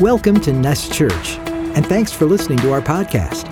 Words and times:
Welcome 0.00 0.38
to 0.42 0.52
Nest 0.52 0.92
Church, 0.92 1.38
and 1.74 1.84
thanks 1.84 2.12
for 2.12 2.24
listening 2.24 2.58
to 2.58 2.70
our 2.72 2.80
podcast. 2.80 3.48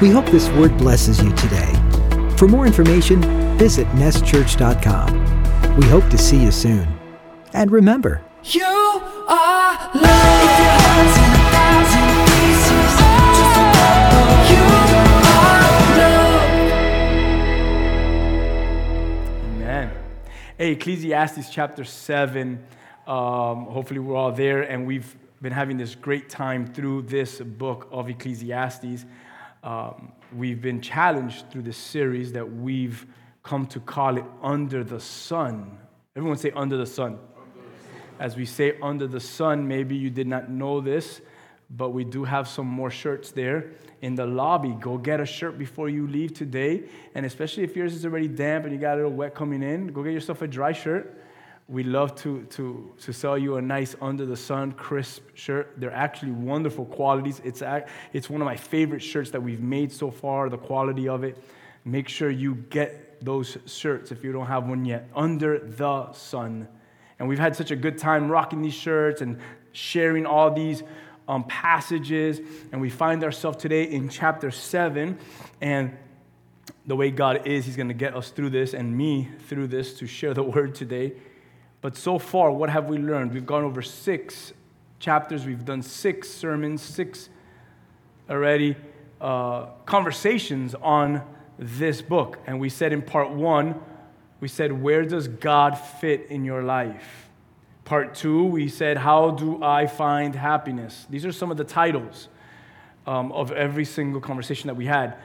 We 0.00 0.10
hope 0.10 0.26
this 0.26 0.48
word 0.50 0.78
blesses 0.78 1.20
you 1.20 1.32
today. 1.34 1.72
For 2.36 2.46
more 2.46 2.66
information, 2.66 3.20
visit 3.58 3.88
nestchurch.com. 3.88 5.76
We 5.76 5.86
hope 5.86 6.08
to 6.10 6.18
see 6.18 6.40
you 6.40 6.52
soon. 6.52 6.86
And 7.52 7.72
remember, 7.72 8.22
You 8.44 8.62
are 8.64 9.74
loved. 9.92 10.44
If 10.44 10.58
your 10.60 10.76
heart's 10.78 11.16
in 11.18 11.30
a 11.34 11.50
thousand 11.50 12.08
pieces, 12.30 12.92
just 13.38 13.56
remember 13.58 14.26
you 14.52 14.62
are 15.34 15.62
loved. 15.98 16.70
Amen. 19.56 19.90
Hey, 20.58 20.70
Ecclesiastes 20.72 21.50
chapter 21.50 21.82
7. 21.84 22.64
Um, 23.04 23.64
hopefully, 23.64 23.98
we're 23.98 24.14
all 24.14 24.30
there, 24.30 24.62
and 24.62 24.86
we've 24.86 25.16
been 25.42 25.52
having 25.52 25.76
this 25.76 25.96
great 25.96 26.28
time 26.28 26.64
through 26.64 27.02
this 27.02 27.40
book 27.40 27.88
of 27.90 28.08
Ecclesiastes. 28.08 29.04
Um, 29.64 30.12
we've 30.32 30.62
been 30.62 30.80
challenged 30.80 31.50
through 31.50 31.62
this 31.62 31.76
series 31.76 32.32
that 32.34 32.48
we've 32.48 33.04
come 33.42 33.66
to 33.66 33.80
call 33.80 34.18
it 34.18 34.24
Under 34.40 34.84
the 34.84 35.00
Sun. 35.00 35.78
Everyone 36.14 36.38
say, 36.38 36.52
Under 36.52 36.76
the 36.76 36.86
Sun. 36.86 37.18
As 38.20 38.36
we 38.36 38.46
say, 38.46 38.78
Under 38.80 39.08
the 39.08 39.18
Sun, 39.18 39.66
maybe 39.66 39.96
you 39.96 40.10
did 40.10 40.28
not 40.28 40.48
know 40.48 40.80
this, 40.80 41.20
but 41.70 41.88
we 41.88 42.04
do 42.04 42.22
have 42.22 42.46
some 42.46 42.68
more 42.68 42.90
shirts 42.90 43.32
there 43.32 43.72
in 44.00 44.14
the 44.14 44.26
lobby. 44.26 44.76
Go 44.80 44.96
get 44.96 45.18
a 45.18 45.26
shirt 45.26 45.58
before 45.58 45.88
you 45.88 46.06
leave 46.06 46.34
today. 46.34 46.84
And 47.16 47.26
especially 47.26 47.64
if 47.64 47.74
yours 47.74 47.94
is 47.94 48.04
already 48.04 48.28
damp 48.28 48.64
and 48.64 48.72
you 48.72 48.78
got 48.78 48.92
a 48.92 48.96
little 48.96 49.10
wet 49.10 49.34
coming 49.34 49.64
in, 49.64 49.88
go 49.88 50.04
get 50.04 50.12
yourself 50.12 50.40
a 50.42 50.46
dry 50.46 50.70
shirt. 50.70 51.20
We 51.72 51.84
love 51.84 52.14
to, 52.16 52.42
to, 52.50 52.92
to 53.00 53.12
sell 53.14 53.38
you 53.38 53.56
a 53.56 53.62
nice 53.62 53.96
under 54.02 54.26
the 54.26 54.36
sun, 54.36 54.72
crisp 54.72 55.22
shirt. 55.32 55.72
They're 55.78 55.90
actually 55.90 56.32
wonderful 56.32 56.84
qualities. 56.84 57.40
It's, 57.44 57.62
it's 58.12 58.28
one 58.28 58.42
of 58.42 58.44
my 58.44 58.56
favorite 58.56 59.00
shirts 59.00 59.30
that 59.30 59.42
we've 59.42 59.62
made 59.62 59.90
so 59.90 60.10
far, 60.10 60.50
the 60.50 60.58
quality 60.58 61.08
of 61.08 61.24
it. 61.24 61.42
Make 61.86 62.10
sure 62.10 62.28
you 62.28 62.56
get 62.56 63.24
those 63.24 63.56
shirts 63.64 64.12
if 64.12 64.22
you 64.22 64.32
don't 64.32 64.48
have 64.48 64.68
one 64.68 64.84
yet. 64.84 65.08
Under 65.16 65.58
the 65.60 66.12
sun. 66.12 66.68
And 67.18 67.26
we've 67.26 67.38
had 67.38 67.56
such 67.56 67.70
a 67.70 67.76
good 67.76 67.96
time 67.96 68.30
rocking 68.30 68.60
these 68.60 68.74
shirts 68.74 69.22
and 69.22 69.40
sharing 69.72 70.26
all 70.26 70.50
these 70.50 70.82
um, 71.26 71.44
passages. 71.44 72.38
And 72.70 72.82
we 72.82 72.90
find 72.90 73.24
ourselves 73.24 73.56
today 73.56 73.84
in 73.84 74.10
chapter 74.10 74.50
7. 74.50 75.18
And 75.62 75.96
the 76.84 76.96
way 76.96 77.10
God 77.10 77.46
is, 77.46 77.64
He's 77.64 77.76
going 77.76 77.88
to 77.88 77.94
get 77.94 78.14
us 78.14 78.28
through 78.28 78.50
this 78.50 78.74
and 78.74 78.94
me 78.94 79.30
through 79.48 79.68
this 79.68 79.94
to 80.00 80.06
share 80.06 80.34
the 80.34 80.42
word 80.42 80.74
today. 80.74 81.14
But 81.82 81.96
so 81.96 82.18
far, 82.18 82.50
what 82.52 82.70
have 82.70 82.88
we 82.88 82.96
learned? 82.96 83.34
We've 83.34 83.44
gone 83.44 83.64
over 83.64 83.82
six 83.82 84.54
chapters, 85.00 85.44
we've 85.44 85.64
done 85.64 85.82
six 85.82 86.30
sermons, 86.30 86.80
six 86.80 87.28
already 88.30 88.76
uh, 89.20 89.66
conversations 89.84 90.74
on 90.76 91.22
this 91.58 92.00
book. 92.00 92.38
And 92.46 92.60
we 92.60 92.68
said 92.68 92.92
in 92.92 93.02
part 93.02 93.30
one, 93.30 93.80
we 94.40 94.48
said, 94.48 94.72
Where 94.72 95.04
does 95.04 95.26
God 95.26 95.74
fit 95.74 96.28
in 96.30 96.44
your 96.44 96.62
life? 96.62 97.28
Part 97.84 98.14
two, 98.14 98.44
we 98.44 98.68
said, 98.68 98.96
How 98.96 99.32
do 99.32 99.62
I 99.62 99.86
find 99.88 100.36
happiness? 100.36 101.06
These 101.10 101.26
are 101.26 101.32
some 101.32 101.50
of 101.50 101.56
the 101.56 101.64
titles 101.64 102.28
um, 103.08 103.32
of 103.32 103.50
every 103.50 103.84
single 103.84 104.20
conversation 104.20 104.68
that 104.68 104.74
we 104.74 104.86
had 104.86 105.16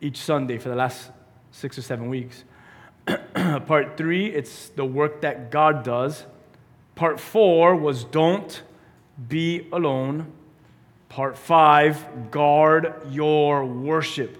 each 0.00 0.18
Sunday 0.18 0.58
for 0.58 0.68
the 0.70 0.74
last 0.74 1.10
six 1.52 1.78
or 1.78 1.82
seven 1.82 2.08
weeks. 2.08 2.42
Part 3.66 3.96
three, 3.96 4.26
it's 4.26 4.68
the 4.70 4.84
work 4.84 5.20
that 5.20 5.50
God 5.50 5.84
does. 5.84 6.24
Part 6.94 7.20
four 7.20 7.76
was 7.76 8.04
don't 8.04 8.62
be 9.28 9.68
alone. 9.72 10.32
Part 11.08 11.36
five, 11.36 12.30
guard 12.30 12.94
your 13.10 13.64
worship. 13.64 14.38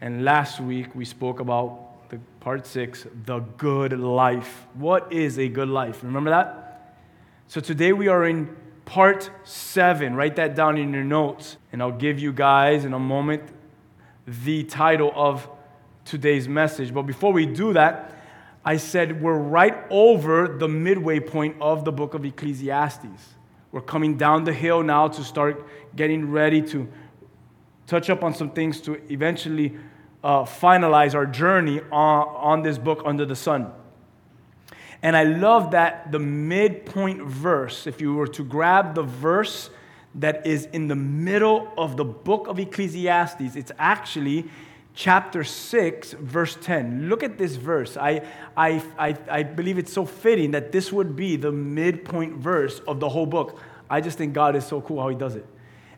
And 0.00 0.24
last 0.24 0.60
week 0.60 0.94
we 0.94 1.04
spoke 1.04 1.40
about 1.40 2.10
the 2.10 2.18
part 2.40 2.66
six, 2.66 3.06
the 3.24 3.38
good 3.38 3.98
life. 3.98 4.66
What 4.74 5.12
is 5.12 5.38
a 5.38 5.48
good 5.48 5.68
life? 5.68 6.02
Remember 6.02 6.30
that? 6.30 6.94
So 7.48 7.60
today 7.60 7.92
we 7.92 8.08
are 8.08 8.24
in 8.24 8.54
part 8.84 9.30
seven. 9.44 10.14
Write 10.14 10.36
that 10.36 10.54
down 10.54 10.76
in 10.76 10.92
your 10.92 11.04
notes, 11.04 11.56
and 11.72 11.82
I'll 11.82 11.90
give 11.90 12.18
you 12.18 12.32
guys 12.32 12.84
in 12.84 12.92
a 12.92 12.98
moment 12.98 13.42
the 14.26 14.64
title 14.64 15.12
of 15.14 15.48
today's 16.04 16.48
message. 16.48 16.92
But 16.92 17.02
before 17.02 17.32
we 17.32 17.46
do 17.46 17.72
that, 17.72 18.12
I 18.64 18.78
said 18.78 19.20
we're 19.20 19.36
right 19.36 19.76
over 19.90 20.48
the 20.48 20.68
midway 20.68 21.20
point 21.20 21.56
of 21.60 21.84
the 21.84 21.92
book 21.92 22.14
of 22.14 22.24
Ecclesiastes. 22.24 23.34
We're 23.72 23.82
coming 23.82 24.16
down 24.16 24.44
the 24.44 24.52
hill 24.52 24.82
now 24.82 25.08
to 25.08 25.24
start 25.24 25.66
getting 25.96 26.30
ready 26.30 26.62
to 26.62 26.88
touch 27.86 28.08
up 28.08 28.22
on 28.24 28.34
some 28.34 28.50
things 28.50 28.80
to 28.82 29.00
eventually 29.12 29.76
uh, 30.22 30.44
finalize 30.44 31.14
our 31.14 31.26
journey 31.26 31.80
on, 31.92 32.28
on 32.28 32.62
this 32.62 32.78
book 32.78 33.02
under 33.04 33.26
the 33.26 33.36
sun. 33.36 33.70
And 35.02 35.14
I 35.14 35.24
love 35.24 35.72
that 35.72 36.12
the 36.12 36.18
midpoint 36.18 37.22
verse, 37.22 37.86
if 37.86 38.00
you 38.00 38.14
were 38.14 38.28
to 38.28 38.42
grab 38.42 38.94
the 38.94 39.02
verse 39.02 39.68
that 40.14 40.46
is 40.46 40.66
in 40.72 40.88
the 40.88 40.94
middle 40.94 41.70
of 41.76 41.98
the 41.98 42.04
book 42.04 42.46
of 42.46 42.58
Ecclesiastes, 42.58 43.54
it's 43.54 43.72
actually 43.78 44.46
chapter 44.94 45.44
6, 45.44 46.12
verse 46.12 46.56
10. 46.60 47.08
Look 47.08 47.22
at 47.22 47.36
this 47.36 47.56
verse. 47.56 47.96
I, 47.96 48.26
I, 48.56 48.82
I, 48.98 49.16
I 49.28 49.42
believe 49.42 49.78
it's 49.78 49.92
so 49.92 50.06
fitting 50.06 50.52
that 50.52 50.72
this 50.72 50.92
would 50.92 51.16
be 51.16 51.36
the 51.36 51.52
midpoint 51.52 52.36
verse 52.36 52.80
of 52.80 53.00
the 53.00 53.08
whole 53.08 53.26
book. 53.26 53.60
I 53.90 54.00
just 54.00 54.16
think 54.16 54.32
God 54.32 54.56
is 54.56 54.66
so 54.66 54.80
cool 54.80 55.00
how 55.00 55.08
He 55.08 55.16
does 55.16 55.36
it. 55.36 55.46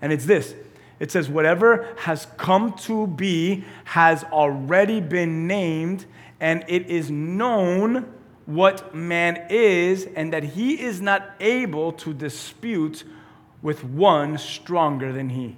And 0.01 0.13
it's 0.13 0.25
this 0.25 0.55
it 0.99 1.11
says, 1.11 1.29
Whatever 1.29 1.95
has 1.99 2.27
come 2.37 2.73
to 2.81 3.07
be 3.07 3.65
has 3.85 4.25
already 4.25 5.01
been 5.01 5.47
named, 5.47 6.07
and 6.41 6.65
it 6.69 6.87
is 6.87 7.11
known 7.11 8.13
what 8.47 8.95
man 8.95 9.47
is, 9.51 10.07
and 10.17 10.33
that 10.33 10.45
he 10.45 10.81
is 10.81 11.01
not 11.01 11.35
able 11.41 11.93
to 11.93 12.15
dispute 12.15 13.05
with 13.61 13.83
one 13.85 14.39
stronger 14.39 15.13
than 15.13 15.31
he. 15.31 15.57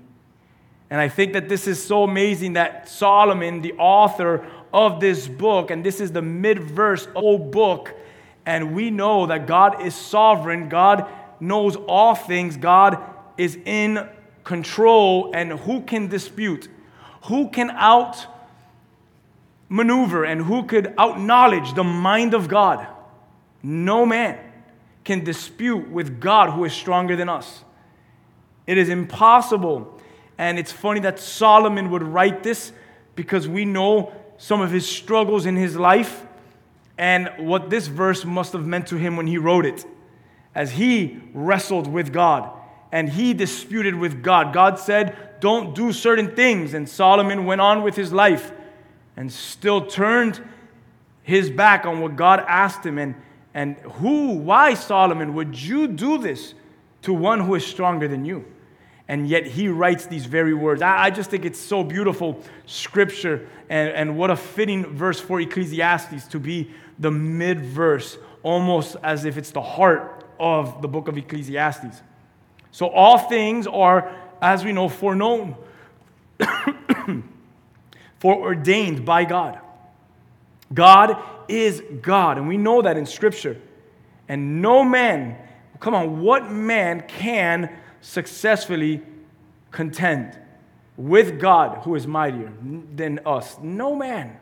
And 0.90 1.00
I 1.00 1.08
think 1.08 1.34
that 1.34 1.48
this 1.48 1.66
is 1.66 1.82
so 1.82 2.04
amazing 2.04 2.54
that 2.54 2.88
Solomon, 2.88 3.60
the 3.60 3.74
author 3.74 4.46
of 4.72 5.00
this 5.00 5.28
book, 5.28 5.70
and 5.70 5.84
this 5.84 6.00
is 6.00 6.12
the 6.12 6.22
mid 6.22 6.58
verse 6.58 7.06
the 7.14 7.38
book, 7.38 7.94
and 8.46 8.74
we 8.74 8.90
know 8.90 9.26
that 9.26 9.46
God 9.46 9.82
is 9.82 9.94
sovereign, 9.94 10.68
God 10.68 11.06
knows 11.40 11.76
all 11.76 12.14
things, 12.14 12.56
God 12.56 12.98
is 13.36 13.58
in 13.64 14.08
control, 14.44 15.30
and 15.34 15.52
who 15.52 15.82
can 15.82 16.08
dispute? 16.08 16.68
Who 17.24 17.50
can 17.50 17.70
out 17.70 18.26
maneuver 19.68 20.24
and 20.24 20.40
who 20.40 20.62
could 20.62 20.94
out 20.96 21.20
knowledge 21.20 21.74
the 21.74 21.84
mind 21.84 22.32
of 22.32 22.48
God? 22.48 22.86
No 23.62 24.06
man 24.06 24.38
can 25.04 25.24
dispute 25.24 25.90
with 25.90 26.20
God 26.20 26.50
who 26.50 26.64
is 26.64 26.72
stronger 26.72 27.16
than 27.16 27.28
us. 27.28 27.64
It 28.66 28.78
is 28.78 28.88
impossible. 28.88 29.97
And 30.38 30.58
it's 30.58 30.72
funny 30.72 31.00
that 31.00 31.18
Solomon 31.18 31.90
would 31.90 32.02
write 32.02 32.44
this 32.44 32.72
because 33.16 33.48
we 33.48 33.64
know 33.64 34.12
some 34.38 34.60
of 34.60 34.70
his 34.70 34.88
struggles 34.88 35.44
in 35.44 35.56
his 35.56 35.76
life 35.76 36.24
and 36.96 37.30
what 37.38 37.70
this 37.70 37.88
verse 37.88 38.24
must 38.24 38.52
have 38.52 38.64
meant 38.64 38.86
to 38.88 38.96
him 38.96 39.16
when 39.16 39.26
he 39.26 39.36
wrote 39.36 39.66
it. 39.66 39.84
As 40.54 40.72
he 40.72 41.20
wrestled 41.34 41.88
with 41.88 42.12
God 42.12 42.50
and 42.90 43.08
he 43.08 43.34
disputed 43.34 43.94
with 43.94 44.22
God. 44.22 44.52
God 44.52 44.78
said, 44.78 45.40
Don't 45.40 45.74
do 45.74 45.92
certain 45.92 46.34
things. 46.34 46.74
And 46.74 46.88
Solomon 46.88 47.44
went 47.44 47.60
on 47.60 47.82
with 47.82 47.96
his 47.96 48.12
life 48.12 48.52
and 49.16 49.32
still 49.32 49.86
turned 49.86 50.42
his 51.22 51.50
back 51.50 51.84
on 51.84 52.00
what 52.00 52.16
God 52.16 52.44
asked 52.48 52.84
him. 52.86 52.98
And, 52.98 53.14
and 53.54 53.76
who, 53.76 54.34
why, 54.34 54.74
Solomon, 54.74 55.34
would 55.34 55.60
you 55.60 55.88
do 55.88 56.18
this 56.18 56.54
to 57.02 57.12
one 57.12 57.40
who 57.40 57.54
is 57.54 57.66
stronger 57.66 58.08
than 58.08 58.24
you? 58.24 58.44
And 59.08 59.26
yet 59.26 59.46
he 59.46 59.68
writes 59.68 60.06
these 60.06 60.26
very 60.26 60.52
words. 60.52 60.82
I, 60.82 61.04
I 61.04 61.10
just 61.10 61.30
think 61.30 61.46
it's 61.46 61.58
so 61.58 61.82
beautiful, 61.82 62.42
scripture, 62.66 63.48
and, 63.70 63.88
and 63.90 64.18
what 64.18 64.30
a 64.30 64.36
fitting 64.36 64.84
verse 64.84 65.18
for 65.18 65.40
Ecclesiastes 65.40 66.28
to 66.28 66.38
be 66.38 66.70
the 66.98 67.10
mid 67.10 67.60
verse, 67.64 68.18
almost 68.42 68.96
as 69.02 69.24
if 69.24 69.38
it's 69.38 69.50
the 69.50 69.62
heart 69.62 70.26
of 70.38 70.82
the 70.82 70.88
book 70.88 71.08
of 71.08 71.16
Ecclesiastes. 71.16 72.02
So 72.70 72.88
all 72.88 73.18
things 73.18 73.66
are, 73.66 74.14
as 74.42 74.62
we 74.62 74.72
know, 74.72 74.90
foreknown, 74.90 75.56
foreordained 78.20 79.06
by 79.06 79.24
God. 79.24 79.58
God 80.72 81.16
is 81.48 81.82
God, 82.02 82.36
and 82.36 82.46
we 82.46 82.58
know 82.58 82.82
that 82.82 82.98
in 82.98 83.06
scripture. 83.06 83.58
And 84.28 84.60
no 84.60 84.84
man, 84.84 85.38
come 85.80 85.94
on, 85.94 86.20
what 86.20 86.52
man 86.52 87.04
can 87.08 87.74
successfully 88.00 89.02
contend 89.70 90.38
with 90.96 91.40
God 91.40 91.82
who 91.84 91.94
is 91.94 92.06
mightier 92.06 92.52
than 92.94 93.20
us? 93.24 93.58
No 93.60 93.94
man. 93.94 94.38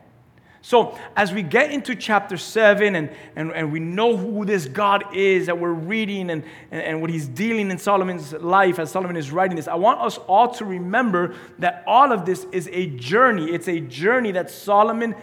So, 0.61 0.99
as 1.15 1.31
we 1.31 1.43
get 1.43 1.71
into 1.71 1.95
chapter 1.95 2.35
7 2.35 2.93
and, 2.95 3.09
and, 3.37 3.53
and 3.53 3.71
we 3.71 3.79
know 3.79 4.17
who 4.17 4.43
this 4.43 4.65
God 4.65 5.15
is 5.15 5.45
that 5.45 5.57
we're 5.57 5.71
reading 5.71 6.29
and, 6.29 6.43
and, 6.71 6.81
and 6.81 7.01
what 7.01 7.09
he's 7.09 7.27
dealing 7.27 7.71
in 7.71 7.77
Solomon's 7.77 8.33
life 8.33 8.77
as 8.77 8.91
Solomon 8.91 9.15
is 9.15 9.31
writing 9.31 9.55
this, 9.55 9.69
I 9.69 9.75
want 9.75 10.01
us 10.01 10.17
all 10.17 10.49
to 10.55 10.65
remember 10.65 11.35
that 11.59 11.85
all 11.87 12.11
of 12.11 12.25
this 12.25 12.45
is 12.51 12.69
a 12.73 12.87
journey. 12.87 13.51
It's 13.51 13.69
a 13.69 13.79
journey 13.79 14.31
that 14.33 14.49
Solomon 14.49 15.15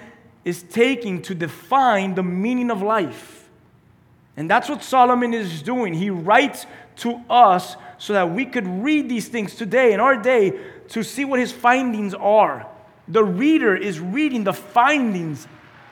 is 0.47 0.63
taking 0.63 1.21
to 1.23 1.35
define 1.35 2.15
the 2.15 2.23
meaning 2.23 2.71
of 2.71 2.81
life. 2.81 3.51
And 4.37 4.49
that's 4.49 4.69
what 4.71 4.83
Solomon 4.83 5.35
is 5.35 5.63
doing. 5.63 5.95
He 5.95 6.11
writes 6.11 6.65
to 6.97 7.21
us 7.29 7.77
so 7.99 8.13
that 8.13 8.31
we 8.31 8.45
could 8.45 8.67
read 8.67 9.09
these 9.09 9.29
things 9.29 9.55
today 9.55 9.93
in 9.93 10.01
our 10.01 10.17
day 10.17 10.59
to 10.89 11.03
see 11.03 11.25
what 11.25 11.41
his 11.41 11.53
findings 11.53 12.15
are. 12.15 12.67
The 13.09 13.25
reader 13.25 13.77
is 13.77 14.01
reading 14.01 14.45
the 14.45 14.53
findings 14.53 15.47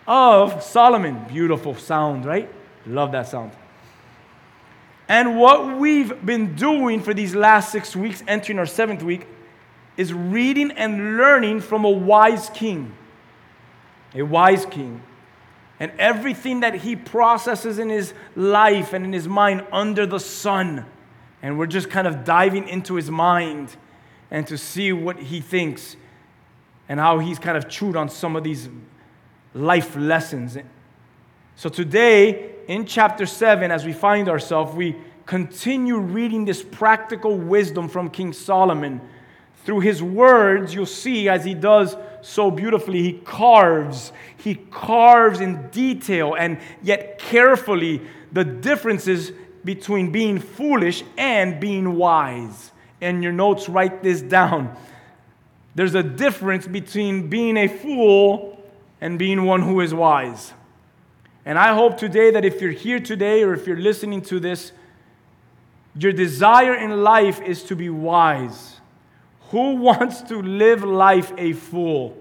of 0.06 0.62
Solomon. 0.62 1.25
Beautiful 1.28 1.75
sound, 1.75 2.25
right? 2.25 2.50
Love 2.87 3.12
that 3.12 3.28
sound. 3.28 3.52
And 5.08 5.38
what 5.38 5.78
we've 5.78 6.25
been 6.25 6.54
doing 6.54 7.00
for 7.02 7.12
these 7.12 7.34
last 7.34 7.70
six 7.70 7.94
weeks, 7.94 8.22
entering 8.26 8.58
our 8.58 8.66
seventh 8.66 9.02
week, 9.02 9.26
is 9.96 10.12
reading 10.12 10.70
and 10.70 11.19
learning 11.19 11.60
from 11.60 11.84
a 11.84 11.90
wise 11.90 12.50
king. 12.50 12.94
A 14.14 14.22
wise 14.22 14.64
king. 14.64 15.02
And 15.78 15.93
everything 15.99 16.60
that 16.60 16.76
he 16.76 16.96
processes 16.96 17.78
in 17.78 17.88
his 17.88 18.14
life 18.37 18.93
and 18.93 19.04
in 19.04 19.12
his 19.12 19.28
mind 19.28 19.66
under 19.72 20.06
the 20.06 20.20
sun. 20.20 20.87
And 21.43 21.59
we're 21.59 21.67
just 21.67 21.91
kind 21.91 22.06
of 22.06 22.25
diving 22.25 22.69
into 22.69 22.94
his 22.94 23.11
mind 23.11 23.77
and 24.31 24.47
to 24.47 24.56
see 24.56 24.93
what 24.93 25.19
he 25.19 25.41
thinks 25.41 25.97
and 26.89 27.00
how 27.00 27.19
he's 27.19 27.39
kind 27.39 27.56
of 27.56 27.69
chewed 27.69 27.97
on 27.97 28.09
some 28.09 28.37
of 28.37 28.44
these 28.44 28.69
life 29.55 29.97
lessons. 29.97 30.56
So 31.56 31.69
today, 31.69 32.55
in 32.69 32.87
chapter 32.87 33.27
7, 33.27 33.71
as 33.71 33.85
we 33.85 33.93
find 33.93 34.29
ourselves, 34.29 34.75
we 34.75 34.97
continue 35.27 35.99
reading 35.99 36.44
this 36.44 36.62
practical 36.62 37.37
wisdom 37.37 37.88
from 37.88 38.11
King 38.11 38.33
Solomon. 38.33 39.00
Through 39.65 39.81
his 39.81 40.03
words, 40.03 40.75
you'll 40.75 40.87
see 40.87 41.29
as 41.29 41.45
he 41.45 41.55
does 41.55 41.97
so 42.21 42.50
beautifully, 42.50 43.03
he 43.03 43.12
carves, 43.12 44.12
he 44.37 44.55
carves 44.55 45.41
in 45.41 45.69
detail 45.69 46.35
and 46.35 46.59
yet 46.83 47.19
carefully 47.19 48.00
the 48.33 48.45
differences 48.45 49.33
between 49.64 50.12
being 50.12 50.38
foolish 50.38 51.03
and 51.17 51.61
being 51.61 51.97
wise. 51.97 52.73
In 53.00 53.23
your 53.23 53.32
notes, 53.32 53.69
write 53.69 54.03
this 54.03 54.20
down. 54.20 54.76
There's 55.75 55.94
a 55.94 56.03
difference 56.03 56.67
between 56.67 57.29
being 57.29 57.56
a 57.56 57.67
fool 57.67 58.62
and 59.00 59.19
being 59.19 59.44
one 59.44 59.62
who 59.62 59.81
is 59.81 59.93
wise. 59.93 60.53
And 61.44 61.59
I 61.59 61.75
hope 61.75 61.99
today 61.99 62.31
that 62.31 62.44
if 62.44 62.61
you're 62.61 62.70
here 62.70 63.00
today 63.00 63.43
or 63.43 63.53
if 63.53 63.67
you're 63.67 63.76
listening 63.76 64.23
to 64.23 64.38
this, 64.38 64.73
your 65.97 66.12
desire 66.12 66.75
in 66.75 67.03
life 67.03 67.41
is 67.43 67.64
to 67.64 67.76
be 67.76 67.91
wise. 67.91 68.81
Who 69.50 69.76
wants 69.76 70.23
to 70.23 70.41
live 70.41 70.85
life 70.85 71.32
a 71.37 71.53
fool? 71.53 72.17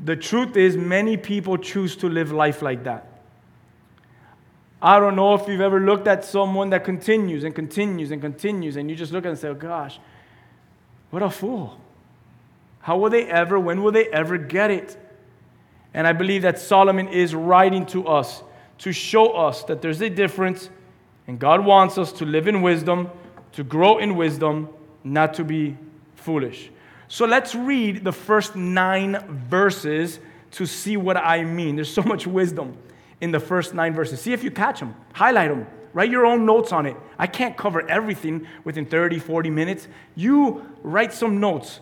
The 0.00 0.16
truth 0.16 0.56
is, 0.56 0.76
many 0.76 1.16
people 1.16 1.56
choose 1.56 1.96
to 1.96 2.08
live 2.08 2.32
life 2.32 2.62
like 2.62 2.84
that. 2.84 3.13
I 4.84 5.00
don't 5.00 5.16
know 5.16 5.32
if 5.32 5.48
you've 5.48 5.62
ever 5.62 5.80
looked 5.80 6.06
at 6.06 6.26
someone 6.26 6.68
that 6.70 6.84
continues 6.84 7.42
and 7.42 7.54
continues 7.54 8.10
and 8.10 8.20
continues, 8.20 8.76
and 8.76 8.90
you 8.90 8.94
just 8.94 9.12
look 9.12 9.24
at 9.24 9.30
and 9.30 9.38
say, 9.38 9.48
oh, 9.48 9.54
gosh, 9.54 9.98
what 11.08 11.22
a 11.22 11.30
fool. 11.30 11.80
How 12.80 12.98
will 12.98 13.08
they 13.08 13.24
ever, 13.24 13.58
when 13.58 13.82
will 13.82 13.92
they 13.92 14.08
ever 14.08 14.36
get 14.36 14.70
it? 14.70 14.94
And 15.94 16.06
I 16.06 16.12
believe 16.12 16.42
that 16.42 16.58
Solomon 16.58 17.08
is 17.08 17.34
writing 17.34 17.86
to 17.86 18.06
us 18.06 18.42
to 18.80 18.92
show 18.92 19.30
us 19.30 19.64
that 19.64 19.80
there's 19.80 20.02
a 20.02 20.10
difference, 20.10 20.68
and 21.26 21.38
God 21.38 21.64
wants 21.64 21.96
us 21.96 22.12
to 22.12 22.26
live 22.26 22.46
in 22.46 22.60
wisdom, 22.60 23.08
to 23.52 23.64
grow 23.64 23.96
in 23.96 24.16
wisdom, 24.16 24.68
not 25.02 25.32
to 25.34 25.44
be 25.44 25.78
foolish. 26.14 26.70
So 27.08 27.24
let's 27.24 27.54
read 27.54 28.04
the 28.04 28.12
first 28.12 28.54
nine 28.54 29.18
verses 29.48 30.20
to 30.50 30.66
see 30.66 30.98
what 30.98 31.16
I 31.16 31.42
mean. 31.42 31.76
There's 31.76 31.90
so 31.90 32.02
much 32.02 32.26
wisdom 32.26 32.76
in 33.20 33.30
the 33.30 33.40
first 33.40 33.74
nine 33.74 33.94
verses. 33.94 34.20
See 34.20 34.32
if 34.32 34.44
you 34.44 34.50
catch 34.50 34.80
them, 34.80 34.94
highlight 35.12 35.50
them, 35.50 35.66
write 35.92 36.10
your 36.10 36.26
own 36.26 36.44
notes 36.44 36.72
on 36.72 36.86
it. 36.86 36.96
I 37.18 37.26
can't 37.26 37.56
cover 37.56 37.88
everything 37.88 38.46
within 38.64 38.86
30, 38.86 39.18
40 39.18 39.50
minutes. 39.50 39.88
You 40.14 40.66
write 40.82 41.12
some 41.12 41.40
notes 41.40 41.80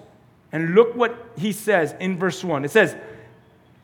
and 0.52 0.74
look 0.74 0.94
what 0.94 1.32
he 1.36 1.52
says 1.52 1.94
in 1.98 2.18
verse 2.18 2.44
1. 2.44 2.64
It 2.64 2.70
says, 2.70 2.94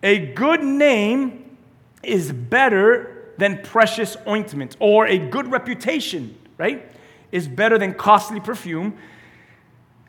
A 0.02 0.18
good 0.18 0.62
name 0.62 1.56
is 2.02 2.30
better 2.32 3.32
than 3.38 3.62
precious 3.62 4.16
ointment, 4.26 4.76
or 4.80 5.06
a 5.06 5.16
good 5.18 5.50
reputation, 5.50 6.36
right? 6.58 6.84
Is 7.32 7.46
better 7.48 7.78
than 7.78 7.94
costly 7.94 8.40
perfume. 8.40 8.98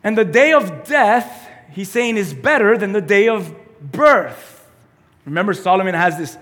And 0.04 0.18
the 0.18 0.26
day 0.26 0.52
of 0.52 0.86
death, 0.86 1.50
he's 1.72 1.90
saying, 1.90 2.18
is 2.18 2.34
better 2.34 2.78
than 2.78 2.92
the 2.92 3.02
day 3.02 3.28
of 3.28 3.54
birth. 3.82 4.68
Remember, 5.26 5.54
Solomon 5.54 5.94
has 5.94 6.18
this, 6.18 6.38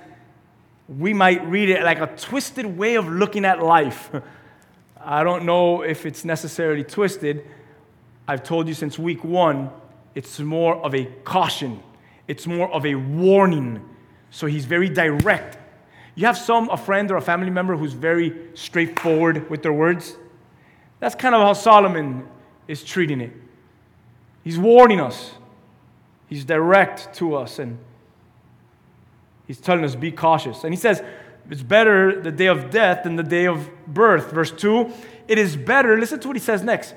we 0.87 1.13
might 1.13 1.45
read 1.45 1.69
it 1.69 1.83
like 1.83 1.99
a 1.99 2.07
twisted 2.07 2.65
way 2.65 2.95
of 2.95 3.07
looking 3.07 3.45
at 3.45 3.61
life. 3.61 4.09
I 5.03 5.23
don't 5.23 5.45
know 5.45 5.81
if 5.81 6.05
it's 6.05 6.25
necessarily 6.25 6.83
twisted. 6.83 7.45
I've 8.27 8.43
told 8.43 8.67
you 8.67 8.73
since 8.73 8.97
week 8.97 9.23
one 9.23 9.69
it's 10.15 10.39
more 10.39 10.77
of 10.77 10.95
a 10.95 11.05
caution, 11.23 11.79
it's 12.27 12.47
more 12.47 12.71
of 12.71 12.85
a 12.85 12.95
warning. 12.95 13.87
So 14.31 14.47
he's 14.47 14.65
very 14.65 14.89
direct. 14.89 15.57
You 16.15 16.25
have 16.25 16.37
some, 16.37 16.69
a 16.69 16.77
friend 16.77 17.11
or 17.11 17.17
a 17.17 17.21
family 17.21 17.51
member 17.51 17.77
who's 17.77 17.93
very 17.93 18.35
straightforward 18.55 19.49
with 19.49 19.61
their 19.61 19.71
words. 19.71 20.17
That's 20.99 21.13
kind 21.13 21.35
of 21.35 21.41
how 21.41 21.53
Solomon 21.53 22.27
is 22.67 22.83
treating 22.83 23.21
it. 23.21 23.31
He's 24.43 24.57
warning 24.57 24.99
us, 24.99 25.31
he's 26.27 26.43
direct 26.43 27.13
to 27.15 27.35
us, 27.35 27.59
and 27.59 27.77
he's 29.47 29.59
telling 29.59 29.83
us, 29.83 29.95
be 29.95 30.11
cautious. 30.11 30.63
And 30.63 30.73
he 30.73 30.79
says, 30.79 31.01
it's 31.49 31.63
better 31.63 32.21
the 32.21 32.31
day 32.31 32.47
of 32.47 32.69
death 32.69 33.03
than 33.03 33.15
the 33.15 33.23
day 33.23 33.45
of 33.45 33.69
birth. 33.87 34.31
Verse 34.31 34.51
2 34.51 34.91
It 35.27 35.37
is 35.37 35.55
better, 35.55 35.97
listen 35.97 36.19
to 36.19 36.27
what 36.27 36.35
he 36.35 36.41
says 36.41 36.61
next, 36.61 36.93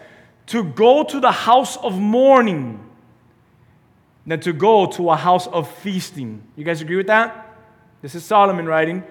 to 0.46 0.64
go 0.64 1.04
to 1.04 1.20
the 1.20 1.32
house 1.32 1.76
of 1.76 1.98
mourning 1.98 2.84
than 4.26 4.40
to 4.40 4.52
go 4.52 4.86
to 4.86 5.10
a 5.10 5.16
house 5.16 5.46
of 5.46 5.70
feasting. 5.78 6.42
You 6.56 6.64
guys 6.64 6.80
agree 6.80 6.96
with 6.96 7.06
that? 7.06 7.56
This 8.02 8.14
is 8.14 8.24
Solomon 8.24 8.66
writing. 8.66 9.04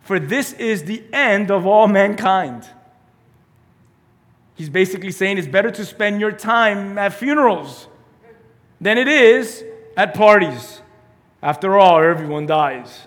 For 0.00 0.18
this 0.18 0.52
is 0.54 0.84
the 0.84 1.02
end 1.12 1.50
of 1.50 1.66
all 1.66 1.88
mankind. 1.88 2.68
He's 4.54 4.68
basically 4.68 5.12
saying 5.12 5.38
it's 5.38 5.46
better 5.46 5.70
to 5.70 5.84
spend 5.84 6.20
your 6.20 6.32
time 6.32 6.98
at 6.98 7.12
funerals 7.12 7.88
than 8.80 8.98
it 8.98 9.08
is 9.08 9.64
at 9.96 10.14
parties. 10.14 10.81
After 11.42 11.78
all, 11.78 12.02
everyone 12.02 12.46
dies. 12.46 13.06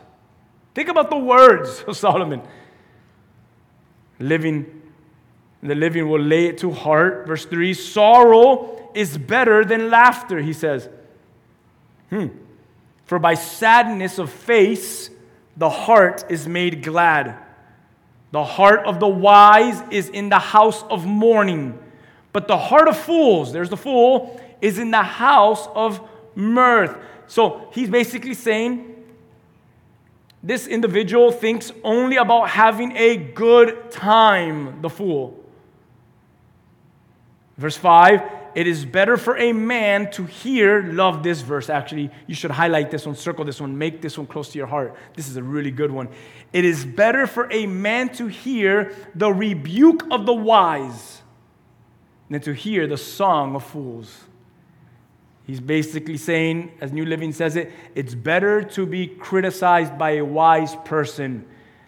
Think 0.74 0.90
about 0.90 1.10
the 1.10 1.18
words 1.18 1.84
of 1.88 1.96
Solomon. 1.96 2.42
Living, 4.20 4.82
the 5.64 5.76
living 5.76 6.10
will 6.10 6.22
lay 6.22 6.48
it 6.48 6.58
to 6.60 6.72
heart. 6.72 7.28
Verse 7.28 7.46
3 7.46 7.74
Sorrow 7.74 8.92
is 8.94 9.18
better 9.18 9.64
than 9.64 9.90
laughter, 9.90 10.40
he 10.40 10.54
says. 10.54 10.90
Hmm. 12.10 12.28
For 13.06 13.20
by 13.20 13.36
sadness 13.36 14.20
of 14.20 14.32
face, 14.32 15.10
the 15.58 15.70
heart 15.70 16.26
is 16.30 16.48
made 16.48 16.84
glad. 16.84 17.38
The 18.32 18.44
heart 18.44 18.86
of 18.86 19.00
the 19.00 19.08
wise 19.08 19.82
is 19.92 20.10
in 20.10 20.30
the 20.30 20.40
house 20.40 20.84
of 20.90 21.06
mourning, 21.06 21.80
but 22.34 22.48
the 22.48 22.58
heart 22.58 22.90
of 22.90 22.98
fools, 22.98 23.54
there's 23.54 23.70
the 23.70 23.78
fool, 23.78 24.42
is 24.62 24.78
in 24.78 24.92
the 24.92 25.04
house 25.04 25.68
of 25.74 26.02
mirth. 26.36 26.98
So 27.28 27.70
he's 27.74 27.90
basically 27.90 28.34
saying 28.34 29.04
this 30.44 30.68
individual 30.68 31.32
thinks 31.32 31.72
only 31.84 32.18
about 32.18 32.50
having 32.50 32.96
a 32.96 33.18
good 33.18 33.92
time, 33.92 34.82
the 34.82 34.90
fool. 34.90 35.44
Verse 37.58 37.78
5 37.78 38.22
it 38.56 38.68
is 38.68 38.86
better 38.86 39.18
for 39.18 39.38
a 39.38 39.52
man 39.52 40.10
to 40.12 40.24
hear, 40.24 40.82
love 40.82 41.24
this 41.24 41.42
verse 41.42 41.70
actually. 41.70 42.10
You 42.26 42.34
should 42.34 42.52
highlight 42.52 42.90
this 42.90 43.06
one, 43.06 43.16
circle 43.16 43.44
this 43.44 43.60
one, 43.60 43.78
make 43.78 44.02
this 44.02 44.18
one 44.18 44.26
close 44.26 44.50
to 44.54 44.58
your 44.58 44.68
heart. 44.68 44.96
This 45.14 45.28
is 45.28 45.36
a 45.36 45.44
really 45.44 45.72
good 45.72 45.92
one. 45.92 46.08
It 46.54 46.64
is 46.64 46.86
better 46.86 47.28
for 47.28 47.52
a 47.52 47.68
man 47.68 48.10
to 48.14 48.28
hear 48.28 48.96
the 49.14 49.32
rebuke 49.32 50.08
of 50.10 50.26
the 50.26 50.34
wise 50.34 51.22
than 52.30 52.40
to 52.42 52.54
hear 52.54 52.88
the 52.88 52.98
song 52.98 53.56
of 53.56 53.66
fools. 53.66 54.24
He's 55.46 55.60
basically 55.60 56.18
saying, 56.18 56.72
as 56.82 56.92
New 56.92 57.06
Living 57.06 57.32
says 57.32 57.56
it, 57.56 57.72
it's 57.94 58.16
better 58.16 58.64
to 58.64 58.86
be 58.86 59.08
criticized 59.08 59.98
by 59.98 60.12
a 60.12 60.26
wise 60.26 60.76
person 60.86 61.46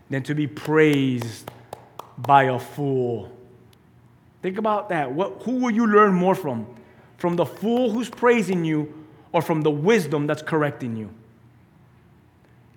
than 0.10 0.22
to 0.24 0.36
be 0.36 0.46
praised 0.46 1.50
by 2.18 2.44
a 2.44 2.60
fool. 2.60 3.32
Think 4.44 4.60
about 4.60 4.90
that. 4.90 5.12
What, 5.12 5.42
who 5.44 5.54
will 5.60 5.72
you 5.72 5.88
learn 5.88 6.14
more 6.14 6.36
from? 6.36 6.68
From 7.18 7.36
the 7.36 7.46
fool 7.46 7.92
who's 7.92 8.10
praising 8.10 8.64
you 8.64 9.06
or 9.32 9.42
from 9.42 9.62
the 9.62 9.72
wisdom 9.72 10.28
that's 10.28 10.44
correcting 10.44 10.96
you? 10.96 11.10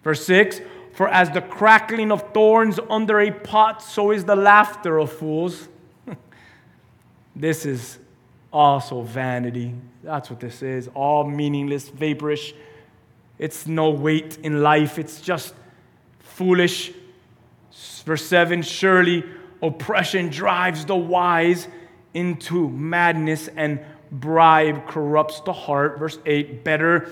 Verse 0.03 0.25
6 0.25 0.63
For 0.95 1.09
as 1.09 1.31
the 1.31 1.43
crackling 1.43 2.11
of 2.11 2.33
thorns 2.33 2.81
under 2.89 3.21
a 3.21 3.31
pot, 3.31 3.83
so 3.83 4.13
is 4.13 4.25
the 4.25 4.37
laughter 4.37 4.99
of 4.99 5.13
fools. 5.13 5.69
this 7.37 7.67
is 7.67 7.99
also 8.53 9.03
vanity. 9.03 9.75
That's 10.03 10.31
what 10.31 10.41
this 10.41 10.63
is. 10.63 10.89
All 10.95 11.25
meaningless, 11.25 11.91
vaporish. 11.91 12.55
It's 13.39 13.67
no 13.67 13.91
weight 13.91 14.39
in 14.43 14.63
life. 14.63 14.99
It's 14.99 15.21
just 15.21 15.55
foolish. 16.19 16.93
Verse 18.05 18.25
7 18.25 18.63
Surely 18.63 19.25
oppression 19.63 20.29
drives 20.29 20.85
the 20.85 20.97
wise 20.97 21.69
into 22.13 22.69
madness, 22.69 23.49
and 23.49 23.81
bribe 24.11 24.87
corrupts 24.89 25.41
the 25.41 25.53
heart. 25.53 25.99
Verse 25.99 26.19
8 26.27 26.65
Better 26.65 27.11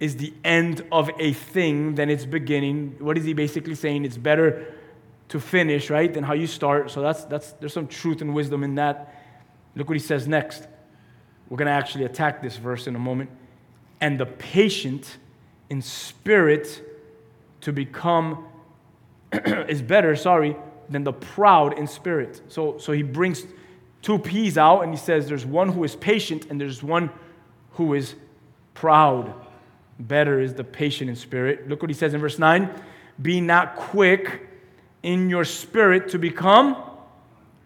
is 0.00 0.16
the 0.16 0.32
end 0.44 0.84
of 0.90 1.10
a 1.18 1.32
thing 1.32 1.94
than 1.94 2.10
its 2.10 2.24
beginning. 2.24 2.96
What 2.98 3.16
is 3.18 3.24
he 3.24 3.34
basically 3.34 3.74
saying? 3.74 4.04
It's 4.04 4.16
better 4.16 4.74
to 5.28 5.38
finish, 5.38 5.90
right, 5.90 6.12
than 6.12 6.24
how 6.24 6.32
you 6.32 6.46
start. 6.46 6.90
So 6.90 7.02
that's, 7.02 7.24
that's, 7.24 7.52
there's 7.52 7.72
some 7.72 7.86
truth 7.86 8.20
and 8.20 8.34
wisdom 8.34 8.64
in 8.64 8.74
that. 8.76 9.14
Look 9.76 9.88
what 9.88 9.96
he 9.96 10.04
says 10.04 10.26
next. 10.26 10.66
We're 11.50 11.56
going 11.56 11.66
to 11.66 11.72
actually 11.72 12.04
attack 12.04 12.40
this 12.40 12.56
verse 12.56 12.86
in 12.86 12.96
a 12.96 12.98
moment. 12.98 13.28
And 14.00 14.18
the 14.18 14.24
patient 14.24 15.18
in 15.68 15.82
spirit 15.82 16.82
to 17.60 17.72
become 17.72 18.46
is 19.32 19.82
better, 19.82 20.16
sorry, 20.16 20.56
than 20.88 21.04
the 21.04 21.12
proud 21.12 21.78
in 21.78 21.86
spirit. 21.86 22.40
So, 22.48 22.78
so 22.78 22.92
he 22.92 23.02
brings 23.02 23.44
two 24.00 24.18
P's 24.18 24.56
out 24.56 24.82
and 24.82 24.92
he 24.92 24.96
says 24.96 25.28
there's 25.28 25.44
one 25.44 25.68
who 25.68 25.84
is 25.84 25.96
patient 25.96 26.46
and 26.48 26.60
there's 26.60 26.82
one 26.82 27.10
who 27.72 27.94
is 27.94 28.14
proud. 28.74 29.34
Better 29.98 30.40
is 30.40 30.54
the 30.54 30.64
patient 30.64 31.10
in 31.10 31.16
spirit. 31.16 31.68
Look 31.68 31.82
what 31.82 31.90
he 31.90 31.94
says 31.94 32.14
in 32.14 32.20
verse 32.20 32.38
9 32.38 32.70
Be 33.20 33.40
not 33.40 33.76
quick 33.76 34.48
in 35.02 35.28
your 35.28 35.44
spirit 35.44 36.10
to 36.10 36.18
become 36.18 36.76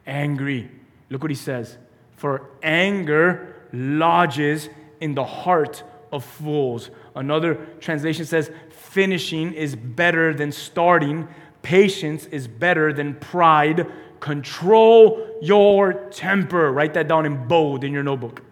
angry. 0.06 0.70
Look 1.10 1.22
what 1.22 1.30
he 1.30 1.36
says. 1.36 1.76
For 2.16 2.50
anger 2.62 3.53
lodges 3.74 4.68
in 5.00 5.14
the 5.14 5.24
heart 5.24 5.82
of 6.12 6.24
fools. 6.24 6.90
Another 7.14 7.54
translation 7.80 8.24
says, 8.24 8.50
finishing 8.70 9.52
is 9.52 9.74
better 9.76 10.32
than 10.32 10.52
starting, 10.52 11.28
patience 11.62 12.26
is 12.26 12.46
better 12.46 12.92
than 12.92 13.14
pride. 13.14 13.86
Control 14.20 15.38
your 15.42 15.92
temper. 16.10 16.72
Write 16.72 16.94
that 16.94 17.08
down 17.08 17.26
in 17.26 17.46
bold 17.46 17.84
in 17.84 17.92
your 17.92 18.02
notebook, 18.02 18.42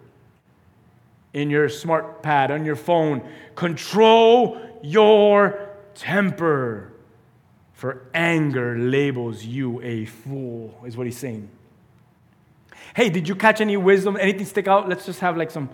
in 1.33 1.49
your 1.49 1.69
smart 1.69 2.21
pad, 2.21 2.51
on 2.51 2.65
your 2.65 2.75
phone. 2.75 3.27
Control 3.55 4.59
your 4.83 5.69
temper. 5.95 6.89
For 7.73 8.05
anger 8.13 8.77
labels 8.77 9.43
you 9.43 9.81
a 9.81 10.05
fool, 10.05 10.79
is 10.85 10.95
what 10.95 11.05
he's 11.05 11.17
saying. 11.17 11.49
Hey, 12.95 13.09
did 13.09 13.27
you 13.27 13.35
catch 13.35 13.59
any 13.59 13.75
wisdom? 13.75 14.17
Anything 14.19 14.45
stick 14.45 14.67
out? 14.67 14.87
Let's 14.87 15.05
just 15.05 15.19
have 15.19 15.35
like 15.35 15.49
some 15.49 15.69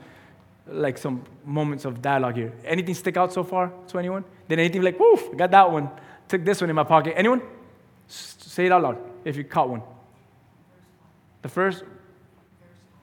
like 0.72 0.98
some 0.98 1.24
moments 1.46 1.86
of 1.86 2.02
dialogue 2.02 2.36
here. 2.36 2.54
Anything 2.64 2.94
stick 2.96 3.18
out 3.18 3.34
so 3.34 3.44
far 3.44 3.72
to 3.88 4.00
anyone? 4.00 4.24
Did 4.48 4.60
anything 4.60 4.82
like, 4.82 5.00
woof, 5.00 5.28
I 5.34 5.36
got 5.36 5.52
that 5.52 5.72
one. 5.72 5.90
Took 6.28 6.46
this 6.46 6.62
one 6.62 6.70
in 6.70 6.76
my 6.76 6.84
pocket. 6.84 7.14
Anyone? 7.18 7.42
S- 8.08 8.36
say 8.40 8.68
it 8.68 8.72
out 8.72 8.84
loud 8.84 8.98
if 9.26 9.36
you 9.36 9.44
caught 9.44 9.70
one. 9.70 9.82
The 11.42 11.50
first, 11.50 11.84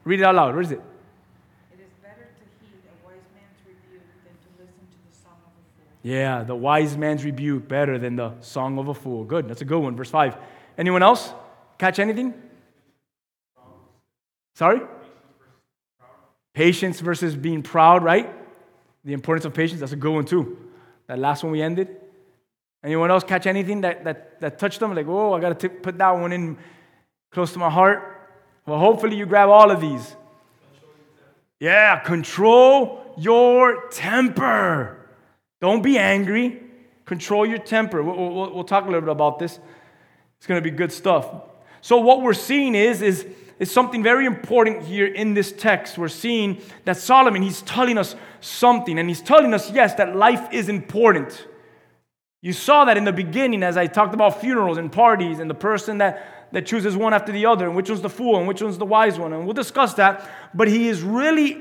read 0.04 0.20
it 0.20 0.24
out 0.24 0.34
loud. 0.34 0.54
What 0.54 0.64
is 0.64 0.72
it? 0.72 0.80
It 1.72 1.80
is 1.80 1.90
better 2.02 2.28
to 2.38 2.66
heed 2.66 2.80
a 2.86 3.06
wise 3.06 3.18
man's 3.34 3.58
rebuke 3.66 4.02
than 4.24 4.34
to 4.34 4.62
listen 4.62 4.86
to 4.92 5.10
the 5.10 5.16
song 5.24 5.38
of 5.44 5.52
a 5.52 5.64
fool. 5.76 5.98
Yeah, 6.02 6.44
the 6.44 6.54
wise 6.54 6.96
man's 6.96 7.24
rebuke 7.24 7.66
better 7.66 7.98
than 7.98 8.16
the 8.16 8.32
song 8.40 8.78
of 8.78 8.88
a 8.88 8.94
fool. 8.94 9.24
Good, 9.24 9.48
that's 9.48 9.62
a 9.62 9.64
good 9.64 9.80
one. 9.80 9.96
Verse 9.96 10.10
5. 10.10 10.36
Anyone 10.78 11.02
else? 11.02 11.32
Catch 11.78 11.98
anything? 11.98 12.34
Sorry? 14.56 14.80
Patience 16.54 17.00
versus 17.00 17.36
being 17.36 17.62
proud, 17.62 18.02
right? 18.02 18.32
The 19.04 19.12
importance 19.12 19.44
of 19.44 19.52
patience, 19.52 19.80
that's 19.80 19.92
a 19.92 19.96
good 19.96 20.12
one 20.12 20.24
too. 20.24 20.56
That 21.08 21.18
last 21.18 21.42
one 21.42 21.52
we 21.52 21.60
ended. 21.60 21.94
Anyone 22.82 23.10
else 23.10 23.22
catch 23.22 23.46
anything 23.46 23.82
that, 23.82 24.04
that, 24.04 24.40
that 24.40 24.58
touched 24.58 24.80
them? 24.80 24.94
Like, 24.94 25.08
oh, 25.08 25.34
I 25.34 25.40
got 25.40 25.60
to 25.60 25.68
put 25.68 25.98
that 25.98 26.10
one 26.12 26.32
in 26.32 26.56
close 27.30 27.52
to 27.52 27.58
my 27.58 27.68
heart. 27.68 28.30
Well, 28.64 28.78
hopefully 28.78 29.16
you 29.16 29.26
grab 29.26 29.50
all 29.50 29.70
of 29.70 29.82
these. 29.82 30.16
Yeah, 31.60 31.98
control 31.98 33.14
your 33.18 33.90
temper. 33.90 35.06
Don't 35.60 35.82
be 35.82 35.98
angry. 35.98 36.62
Control 37.04 37.44
your 37.44 37.58
temper. 37.58 38.02
We'll, 38.02 38.16
we'll, 38.16 38.54
we'll 38.54 38.64
talk 38.64 38.84
a 38.84 38.86
little 38.86 39.02
bit 39.02 39.10
about 39.10 39.38
this. 39.38 39.58
It's 40.38 40.46
going 40.46 40.62
to 40.62 40.70
be 40.70 40.74
good 40.74 40.92
stuff. 40.92 41.26
So 41.82 41.98
what 41.98 42.22
we're 42.22 42.32
seeing 42.32 42.74
is, 42.74 43.02
is, 43.02 43.26
is 43.58 43.70
something 43.70 44.02
very 44.02 44.26
important 44.26 44.82
here 44.82 45.06
in 45.06 45.34
this 45.34 45.52
text. 45.52 45.96
We're 45.96 46.08
seeing 46.08 46.60
that 46.84 46.96
Solomon, 46.96 47.42
he's 47.42 47.62
telling 47.62 47.96
us 47.96 48.14
something. 48.40 48.98
And 48.98 49.08
he's 49.08 49.22
telling 49.22 49.54
us, 49.54 49.70
yes, 49.70 49.94
that 49.94 50.14
life 50.14 50.52
is 50.52 50.68
important. 50.68 51.46
You 52.42 52.52
saw 52.52 52.84
that 52.84 52.96
in 52.96 53.04
the 53.04 53.12
beginning 53.12 53.62
as 53.62 53.76
I 53.76 53.86
talked 53.86 54.14
about 54.14 54.40
funerals 54.40 54.78
and 54.78 54.92
parties 54.92 55.38
and 55.38 55.48
the 55.48 55.54
person 55.54 55.98
that, 55.98 56.48
that 56.52 56.66
chooses 56.66 56.96
one 56.96 57.14
after 57.14 57.32
the 57.32 57.46
other 57.46 57.66
and 57.66 57.74
which 57.74 57.88
one's 57.88 58.02
the 58.02 58.10
fool 58.10 58.38
and 58.38 58.46
which 58.46 58.60
one's 58.60 58.78
the 58.78 58.84
wise 58.84 59.18
one. 59.18 59.32
And 59.32 59.44
we'll 59.44 59.54
discuss 59.54 59.94
that. 59.94 60.30
But 60.54 60.68
he 60.68 60.88
is 60.88 61.02
really 61.02 61.54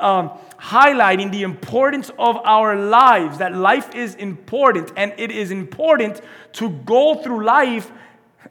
um, 0.00 0.30
highlighting 0.60 1.32
the 1.32 1.42
importance 1.42 2.10
of 2.18 2.36
our 2.44 2.76
lives, 2.76 3.38
that 3.38 3.54
life 3.54 3.94
is 3.94 4.14
important. 4.16 4.92
And 4.96 5.14
it 5.16 5.30
is 5.30 5.50
important 5.50 6.20
to 6.52 6.70
go 6.70 7.22
through 7.22 7.44
life 7.44 7.90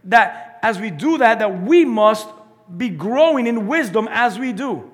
that 0.06 0.60
as 0.64 0.80
we 0.80 0.90
do 0.90 1.20
that, 1.20 1.40
that 1.40 1.62
we 1.62 1.86
must 1.86 2.28
be 2.76 2.90
growing 2.90 3.48
in 3.48 3.68
wisdom 3.68 4.08
as 4.12 4.38
we 4.38 4.54
do. 4.54 4.90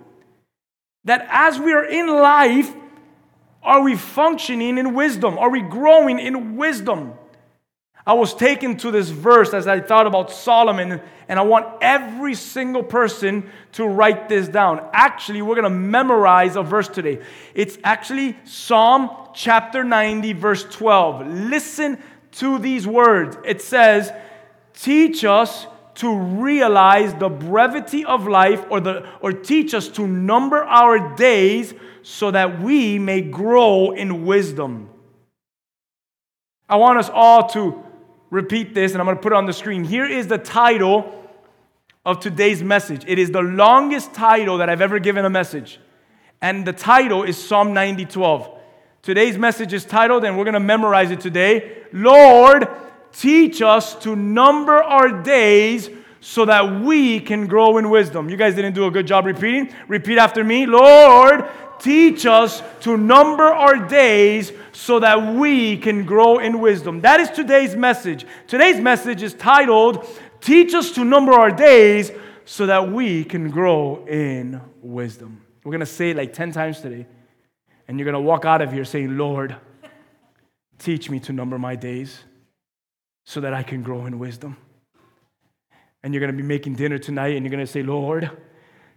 That 1.06 1.25
as 1.30 1.60
we 1.60 1.74
are 1.74 1.86
in 1.86 2.08
life, 2.08 2.74
are 3.62 3.82
we 3.82 3.96
functioning 3.96 4.77
in 4.77 4.94
wisdom? 4.94 5.38
Are 5.38 5.50
we 5.50 5.62
growing 5.62 6.20
in 6.20 6.58
wisdom? 6.58 7.13
I 8.06 8.13
was 8.13 8.36
taken 8.36 8.75
to 8.77 8.92
this 8.92 9.10
verse 9.10 9.53
as 9.53 9.65
I 9.65 9.80
thought 9.80 10.08
about 10.08 10.30
Solomon, 10.30 11.00
and 11.30 11.39
I 11.39 11.44
want 11.44 11.68
every 11.82 12.36
single 12.36 12.84
person 12.84 13.50
to 13.74 13.88
write 13.88 14.27
this 14.27 14.50
down. 14.50 14.86
Actually, 14.92 15.42
we're 15.42 15.56
going 15.56 15.63
to 15.63 15.70
memorize 15.70 16.58
a 16.58 16.63
verse 16.63 16.89
today. 16.89 17.22
It's 17.56 17.77
actually 17.84 18.38
Psalm 18.44 19.10
chapter 19.34 19.86
90, 19.86 20.34
verse 20.34 20.65
12. 20.65 21.27
Listen 21.27 21.98
to 22.34 22.60
these 22.60 22.86
words. 22.86 23.38
It 23.46 23.62
says, 23.62 24.12
Teach 24.74 25.24
us 25.24 25.68
to 25.95 26.17
realize 26.17 27.13
the 27.15 27.29
brevity 27.29 28.03
of 28.03 28.27
life, 28.27 28.65
or, 28.69 28.79
the, 28.79 29.07
or 29.21 29.31
teach 29.31 29.73
us 29.73 29.88
to 29.89 30.07
number 30.07 30.63
our 30.63 31.15
days 31.15 31.73
so 32.01 32.31
that 32.31 32.62
we 32.62 33.00
may 33.00 33.21
grow 33.21 33.91
in 33.91 34.25
wisdom. 34.25 34.89
I 36.67 36.77
want 36.77 36.97
us 36.97 37.09
all 37.13 37.47
to 37.50 37.83
repeat 38.29 38.73
this, 38.73 38.93
and 38.93 39.01
I'm 39.01 39.05
going 39.05 39.17
to 39.17 39.21
put 39.21 39.31
it 39.31 39.35
on 39.35 39.45
the 39.45 39.53
screen. 39.53 39.83
Here 39.83 40.05
is 40.05 40.27
the 40.27 40.39
title 40.39 41.23
of 42.05 42.19
today's 42.19 42.63
message. 42.63 43.03
It 43.07 43.19
is 43.19 43.31
the 43.31 43.41
longest 43.41 44.13
title 44.13 44.57
that 44.57 44.69
I've 44.69 44.81
ever 44.81 45.00
given 45.00 45.23
a 45.23 45.29
message. 45.29 45.79
And 46.41 46.65
the 46.65 46.73
title 46.73 47.23
is 47.23 47.41
Psalm 47.41 47.73
90 47.73 48.05
12. 48.05 48.59
Today's 49.01 49.38
message 49.38 49.73
is 49.73 49.85
titled, 49.85 50.23
and 50.23 50.38
we're 50.38 50.45
going 50.45 50.53
to 50.53 50.59
memorize 50.59 51.12
it 51.12 51.19
today 51.19 51.83
Lord, 51.93 52.67
teach 53.13 53.62
us 53.62 53.96
to 53.96 54.15
number 54.15 54.84
our 54.84 55.22
days 55.24 55.89
so 56.20 56.46
that 56.46 56.82
we 56.82 57.20
can 57.20 57.48
grow 57.48 57.77
in 57.77 57.89
wisdom. 57.89 58.29
You 58.29 58.38
guys 58.38 58.55
didn't 58.55 58.74
do 58.74 58.86
a 58.86 58.91
good 58.91 59.08
job 59.08 59.25
repeating. 59.25 59.74
Repeat 59.88 60.17
after 60.17 60.43
me 60.43 60.65
Lord, 60.65 61.46
teach 61.79 62.25
us 62.25 62.63
to 62.82 62.98
number 62.98 63.43
our 63.43 63.88
days 63.88 64.51
so 64.72 65.00
that 65.00 65.36
we 65.36 65.77
can 65.77 66.05
grow 66.05 66.39
in 66.39 66.60
wisdom. 66.60 67.01
That 67.01 67.20
is 67.20 67.29
today's 67.29 67.75
message. 67.75 68.25
Today's 68.48 68.79
message 68.79 69.22
is 69.22 69.34
titled, 69.34 70.08
Teach 70.41 70.74
us 70.74 70.91
to 70.91 71.05
number 71.05 71.32
our 71.32 71.51
days 71.51 72.12
so 72.43 72.65
that 72.65 72.91
we 72.91 73.24
can 73.24 73.50
grow 73.50 74.05
in 74.05 74.60
wisdom. 74.82 75.41
We're 75.63 75.72
going 75.72 75.79
to 75.79 75.86
say 75.86 76.10
it 76.10 76.17
like 76.17 76.34
10 76.34 76.51
times 76.51 76.82
today. 76.82 77.05
And 77.88 77.98
you're 77.98 78.03
going 78.03 78.22
to 78.22 78.27
walk 78.27 78.43
out 78.43 78.62
of 78.62 78.72
here 78.72 78.84
saying, 78.84 79.17
Lord, 79.17 79.55
teach 80.79 81.10
me 81.10 81.22
to 81.22 81.32
number 81.32 81.58
my 81.58 81.77
days 81.77 82.20
so 83.25 83.42
that 83.42 83.53
I 83.53 83.63
can 83.63 83.84
grow 83.84 84.06
in 84.06 84.20
wisdom. 84.20 84.58
And 86.03 86.13
you're 86.13 86.20
going 86.20 86.36
to 86.36 86.38
be 86.38 86.48
making 86.48 86.75
dinner 86.75 86.98
tonight 86.98 87.36
and 87.36 87.46
you're 87.46 87.51
going 87.51 87.65
to 87.65 87.72
say, 87.72 87.82
Lord, 87.82 88.30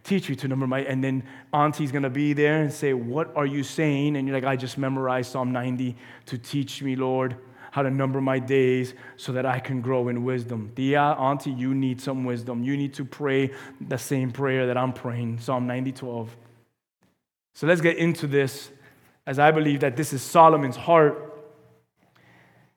teach 0.03 0.29
me 0.29 0.35
to 0.37 0.47
number 0.47 0.67
my. 0.67 0.81
And 0.81 1.03
then 1.03 1.23
Auntie's 1.53 1.91
going 1.91 2.03
to 2.03 2.09
be 2.09 2.33
there 2.33 2.61
and 2.61 2.71
say, 2.71 2.93
What 2.93 3.35
are 3.35 3.45
you 3.45 3.63
saying? 3.63 4.15
And 4.15 4.27
you're 4.27 4.35
like, 4.35 4.45
I 4.45 4.55
just 4.55 4.77
memorized 4.77 5.31
Psalm 5.31 5.51
90 5.51 5.95
to 6.27 6.37
teach 6.37 6.81
me, 6.81 6.95
Lord, 6.95 7.37
how 7.71 7.81
to 7.83 7.91
number 7.91 8.21
my 8.21 8.39
days 8.39 8.93
so 9.17 9.33
that 9.33 9.45
I 9.45 9.59
can 9.59 9.81
grow 9.81 10.07
in 10.07 10.23
wisdom. 10.23 10.71
Dia, 10.75 11.01
Auntie, 11.01 11.51
you 11.51 11.75
need 11.75 12.01
some 12.01 12.25
wisdom. 12.25 12.63
You 12.63 12.75
need 12.75 12.93
to 12.95 13.05
pray 13.05 13.51
the 13.79 13.97
same 13.97 14.31
prayer 14.31 14.67
that 14.67 14.77
I'm 14.77 14.93
praying, 14.93 15.39
Psalm 15.39 15.67
90, 15.67 15.91
12. 15.91 16.35
So 17.53 17.67
let's 17.67 17.81
get 17.81 17.97
into 17.97 18.27
this 18.27 18.69
as 19.25 19.39
I 19.39 19.51
believe 19.51 19.81
that 19.81 19.97
this 19.97 20.13
is 20.13 20.21
Solomon's 20.21 20.75
heart. 20.75 21.23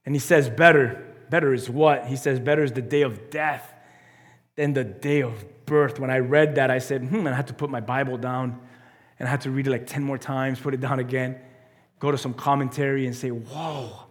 And 0.05 0.15
he 0.15 0.19
says, 0.19 0.51
Better. 0.51 1.07
Better 1.31 1.55
is 1.55 1.71
what? 1.71 2.07
He 2.07 2.17
says, 2.17 2.41
Better 2.41 2.65
is 2.65 2.73
the 2.73 2.83
day 2.83 3.03
of 3.03 3.31
death 3.31 3.73
than 4.57 4.73
the 4.73 4.85
day 4.85 5.23
of 5.23 5.65
birth. 5.65 5.99
When 5.99 6.11
I 6.11 6.19
read 6.19 6.57
that, 6.57 6.71
I 6.71 6.79
said, 6.79 7.03
Hmm, 7.03 7.27
and 7.27 7.29
I 7.29 7.35
had 7.35 7.47
to 7.47 7.55
put 7.55 7.71
my 7.71 7.81
Bible 7.81 8.19
down 8.19 8.61
and 9.19 9.29
I 9.29 9.31
had 9.31 9.43
to 9.43 9.51
read 9.51 9.67
it 9.67 9.71
like 9.71 9.87
10 9.87 10.03
more 10.03 10.19
times, 10.19 10.59
put 10.59 10.75
it 10.75 10.81
down 10.81 10.99
again, 10.99 11.39
go 11.99 12.11
to 12.11 12.19
some 12.19 12.35
commentary 12.35 13.07
and 13.07 13.15
say, 13.15 13.31
Whoa. 13.31 14.07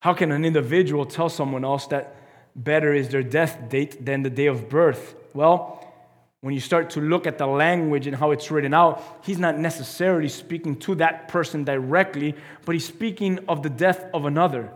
How 0.00 0.14
can 0.14 0.32
an 0.32 0.46
individual 0.46 1.04
tell 1.04 1.28
someone 1.28 1.64
else 1.64 1.86
that 1.88 2.16
better 2.56 2.94
is 2.94 3.10
their 3.10 3.22
death 3.22 3.68
date 3.68 4.04
than 4.06 4.22
the 4.22 4.30
day 4.30 4.46
of 4.46 4.70
birth? 4.70 5.14
Well, 5.34 5.79
when 6.42 6.54
you 6.54 6.60
start 6.60 6.90
to 6.90 7.00
look 7.00 7.26
at 7.26 7.36
the 7.36 7.46
language 7.46 8.06
and 8.06 8.16
how 8.16 8.30
it's 8.30 8.50
written 8.50 8.72
out, 8.72 9.20
he's 9.22 9.38
not 9.38 9.58
necessarily 9.58 10.28
speaking 10.28 10.74
to 10.76 10.94
that 10.94 11.28
person 11.28 11.64
directly, 11.64 12.34
but 12.64 12.74
he's 12.74 12.86
speaking 12.86 13.38
of 13.46 13.62
the 13.62 13.68
death 13.68 14.06
of 14.14 14.24
another. 14.24 14.72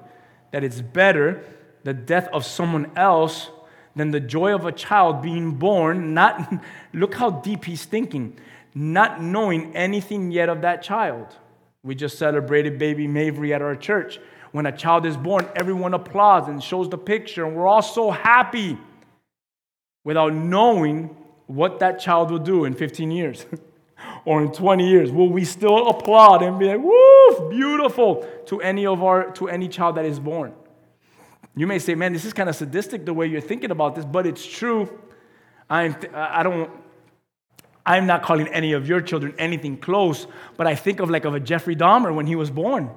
That 0.51 0.63
it's 0.63 0.81
better 0.81 1.43
the 1.85 1.95
death 1.95 2.29
of 2.33 2.45
someone 2.45 2.91
else 2.97 3.51
than 3.95 4.11
the 4.11 4.21
joy 4.21 4.55
of 4.55 4.67
a 4.67 4.73
child 4.73 5.23
being 5.23 5.53
born. 5.53 6.13
Not 6.13 6.53
look 6.93 7.15
how 7.15 7.31
deep 7.31 7.65
he's 7.65 7.85
thinking, 7.85 8.39
not 8.75 9.23
knowing 9.23 9.75
anything 9.75 10.31
yet 10.31 10.49
of 10.49 10.63
that 10.63 10.83
child. 10.83 11.29
We 11.83 11.95
just 11.95 12.19
celebrated 12.19 12.79
baby 12.79 13.07
Mavry 13.07 13.55
at 13.55 13.63
our 13.63 13.77
church. 13.77 14.19
When 14.53 14.67
a 14.67 14.73
child 14.73 15.05
is 15.07 15.17
born, 15.17 15.49
everyone 15.57 15.95
applauds 15.95 16.49
and 16.49 16.63
shows 16.63 16.89
the 16.89 16.99
picture, 16.99 17.45
and 17.45 17.57
we're 17.57 17.67
all 17.67 17.83
so 17.83 18.11
happy 18.11 18.79
without 20.05 20.33
knowing 20.33 21.17
what 21.47 21.79
that 21.81 22.01
child 22.01 22.31
will 22.31 22.39
do 22.39 22.65
in 22.65 22.75
15 22.75 23.11
years 23.11 23.47
or 24.25 24.43
in 24.43 24.53
20 24.53 24.89
years. 24.89 25.13
Will 25.13 25.29
we 25.29 25.45
still 25.45 25.89
applaud 25.89 26.43
and 26.43 26.59
be 26.59 26.67
like, 26.67 26.81
woo, 26.81 27.51
beautiful 27.51 28.27
to 28.47 28.61
any 28.61 28.87
of 28.87 29.03
our 29.03 29.31
to 29.33 29.49
any 29.49 29.69
child 29.69 29.97
that 29.97 30.05
is 30.05 30.19
born? 30.19 30.55
You 31.57 31.67
may 31.67 31.79
say, 31.79 31.95
man, 31.95 32.13
this 32.13 32.25
is 32.25 32.33
kind 32.33 32.49
of 32.49 32.57
sadistic 32.57 33.05
the 33.05 33.15
way 33.15 33.27
you're 33.27 33.41
thinking 33.41 33.71
about 33.71 33.95
this, 33.95 34.05
but 34.05 34.27
it's 34.27 34.45
true. 34.45 35.01
I'm, 35.71 35.97
I 36.13 36.43
don't, 36.43 36.71
I'm 37.87 38.07
not 38.07 38.23
calling 38.23 38.49
any 38.49 38.73
of 38.73 38.89
your 38.89 39.01
children 39.01 39.35
anything 39.39 39.77
close, 39.77 40.27
but 40.57 40.67
I 40.67 40.75
think 40.75 41.01
of 41.01 41.11
like 41.11 41.25
of 41.25 41.35
a 41.35 41.41
Jeffrey 41.41 41.77
Dahmer 41.77 42.15
when 42.15 42.27
he 42.27 42.35
was 42.35 42.51
born. 42.51 42.91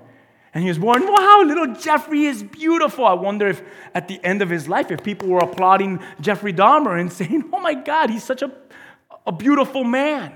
And 0.58 0.64
he 0.64 0.70
was 0.70 0.80
born, 0.80 1.06
wow, 1.06 1.44
little 1.46 1.76
Jeffrey 1.76 2.26
is 2.26 2.42
beautiful. 2.42 3.06
I 3.06 3.14
wonder 3.14 3.48
if 3.48 3.62
at 3.94 4.08
the 4.08 4.20
end 4.24 4.42
of 4.42 4.50
his 4.50 4.68
life, 4.68 4.90
if 4.90 5.04
people 5.04 5.28
were 5.28 5.38
applauding 5.38 6.00
Jeffrey 6.20 6.52
Dahmer 6.52 7.00
and 7.00 7.14
saying, 7.20 7.48
oh 7.54 7.60
my 7.60 7.76
God, 7.76 8.10
he's 8.10 8.24
such 8.24 8.42
a, 8.42 8.52
a 9.28 9.32
beautiful 9.32 9.84
man. 9.84 10.34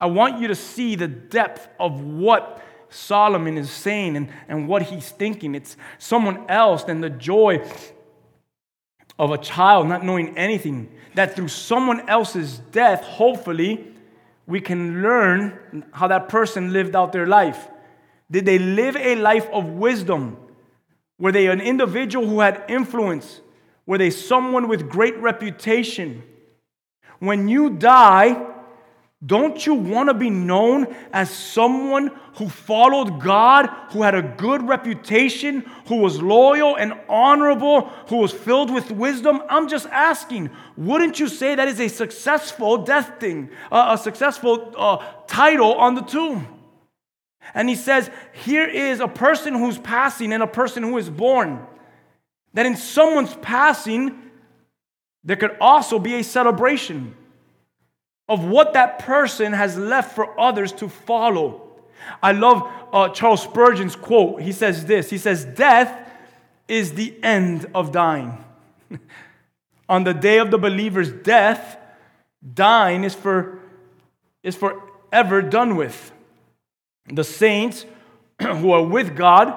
I 0.00 0.06
want 0.06 0.40
you 0.40 0.48
to 0.48 0.54
see 0.54 0.94
the 0.94 1.06
depth 1.06 1.68
of 1.78 2.00
what 2.00 2.64
Solomon 2.88 3.58
is 3.58 3.70
saying 3.70 4.16
and, 4.16 4.30
and 4.48 4.66
what 4.66 4.80
he's 4.80 5.10
thinking. 5.10 5.54
It's 5.54 5.76
someone 5.98 6.46
else 6.48 6.84
than 6.84 7.02
the 7.02 7.10
joy 7.10 7.62
of 9.18 9.30
a 9.30 9.36
child 9.36 9.88
not 9.88 10.06
knowing 10.06 10.38
anything. 10.38 10.90
That 11.16 11.36
through 11.36 11.48
someone 11.48 12.08
else's 12.08 12.60
death, 12.72 13.02
hopefully, 13.02 13.88
we 14.46 14.62
can 14.62 15.02
learn 15.02 15.84
how 15.92 16.08
that 16.08 16.30
person 16.30 16.72
lived 16.72 16.96
out 16.96 17.12
their 17.12 17.26
life. 17.26 17.68
Did 18.34 18.46
they 18.46 18.58
live 18.58 18.96
a 18.96 19.14
life 19.14 19.48
of 19.52 19.64
wisdom? 19.68 20.36
Were 21.20 21.30
they 21.30 21.46
an 21.46 21.60
individual 21.60 22.26
who 22.26 22.40
had 22.40 22.64
influence? 22.66 23.40
Were 23.86 23.96
they 23.96 24.10
someone 24.10 24.66
with 24.66 24.88
great 24.88 25.16
reputation? 25.18 26.24
When 27.20 27.46
you 27.46 27.70
die, 27.70 28.44
don't 29.24 29.64
you 29.64 29.74
want 29.74 30.08
to 30.08 30.14
be 30.14 30.30
known 30.30 30.92
as 31.12 31.30
someone 31.30 32.10
who 32.34 32.48
followed 32.48 33.20
God, 33.20 33.70
who 33.90 34.02
had 34.02 34.16
a 34.16 34.22
good 34.22 34.66
reputation, 34.66 35.60
who 35.86 35.98
was 35.98 36.20
loyal 36.20 36.76
and 36.76 36.92
honorable, 37.08 37.82
who 38.08 38.16
was 38.16 38.32
filled 38.32 38.74
with 38.74 38.90
wisdom? 38.90 39.44
I'm 39.48 39.68
just 39.68 39.86
asking, 39.90 40.50
wouldn't 40.76 41.20
you 41.20 41.28
say 41.28 41.54
that 41.54 41.68
is 41.68 41.78
a 41.78 41.86
successful 41.86 42.78
death 42.78 43.20
thing, 43.20 43.50
uh, 43.70 43.90
a 43.96 44.02
successful 44.02 44.72
uh, 44.76 44.96
title 45.28 45.74
on 45.74 45.94
the 45.94 46.02
tomb? 46.02 46.53
And 47.52 47.68
he 47.68 47.74
says, 47.74 48.10
Here 48.32 48.66
is 48.66 49.00
a 49.00 49.08
person 49.08 49.54
who's 49.54 49.78
passing 49.78 50.32
and 50.32 50.42
a 50.42 50.46
person 50.46 50.82
who 50.82 50.96
is 50.98 51.10
born. 51.10 51.66
That 52.54 52.66
in 52.66 52.76
someone's 52.76 53.34
passing, 53.34 54.30
there 55.24 55.36
could 55.36 55.56
also 55.60 55.98
be 55.98 56.14
a 56.14 56.24
celebration 56.24 57.14
of 58.28 58.44
what 58.44 58.72
that 58.72 59.00
person 59.00 59.52
has 59.52 59.76
left 59.76 60.14
for 60.14 60.38
others 60.38 60.72
to 60.72 60.88
follow. 60.88 61.62
I 62.22 62.32
love 62.32 62.70
uh, 62.92 63.08
Charles 63.10 63.42
Spurgeon's 63.42 63.96
quote. 63.96 64.40
He 64.40 64.52
says 64.52 64.86
this 64.86 65.10
He 65.10 65.18
says, 65.18 65.44
Death 65.44 66.10
is 66.68 66.94
the 66.94 67.14
end 67.22 67.66
of 67.74 67.92
dying. 67.92 68.42
On 69.88 70.04
the 70.04 70.14
day 70.14 70.38
of 70.38 70.50
the 70.50 70.58
believer's 70.58 71.10
death, 71.10 71.76
dying 72.54 73.04
is 73.04 73.14
for 73.14 73.58
is 74.42 74.56
forever 74.56 75.42
done 75.42 75.76
with. 75.76 76.12
The 77.08 77.24
saints 77.24 77.86
who 78.42 78.72
are 78.72 78.82
with 78.82 79.16
God 79.16 79.54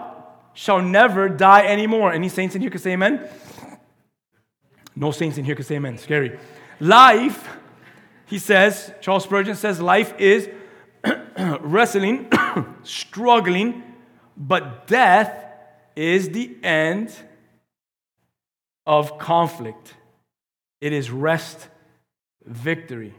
shall 0.54 0.82
never 0.82 1.30
die 1.30 1.66
anymore. 1.66 2.12
Any 2.12 2.30
saints 2.30 2.56
in 2.56 2.62
here 2.62 2.70
can 2.70 2.80
say 2.80 2.94
amen? 2.94 3.28
No 4.96 5.12
saints 5.12 5.38
in 5.38 5.46
here 5.46 5.56
can 5.56 5.64
say 5.64 5.76
amen. 5.76 5.98
Scary. 5.98 6.40
Life, 6.80 7.48
he 8.26 8.40
says, 8.40 8.94
Charles 9.00 9.24
Spurgeon 9.24 9.56
says, 9.56 9.80
life 9.80 10.14
is 10.20 10.50
wrestling, 11.62 12.28
struggling, 12.84 13.84
but 14.36 14.88
death 14.88 15.46
is 15.96 16.30
the 16.30 16.56
end 16.64 17.16
of 18.86 19.18
conflict. 19.20 19.96
It 20.82 20.94
is 20.94 21.12
rest, 21.12 21.68
victory. 22.46 23.14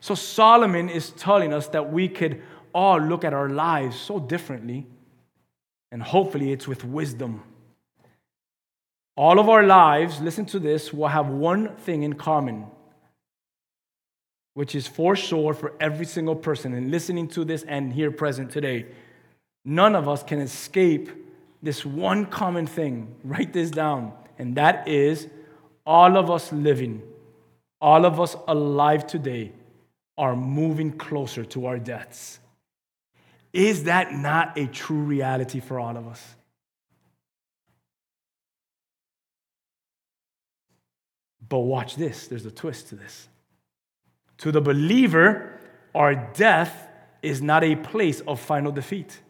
So 0.00 0.14
Solomon 0.14 0.88
is 0.88 1.10
telling 1.10 1.52
us 1.52 1.68
that 1.68 1.92
we 1.92 2.08
could 2.08 2.42
all 2.76 3.00
look 3.00 3.24
at 3.24 3.32
our 3.32 3.48
lives 3.48 3.98
so 3.98 4.20
differently, 4.20 4.86
and 5.90 6.02
hopefully 6.02 6.52
it's 6.52 6.68
with 6.68 6.84
wisdom. 6.84 7.42
All 9.16 9.38
of 9.38 9.48
our 9.48 9.62
lives, 9.62 10.20
listen 10.20 10.44
to 10.46 10.58
this, 10.58 10.92
will 10.92 11.08
have 11.08 11.28
one 11.28 11.74
thing 11.76 12.02
in 12.02 12.12
common, 12.12 12.66
which 14.52 14.74
is 14.74 14.86
for 14.86 15.16
sure 15.16 15.54
for 15.54 15.72
every 15.80 16.04
single 16.04 16.36
person. 16.36 16.74
And 16.74 16.90
listening 16.90 17.28
to 17.28 17.46
this 17.46 17.62
and 17.62 17.94
here 17.94 18.10
present 18.10 18.50
today, 18.50 18.84
none 19.64 19.94
of 19.94 20.06
us 20.06 20.22
can 20.22 20.40
escape 20.40 21.08
this 21.62 21.86
one 21.86 22.26
common 22.26 22.66
thing. 22.66 23.14
Write 23.24 23.54
this 23.54 23.70
down, 23.70 24.12
and 24.38 24.54
that 24.56 24.86
is 24.86 25.28
all 25.86 26.18
of 26.18 26.30
us 26.30 26.52
living, 26.52 27.00
all 27.80 28.04
of 28.04 28.20
us 28.20 28.36
alive 28.46 29.06
today 29.06 29.52
are 30.18 30.36
moving 30.36 30.92
closer 30.92 31.42
to 31.46 31.64
our 31.64 31.78
deaths. 31.78 32.40
Is 33.56 33.84
that 33.84 34.12
not 34.12 34.58
a 34.58 34.66
true 34.66 35.00
reality 35.00 35.60
for 35.60 35.80
all 35.80 35.96
of 35.96 36.06
us? 36.06 36.22
But 41.48 41.60
watch 41.60 41.96
this, 41.96 42.28
there's 42.28 42.44
a 42.44 42.50
twist 42.50 42.88
to 42.88 42.96
this. 42.96 43.28
To 44.38 44.52
the 44.52 44.60
believer, 44.60 45.58
our 45.94 46.14
death 46.34 46.86
is 47.22 47.40
not 47.40 47.64
a 47.64 47.76
place 47.76 48.20
of 48.20 48.40
final 48.40 48.72
defeat. 48.72 49.22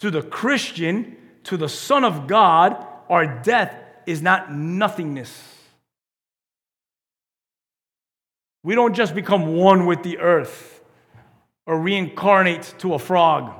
To 0.00 0.10
the 0.10 0.22
Christian, 0.22 1.14
to 1.44 1.58
the 1.58 1.68
Son 1.68 2.04
of 2.04 2.26
God, 2.26 2.86
our 3.10 3.26
death 3.42 3.76
is 4.06 4.22
not 4.22 4.50
nothingness. 4.50 5.56
We 8.62 8.74
don't 8.74 8.94
just 8.94 9.14
become 9.14 9.56
one 9.56 9.84
with 9.84 10.02
the 10.02 10.20
earth 10.20 10.77
or 11.68 11.78
reincarnate 11.78 12.74
to 12.78 12.94
a 12.94 12.98
frog. 12.98 13.52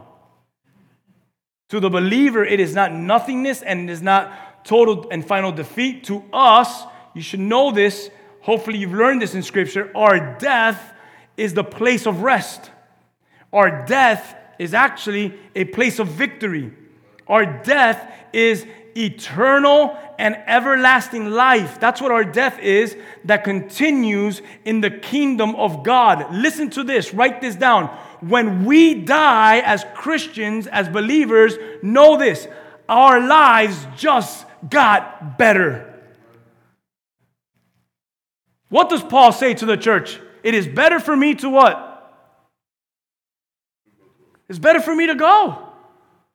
To 1.69 1.79
the 1.79 1.91
believer, 1.91 2.43
it 2.43 2.59
is 2.59 2.75
not 2.75 2.95
nothingness 2.95 3.61
and 3.61 3.89
it 3.89 3.93
is 3.93 4.01
not 4.01 4.65
total 4.65 5.07
and 5.11 5.25
final 5.25 5.53
defeat. 5.53 6.05
To 6.05 6.25
us, 6.33 6.85
you 7.15 7.21
should 7.21 7.41
know 7.41 7.71
this. 7.71 8.11
Hopefully, 8.41 8.79
you've 8.79 8.95
learned 8.95 9.21
this 9.21 9.35
in 9.35 9.43
Scripture. 9.43 9.93
Our 9.95 10.39
death 10.39 10.95
is 11.37 11.53
the 11.53 11.63
place 11.63 12.07
of 12.07 12.23
rest. 12.23 12.71
Our 13.53 13.85
death 13.85 14.35
is 14.59 14.73
actually 14.73 15.39
a 15.55 15.65
place 15.65 15.99
of 15.99 16.09
victory. 16.09 16.73
Our 17.27 17.45
death 17.63 18.11
is 18.33 18.67
eternal 18.99 19.97
and 20.19 20.37
everlasting 20.47 21.31
life. 21.31 21.79
That's 21.79 22.01
what 22.01 22.11
our 22.11 22.25
death 22.25 22.59
is 22.59 22.97
that 23.25 23.45
continues 23.45 24.43
in 24.65 24.81
the 24.81 24.91
kingdom 24.91 25.55
of 25.55 25.85
God. 25.85 26.33
Listen 26.35 26.71
to 26.71 26.83
this, 26.83 27.15
write 27.15 27.41
this 27.41 27.55
down. 27.55 27.87
When 28.21 28.65
we 28.65 28.95
die 28.95 29.61
as 29.61 29.85
Christians, 29.95 30.67
as 30.67 30.89
believers, 30.89 31.57
know 31.83 32.17
this 32.17 32.49
our 32.89 33.21
lives 33.21 33.87
just 33.97 34.47
got 34.69 35.37
better. 35.39 35.85
What 38.71 38.89
does 38.91 39.03
Paul 39.03 39.33
say 39.33 39.55
to 39.55 39.67
the 39.67 39.77
church? 39.77 40.19
It 40.43 40.55
is 40.55 40.67
better 40.67 40.99
for 40.99 41.17
me 41.17 41.35
to 41.37 41.51
what? 41.51 41.85
It's 44.49 44.59
better 44.59 44.81
for 44.81 44.95
me 44.95 45.07
to 45.07 45.15
go. 45.15 45.68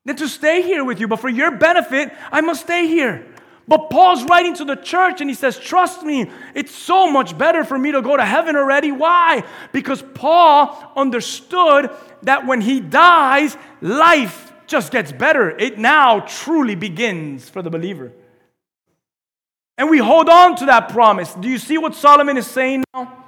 Than 0.06 0.16
to 0.18 0.28
stay 0.28 0.62
here 0.62 0.84
with 0.84 1.00
you. 1.00 1.08
But 1.08 1.20
for 1.20 1.30
your 1.30 1.52
benefit, 1.52 2.14
I 2.32 2.42
must 2.42 2.62
stay 2.62 2.88
here. 2.88 3.26
But 3.68 3.90
Paul's 3.90 4.24
writing 4.26 4.54
to 4.56 4.66
the 4.66 4.76
church 4.76 5.22
and 5.22 5.30
he 5.30 5.34
says, 5.34 5.58
Trust 5.58 6.04
me, 6.04 6.30
it's 6.54 6.74
so 6.74 7.10
much 7.10 7.38
better 7.38 7.64
for 7.64 7.78
me 7.78 7.94
to 7.94 8.02
go 8.02 8.18
to 8.18 8.26
heaven 8.26 8.58
already. 8.58 8.92
Why? 8.92 9.44
Because 9.72 10.04
Paul 10.14 10.92
understood 10.98 11.90
that 12.24 12.46
when 12.46 12.60
he 12.60 12.82
dies, 12.82 13.56
life 13.80 14.52
just 14.68 14.92
gets 14.92 15.14
better. 15.14 15.50
It 15.50 15.78
now 15.78 16.22
truly 16.22 16.76
begins 16.76 17.48
for 17.48 17.62
the 17.62 17.70
believer. 17.70 18.12
And 19.78 19.90
we 19.90 19.98
hold 19.98 20.30
on 20.30 20.58
to 20.58 20.66
that 20.66 20.90
promise. 20.90 21.34
Do 21.34 21.48
you 21.50 21.58
see 21.58 21.78
what 21.78 21.96
Solomon 21.96 22.38
is 22.38 22.48
saying 22.48 22.84
now? 22.94 23.24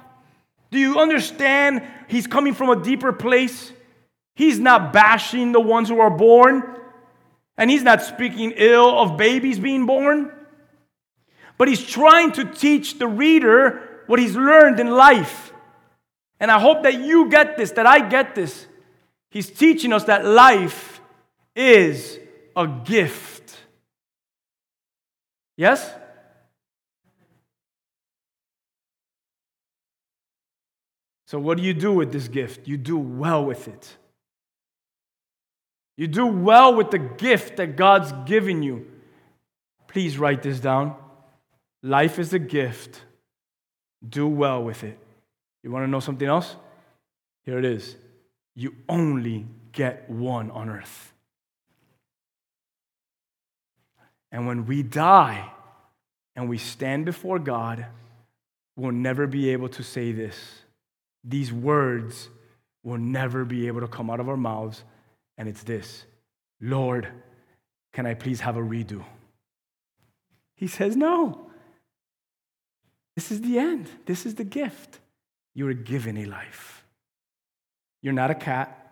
Do 0.70 0.78
you 0.78 0.98
understand 0.98 1.82
he's 2.08 2.26
coming 2.26 2.52
from 2.52 2.68
a 2.68 2.82
deeper 2.82 3.12
place? 3.12 3.72
He's 4.36 4.60
not 4.60 4.92
bashing 4.92 5.50
the 5.50 5.60
ones 5.60 5.88
who 5.88 5.98
are 5.98 6.10
born. 6.10 6.76
And 7.58 7.70
he's 7.70 7.82
not 7.82 8.02
speaking 8.02 8.52
ill 8.56 8.98
of 8.98 9.16
babies 9.16 9.58
being 9.58 9.86
born, 9.86 10.30
but 11.56 11.68
he's 11.68 11.82
trying 11.82 12.32
to 12.32 12.44
teach 12.44 12.98
the 12.98 13.08
reader 13.08 14.02
what 14.06 14.18
he's 14.18 14.36
learned 14.36 14.78
in 14.78 14.90
life. 14.90 15.54
And 16.38 16.50
I 16.50 16.60
hope 16.60 16.82
that 16.82 17.00
you 17.00 17.30
get 17.30 17.56
this, 17.56 17.70
that 17.72 17.86
I 17.86 18.06
get 18.06 18.34
this. 18.34 18.66
He's 19.30 19.50
teaching 19.50 19.92
us 19.92 20.04
that 20.04 20.26
life 20.26 21.00
is 21.54 22.18
a 22.54 22.66
gift. 22.66 23.56
Yes? 25.56 25.90
So, 31.24 31.38
what 31.38 31.56
do 31.56 31.64
you 31.64 31.72
do 31.72 31.92
with 31.94 32.12
this 32.12 32.28
gift? 32.28 32.68
You 32.68 32.76
do 32.76 32.98
well 32.98 33.44
with 33.46 33.66
it. 33.66 33.96
You 35.96 36.06
do 36.06 36.26
well 36.26 36.74
with 36.74 36.90
the 36.90 36.98
gift 36.98 37.56
that 37.56 37.76
God's 37.76 38.12
given 38.28 38.62
you. 38.62 38.86
Please 39.88 40.18
write 40.18 40.42
this 40.42 40.60
down. 40.60 40.94
Life 41.82 42.18
is 42.18 42.32
a 42.32 42.38
gift. 42.38 43.00
Do 44.06 44.26
well 44.28 44.62
with 44.62 44.84
it. 44.84 44.98
You 45.62 45.70
want 45.70 45.84
to 45.84 45.90
know 45.90 46.00
something 46.00 46.28
else? 46.28 46.54
Here 47.44 47.58
it 47.58 47.64
is. 47.64 47.96
You 48.54 48.74
only 48.88 49.46
get 49.72 50.08
one 50.10 50.50
on 50.50 50.68
earth. 50.68 51.12
And 54.30 54.46
when 54.46 54.66
we 54.66 54.82
die 54.82 55.50
and 56.34 56.48
we 56.48 56.58
stand 56.58 57.04
before 57.04 57.38
God, 57.38 57.86
we'll 58.76 58.92
never 58.92 59.26
be 59.26 59.50
able 59.50 59.68
to 59.70 59.82
say 59.82 60.12
this. 60.12 60.36
These 61.24 61.52
words 61.52 62.28
will 62.82 62.98
never 62.98 63.44
be 63.44 63.66
able 63.66 63.80
to 63.80 63.88
come 63.88 64.10
out 64.10 64.20
of 64.20 64.28
our 64.28 64.36
mouths 64.36 64.84
and 65.38 65.48
it's 65.48 65.62
this 65.62 66.04
Lord, 66.60 67.08
can 67.92 68.06
I 68.06 68.14
please 68.14 68.40
have 68.40 68.56
a 68.56 68.62
redo? 68.62 69.04
He 70.54 70.66
says, 70.66 70.96
No. 70.96 71.42
This 73.14 73.30
is 73.30 73.40
the 73.40 73.58
end. 73.58 73.88
This 74.04 74.26
is 74.26 74.34
the 74.34 74.44
gift. 74.44 75.00
You 75.54 75.66
are 75.68 75.74
given 75.74 76.18
a 76.18 76.26
life. 76.26 76.84
You're 78.02 78.12
not 78.12 78.30
a 78.30 78.34
cat 78.34 78.86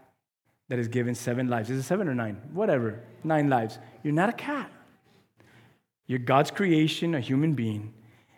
that 0.71 0.79
is 0.79 0.89
given 0.89 1.15
seven 1.15 1.49
lives. 1.49 1.69
Is 1.69 1.79
it 1.79 1.83
seven 1.83 2.09
or 2.09 2.15
nine? 2.15 2.41
Whatever. 2.53 3.01
Nine 3.23 3.51
lives. 3.51 3.79
You're 4.03 4.15
not 4.15 4.31
a 4.31 4.33
cat. 4.33 4.71
You're 6.07 6.19
God's 6.19 6.51
creation, 6.51 7.15
a 7.15 7.21
human 7.21 7.55
being, 7.55 7.93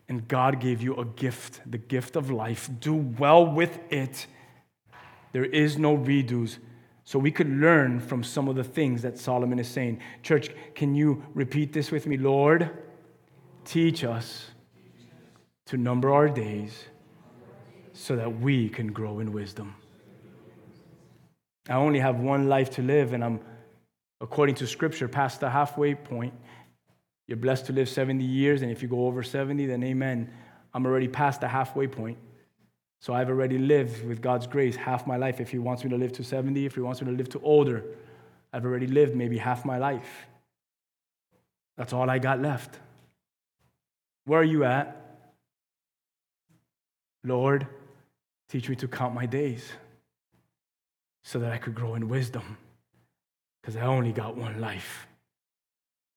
and 0.09 0.27
God 0.27 0.61
gave 0.61 0.83
you 0.83 0.97
a 0.97 1.05
gift, 1.05 1.61
the 1.71 1.79
gift 1.79 2.17
of 2.17 2.31
life. 2.31 2.69
Do 2.81 2.95
well 2.95 3.47
with 3.47 3.79
it. 3.91 4.27
There 5.33 5.45
is 5.45 5.79
no 5.79 5.97
redos. 5.97 6.59
So 7.07 7.21
we 7.21 7.31
could 7.31 7.49
learn 7.49 8.01
from 8.01 8.25
some 8.25 8.49
of 8.49 8.57
the 8.57 8.65
things 8.65 9.01
that 9.03 9.17
Solomon 9.17 9.61
is 9.61 9.69
saying. 9.69 10.01
Church, 10.25 10.51
can 10.75 10.93
you 10.97 11.23
repeat 11.35 11.73
this 11.73 11.93
with 11.93 12.05
me? 12.05 12.17
Lord, 12.17 12.69
teach 13.65 14.03
us 14.03 14.51
to 15.67 15.77
number 15.77 16.13
our 16.13 16.29
days 16.29 16.87
so 17.93 18.17
that 18.17 18.41
we 18.41 18.69
can 18.69 18.89
grow 18.89 19.21
in 19.21 19.31
wisdom. 19.33 19.77
I 21.69 21.75
only 21.75 22.01
have 22.01 22.19
one 22.19 22.49
life 22.49 22.71
to 22.71 22.83
live, 22.83 23.13
and 23.13 23.25
I'm, 23.25 23.41
according 24.21 24.57
to 24.57 24.67
scripture, 24.67 25.07
past 25.07 25.39
the 25.39 25.49
halfway 25.49 25.95
point. 25.95 26.35
You're 27.29 27.37
blessed 27.37 27.67
to 27.67 27.73
live 27.73 27.89
70 27.89 28.25
years, 28.25 28.63
and 28.63 28.71
if 28.73 28.83
you 28.83 28.89
go 28.89 29.07
over 29.07 29.23
70, 29.23 29.65
then 29.67 29.85
amen. 29.85 30.29
I'm 30.75 30.85
already 30.85 31.09
past 31.09 31.41
the 31.41 31.49
halfway 31.49 31.87
point. 31.87 32.19
So 33.01 33.15
I've 33.15 33.29
already 33.29 33.59
lived 33.59 34.05
with 34.07 34.21
God's 34.21 34.47
grace 34.47 34.77
half 34.77 35.07
my 35.07 35.17
life. 35.17 35.41
If 35.41 35.51
He 35.51 35.59
wants 35.59 35.85
me 35.85 35.91
to 35.91 35.97
live 35.97 36.13
to 36.15 36.25
70, 36.25 36.67
if 36.67 36.75
He 36.75 36.81
wants 36.81 37.01
me 37.01 37.11
to 37.11 37.17
live 37.17 37.29
to 37.31 37.41
older, 37.41 37.85
I've 38.53 38.65
already 38.65 38.87
lived 38.87 39.15
maybe 39.15 39.39
half 39.39 39.65
my 39.65 39.79
life. 39.79 40.27
That's 41.77 41.93
all 41.93 42.09
I 42.09 42.19
got 42.19 42.41
left. 42.41 42.79
Where 44.25 44.41
are 44.41 44.45
you 44.45 44.65
at? 44.65 44.97
Lord, 47.23 47.67
teach 48.49 48.69
me 48.69 48.77
to 48.77 48.89
count 48.89 49.15
my 49.15 49.27
days 49.27 49.71
so 51.23 51.39
that 51.41 51.53
I 51.53 51.59
could 51.59 51.75
grow 51.75 51.97
in 51.97 52.09
wisdom 52.09 52.57
because 53.61 53.77
I 53.77 53.83
only 53.83 54.13
got 54.13 54.37
one 54.37 54.61
life, 54.61 55.09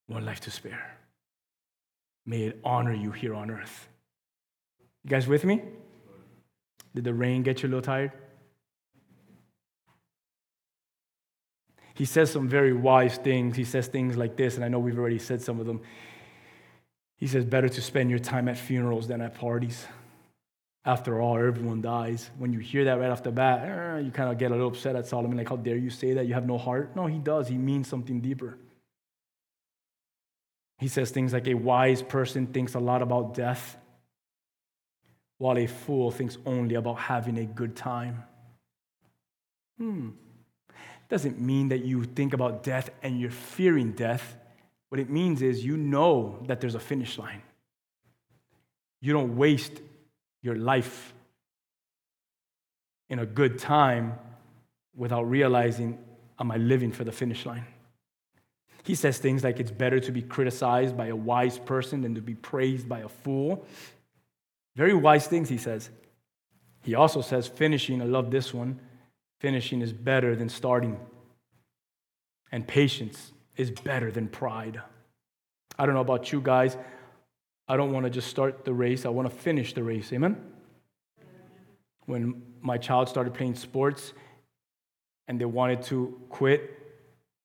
one 0.07 0.23
life 0.23 0.39
to 0.41 0.51
spare. 0.51 0.97
May 2.25 2.43
it 2.43 2.59
honor 2.63 2.93
you 2.93 3.11
here 3.11 3.33
on 3.33 3.49
earth. 3.49 3.87
You 5.03 5.09
guys 5.09 5.27
with 5.27 5.43
me? 5.43 5.63
Did 6.95 7.03
the 7.03 7.13
rain 7.13 7.43
get 7.43 7.61
you 7.61 7.69
a 7.69 7.71
little 7.71 7.81
tired? 7.81 8.11
He 11.93 12.05
says 12.05 12.31
some 12.31 12.47
very 12.47 12.71
wise 12.73 13.17
things. 13.17 13.57
He 13.57 13.65
says 13.65 13.87
things 13.87 14.15
like 14.15 14.37
this, 14.37 14.55
and 14.55 14.63
I 14.63 14.69
know 14.69 14.79
we've 14.79 14.97
already 14.97 15.19
said 15.19 15.41
some 15.41 15.59
of 15.59 15.65
them. 15.65 15.81
He 17.17 17.27
says, 17.27 17.43
Better 17.43 17.67
to 17.67 17.81
spend 17.81 18.09
your 18.09 18.19
time 18.19 18.47
at 18.47 18.57
funerals 18.57 19.07
than 19.07 19.19
at 19.19 19.35
parties. 19.35 19.85
After 20.85 21.19
all, 21.19 21.37
everyone 21.37 21.81
dies. 21.81 22.29
When 22.37 22.53
you 22.53 22.59
hear 22.59 22.85
that 22.85 22.99
right 22.99 23.09
off 23.09 23.21
the 23.21 23.31
bat, 23.31 23.67
eh, 23.67 23.99
you 23.99 24.11
kind 24.11 24.31
of 24.31 24.37
get 24.37 24.51
a 24.51 24.55
little 24.55 24.69
upset 24.69 24.95
at 24.95 25.07
Solomon, 25.07 25.37
like, 25.37 25.49
How 25.49 25.57
dare 25.57 25.75
you 25.75 25.89
say 25.89 26.13
that? 26.13 26.25
You 26.25 26.35
have 26.35 26.47
no 26.47 26.57
heart. 26.57 26.95
No, 26.95 27.05
he 27.05 27.19
does. 27.19 27.49
He 27.49 27.57
means 27.57 27.89
something 27.89 28.21
deeper. 28.21 28.57
He 30.77 30.87
says 30.87 31.11
things 31.11 31.33
like, 31.33 31.47
A 31.47 31.55
wise 31.55 32.01
person 32.01 32.47
thinks 32.47 32.75
a 32.75 32.79
lot 32.79 33.01
about 33.01 33.33
death 33.33 33.75
while 35.39 35.57
a 35.57 35.65
fool 35.65 36.11
thinks 36.11 36.37
only 36.45 36.75
about 36.75 36.99
having 36.99 37.39
a 37.39 37.45
good 37.45 37.75
time. 37.75 38.23
Hmm. 39.77 40.09
Doesn't 41.07 41.39
mean 41.39 41.69
that 41.69 41.83
you 41.83 42.03
think 42.03 42.33
about 42.33 42.61
death 42.61 42.91
and 43.01 43.19
you're 43.19 43.31
fearing 43.31 43.93
death. 43.93 44.35
What 44.89 44.99
it 44.99 45.09
means 45.09 45.41
is 45.41 45.65
you 45.65 45.77
know 45.77 46.43
that 46.47 46.61
there's 46.61 46.75
a 46.75 46.79
finish 46.79 47.17
line. 47.17 47.41
You 49.01 49.13
don't 49.13 49.37
waste 49.37 49.81
your 50.41 50.55
life 50.55 51.13
in 53.09 53.19
a 53.19 53.25
good 53.25 53.57
time 53.57 54.19
without 54.95 55.23
realizing, 55.23 55.97
am 56.39 56.51
I 56.51 56.57
living 56.57 56.91
for 56.91 57.05
the 57.05 57.11
finish 57.13 57.45
line? 57.45 57.65
He 58.83 58.93
says 58.93 59.19
things 59.19 59.43
like 59.43 59.59
it's 59.59 59.71
better 59.71 59.99
to 60.01 60.11
be 60.11 60.21
criticized 60.21 60.97
by 60.97 61.07
a 61.07 61.15
wise 61.15 61.59
person 61.59 62.01
than 62.01 62.15
to 62.15 62.21
be 62.21 62.35
praised 62.35 62.89
by 62.89 62.99
a 62.99 63.09
fool. 63.09 63.65
Very 64.79 64.93
wise 64.93 65.27
things, 65.27 65.49
he 65.49 65.57
says. 65.57 65.89
He 66.83 66.95
also 66.95 67.19
says, 67.19 67.49
finishing, 67.49 68.01
I 68.01 68.05
love 68.05 68.31
this 68.31 68.53
one, 68.53 68.79
finishing 69.41 69.81
is 69.81 69.91
better 69.91 70.37
than 70.37 70.47
starting. 70.47 70.97
And 72.49 72.65
patience 72.65 73.33
is 73.57 73.71
better 73.71 74.09
than 74.09 74.29
pride. 74.29 74.81
I 75.77 75.85
don't 75.85 75.95
know 75.95 76.01
about 76.09 76.31
you 76.31 76.39
guys. 76.39 76.77
I 77.67 77.75
don't 77.75 77.91
want 77.91 78.05
to 78.05 78.09
just 78.09 78.29
start 78.29 78.63
the 78.63 78.71
race, 78.71 79.05
I 79.05 79.09
want 79.09 79.29
to 79.29 79.35
finish 79.35 79.73
the 79.73 79.83
race. 79.83 80.13
Amen? 80.13 80.37
When 82.05 82.41
my 82.61 82.77
child 82.77 83.09
started 83.09 83.33
playing 83.33 83.55
sports 83.55 84.13
and 85.27 85.41
they 85.41 85.43
wanted 85.59 85.83
to 85.91 86.21
quit 86.29 86.78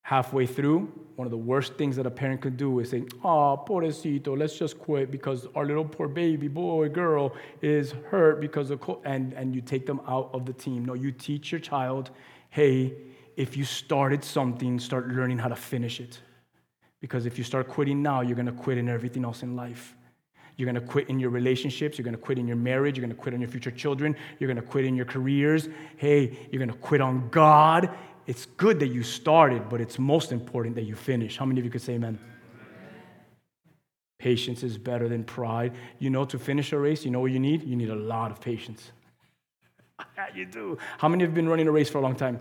halfway 0.05 0.47
through, 0.47 0.93
one 1.17 1.27
of 1.27 1.31
the 1.31 1.37
worst 1.37 1.75
things 1.75 1.97
that 1.97 2.05
a 2.05 2.11
parent 2.11 2.43
could 2.43 2.59
do 2.59 2.79
is 2.79 2.91
say, 2.91 3.05
Oh, 3.25 3.65
pobrecito, 3.67 4.39
let's 4.39 4.57
just 4.57 4.79
quit 4.79 5.11
because 5.11 5.49
our 5.55 5.65
little 5.65 5.85
poor 5.85 6.09
baby, 6.09 6.47
boy, 6.47 6.91
girl 6.91 7.35
is 7.63 7.93
hurt 8.11 8.39
because 8.41 8.71
of, 8.71 8.81
co-, 8.81 9.01
and, 9.05 9.33
and 9.33 9.55
you 9.55 9.63
take 9.63 9.87
them 9.87 10.01
out 10.07 10.29
of 10.35 10.45
the 10.45 10.53
team. 10.53 10.85
No, 10.85 10.93
you 10.93 11.11
teach 11.11 11.51
your 11.51 11.61
child, 11.61 12.11
hey, 12.51 12.95
if 13.37 13.57
you 13.57 13.65
started 13.65 14.23
something, 14.23 14.79
start 14.79 15.09
learning 15.09 15.39
how 15.39 15.49
to 15.49 15.57
finish 15.57 16.01
it. 16.01 16.21
Because 17.01 17.25
if 17.25 17.39
you 17.39 17.45
start 17.45 17.69
quitting 17.69 18.03
now, 18.03 18.21
you're 18.21 18.37
going 18.37 18.47
to 18.47 18.53
quit 18.53 18.77
in 18.77 18.91
everything 18.91 19.25
else 19.25 19.43
in 19.43 19.57
life. 19.57 19.95
You're 20.57 20.71
going 20.71 20.83
to 20.83 20.93
quit 20.93 21.09
in 21.09 21.19
your 21.19 21.31
relationships. 21.31 21.99
You're 21.99 22.05
going 22.05 22.15
to 22.15 22.21
quit 22.21 22.39
in 22.39 22.47
your 22.47 22.57
marriage. 22.57 22.97
You're 22.97 23.07
going 23.07 23.17
to 23.17 23.21
quit 23.21 23.35
on 23.35 23.41
your 23.41 23.51
future 23.51 23.71
children. 23.71 24.15
You're 24.39 24.49
going 24.49 24.63
to 24.63 24.71
quit 24.71 24.85
in 24.85 24.95
your 24.95 25.05
careers. 25.07 25.69
Hey, 25.97 26.49
you're 26.53 26.65
going 26.65 26.71
to 26.71 26.79
quit 26.79 27.01
on 27.01 27.29
God 27.31 27.91
it's 28.27 28.47
good 28.47 28.81
that 28.81 28.89
you 28.89 29.03
started, 29.03 29.69
but 29.69 29.81
it's 29.81 29.99
most 29.99 30.33
important 30.33 30.75
that 30.77 30.85
you 30.85 30.95
finish. 30.95 31.37
How 31.37 31.45
many 31.45 31.61
of 31.61 31.65
you 31.65 31.71
could 31.71 31.83
say 31.83 31.95
amen? 31.95 32.19
Patience 34.19 34.63
is 34.63 34.79
better 34.79 35.09
than 35.09 35.25
pride. 35.25 35.75
You 35.99 36.09
know, 36.09 36.25
to 36.25 36.39
finish 36.39 36.73
a 36.73 36.79
race, 36.79 37.05
you 37.05 37.11
know 37.11 37.21
what 37.21 37.33
you 37.33 37.39
need? 37.39 37.63
You 37.63 37.77
need 37.77 37.91
a 37.91 37.95
lot 37.95 38.31
of 38.31 38.41
patience. 38.41 38.93
you 40.35 40.47
do. 40.47 40.79
How 40.99 41.09
many 41.09 41.25
have 41.25 41.35
been 41.35 41.49
running 41.49 41.69
a 41.69 41.73
race 41.73 41.91
for 41.91 41.99
a 41.99 42.01
long 42.01 42.17
time? 42.17 42.41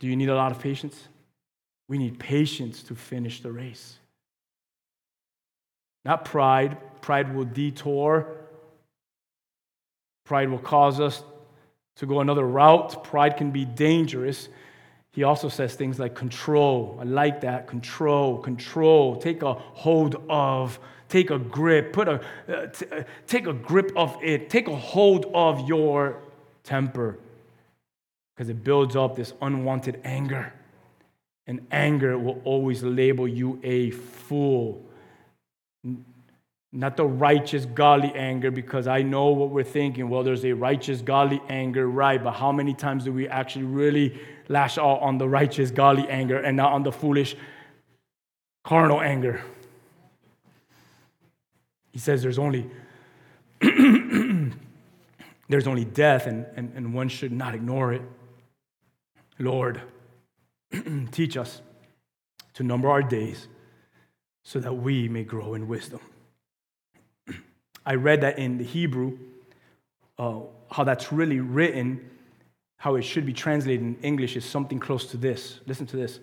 Do 0.00 0.08
you 0.08 0.16
need 0.16 0.28
a 0.28 0.34
lot 0.34 0.50
of 0.50 0.58
patience? 0.58 1.08
We 1.88 1.98
need 1.98 2.18
patience 2.18 2.82
to 2.84 2.94
finish 2.94 3.40
the 3.42 3.52
race. 3.52 3.98
Not 6.04 6.24
pride. 6.24 6.78
Pride 7.00 7.34
will 7.34 7.44
detour. 7.44 8.26
Pride 10.24 10.50
will 10.50 10.58
cause 10.58 11.00
us 11.00 11.22
to 11.96 12.06
go 12.06 12.20
another 12.20 12.46
route. 12.46 13.04
Pride 13.04 13.36
can 13.36 13.50
be 13.50 13.64
dangerous. 13.64 14.48
He 15.12 15.22
also 15.22 15.48
says 15.48 15.74
things 15.74 15.98
like 15.98 16.14
control. 16.14 16.98
I 17.00 17.04
like 17.04 17.40
that. 17.42 17.68
Control, 17.68 18.38
control. 18.38 19.16
Take 19.16 19.42
a 19.42 19.54
hold 19.54 20.20
of, 20.28 20.78
take 21.08 21.30
a 21.30 21.38
grip, 21.38 21.92
put 21.92 22.08
a, 22.08 22.20
uh, 22.48 22.66
t- 22.66 22.86
uh, 22.90 23.04
take 23.26 23.46
a 23.46 23.52
grip 23.52 23.92
of 23.96 24.16
it. 24.22 24.50
Take 24.50 24.66
a 24.66 24.74
hold 24.74 25.26
of 25.32 25.68
your 25.68 26.20
temper 26.64 27.18
because 28.34 28.48
it 28.48 28.64
builds 28.64 28.96
up 28.96 29.14
this 29.14 29.32
unwanted 29.40 30.00
anger. 30.02 30.52
And 31.46 31.64
anger 31.70 32.18
will 32.18 32.40
always 32.44 32.82
label 32.82 33.28
you 33.28 33.60
a 33.62 33.90
fool. 33.90 34.82
Not 36.76 36.96
the 36.96 37.06
righteous, 37.06 37.66
godly 37.66 38.12
anger, 38.16 38.50
because 38.50 38.88
I 38.88 39.02
know 39.02 39.26
what 39.28 39.50
we're 39.50 39.62
thinking. 39.62 40.08
Well, 40.08 40.24
there's 40.24 40.44
a 40.44 40.50
righteous, 40.54 41.02
godly 41.02 41.40
anger, 41.48 41.88
right? 41.88 42.22
But 42.22 42.32
how 42.32 42.50
many 42.50 42.74
times 42.74 43.04
do 43.04 43.12
we 43.12 43.28
actually 43.28 43.66
really 43.66 44.20
lash 44.48 44.76
out 44.76 45.00
on 45.00 45.16
the 45.16 45.28
righteous, 45.28 45.70
godly 45.70 46.08
anger 46.08 46.36
and 46.36 46.56
not 46.56 46.72
on 46.72 46.82
the 46.82 46.90
foolish, 46.90 47.36
carnal 48.64 49.00
anger? 49.00 49.40
He 51.92 52.00
says 52.00 52.22
there's 52.22 52.40
only 52.40 52.68
there's 55.48 55.68
only 55.68 55.84
death, 55.84 56.26
and, 56.26 56.44
and, 56.56 56.72
and 56.74 56.92
one 56.92 57.08
should 57.08 57.30
not 57.30 57.54
ignore 57.54 57.92
it. 57.92 58.02
Lord, 59.38 59.80
teach 61.12 61.36
us 61.36 61.62
to 62.54 62.64
number 62.64 62.90
our 62.90 63.02
days 63.02 63.46
so 64.42 64.58
that 64.58 64.72
we 64.72 65.08
may 65.08 65.22
grow 65.22 65.54
in 65.54 65.68
wisdom. 65.68 66.00
I 67.86 67.94
read 67.94 68.22
that 68.22 68.38
in 68.38 68.58
the 68.58 68.64
Hebrew, 68.64 69.18
uh, 70.18 70.40
how 70.70 70.84
that's 70.84 71.12
really 71.12 71.40
written, 71.40 72.10
how 72.78 72.94
it 72.96 73.02
should 73.02 73.26
be 73.26 73.32
translated 73.32 73.84
in 73.84 73.96
English 74.02 74.36
is 74.36 74.44
something 74.44 74.78
close 74.78 75.06
to 75.06 75.16
this. 75.16 75.60
Listen 75.66 75.86
to 75.86 75.96
this. 75.96 76.20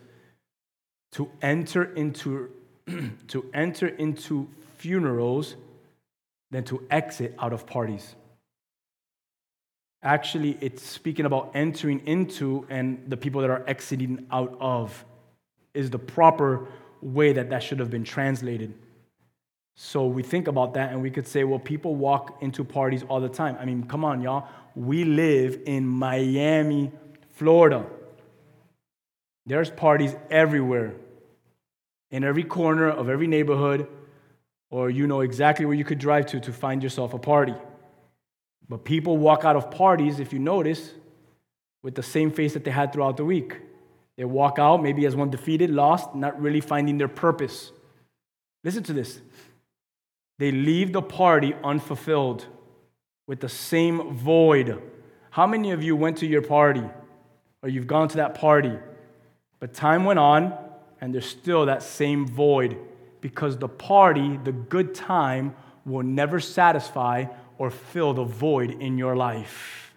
To 1.13 1.30
enter 1.41 1.93
into, 1.93 2.50
to 3.28 3.50
enter 3.54 3.88
into 3.88 4.47
funerals 4.78 5.56
than 6.50 6.63
to 6.65 6.86
exit 6.89 7.36
out 7.39 7.54
of 7.54 7.65
parties. 7.65 8.15
Actually, 10.04 10.58
it's 10.62 10.84
speaking 10.84 11.26
about 11.26 11.52
entering 11.54 12.06
into 12.08 12.65
and 12.69 13.04
the 13.08 13.17
people 13.17 13.41
that 13.41 13.52
are 13.52 13.63
exiting 13.67 14.26
out 14.32 14.58
of 14.60 15.06
is 15.74 15.91
the 15.91 16.00
proper 16.00 16.67
way 17.02 17.34
that 17.34 17.50
that 17.52 17.62
should 17.62 17.80
have 17.80 17.91
been 17.91 18.04
translated. 18.04 18.74
So 19.76 20.06
we 20.06 20.24
think 20.24 20.48
about 20.48 20.74
that 20.76 20.92
and 20.92 21.02
we 21.02 21.10
could 21.10 21.28
say, 21.28 21.44
well, 21.44 21.60
people 21.60 21.96
walk 21.96 22.38
into 22.42 22.64
parties 22.64 23.04
all 23.08 23.20
the 23.20 23.30
time. 23.30 23.58
I 23.60 23.66
mean, 23.66 23.84
come 23.84 24.06
on, 24.06 24.22
y'all. 24.22 24.48
We 24.76 25.04
live 25.04 25.60
in 25.66 25.88
Miami, 25.88 26.92
Florida. 27.32 27.86
There's 29.46 29.70
parties 29.70 30.16
everywhere, 30.30 30.94
in 32.12 32.24
every 32.24 32.44
corner 32.44 32.90
of 32.90 33.10
every 33.10 33.28
neighborhood, 33.28 33.88
or 34.70 34.90
you 34.90 35.08
know 35.08 35.22
exactly 35.22 35.66
where 35.66 35.76
you 35.76 35.84
could 35.84 36.00
drive 36.00 36.28
to 36.28 36.40
to 36.42 36.54
find 36.54 36.84
yourself 36.84 37.14
a 37.14 37.20
party. 37.20 37.56
But 38.70 38.86
people 38.86 39.18
walk 39.18 39.44
out 39.44 39.56
of 39.56 39.72
parties, 39.72 40.20
if 40.20 40.32
you 40.32 40.40
notice, 40.40 40.94
with 41.84 41.96
the 41.96 42.04
same 42.04 42.32
face 42.32 42.54
that 42.54 42.64
they 42.64 42.72
had 42.72 42.94
throughout 42.94 43.18
the 43.18 43.26
week. 43.26 43.58
They 44.16 44.26
walk 44.26 44.60
out, 44.60 44.84
maybe 44.84 45.06
as 45.06 45.16
one 45.16 45.30
defeated, 45.30 45.70
lost, 45.70 46.14
not 46.16 46.40
really 46.40 46.62
finding 46.62 46.98
their 46.98 47.08
purpose. 47.08 47.72
Listen 48.64 48.84
to 48.84 48.94
this. 48.94 49.20
They 50.42 50.52
leave 50.52 50.92
the 50.92 51.04
party 51.04 51.54
unfulfilled 51.64 52.48
with 53.28 53.42
the 53.42 53.48
same 53.48 54.12
void. 54.16 54.82
How 55.30 55.46
many 55.46 55.70
of 55.70 55.84
you 55.84 55.96
went 55.96 56.18
to 56.18 56.26
your 56.26 56.42
party 56.42 56.84
or 57.62 57.70
you've 57.70 57.86
gone 57.86 58.08
to 58.08 58.18
that 58.18 58.34
party, 58.34 58.74
but 59.60 59.76
time 59.76 60.04
went 60.04 60.18
on 60.18 60.58
and 61.00 61.14
there's 61.14 61.28
still 61.28 61.68
that 61.68 61.84
same 61.84 62.26
void 62.26 62.76
because 63.22 63.56
the 63.60 63.68
party, 63.68 64.40
the 64.44 64.52
good 64.52 64.96
time, 64.96 65.54
will 65.86 66.02
never 66.02 66.40
satisfy 66.40 67.26
or 67.60 67.70
fill 67.70 68.16
the 68.16 68.24
void 68.24 68.72
in 68.72 68.98
your 68.98 69.16
life? 69.16 69.94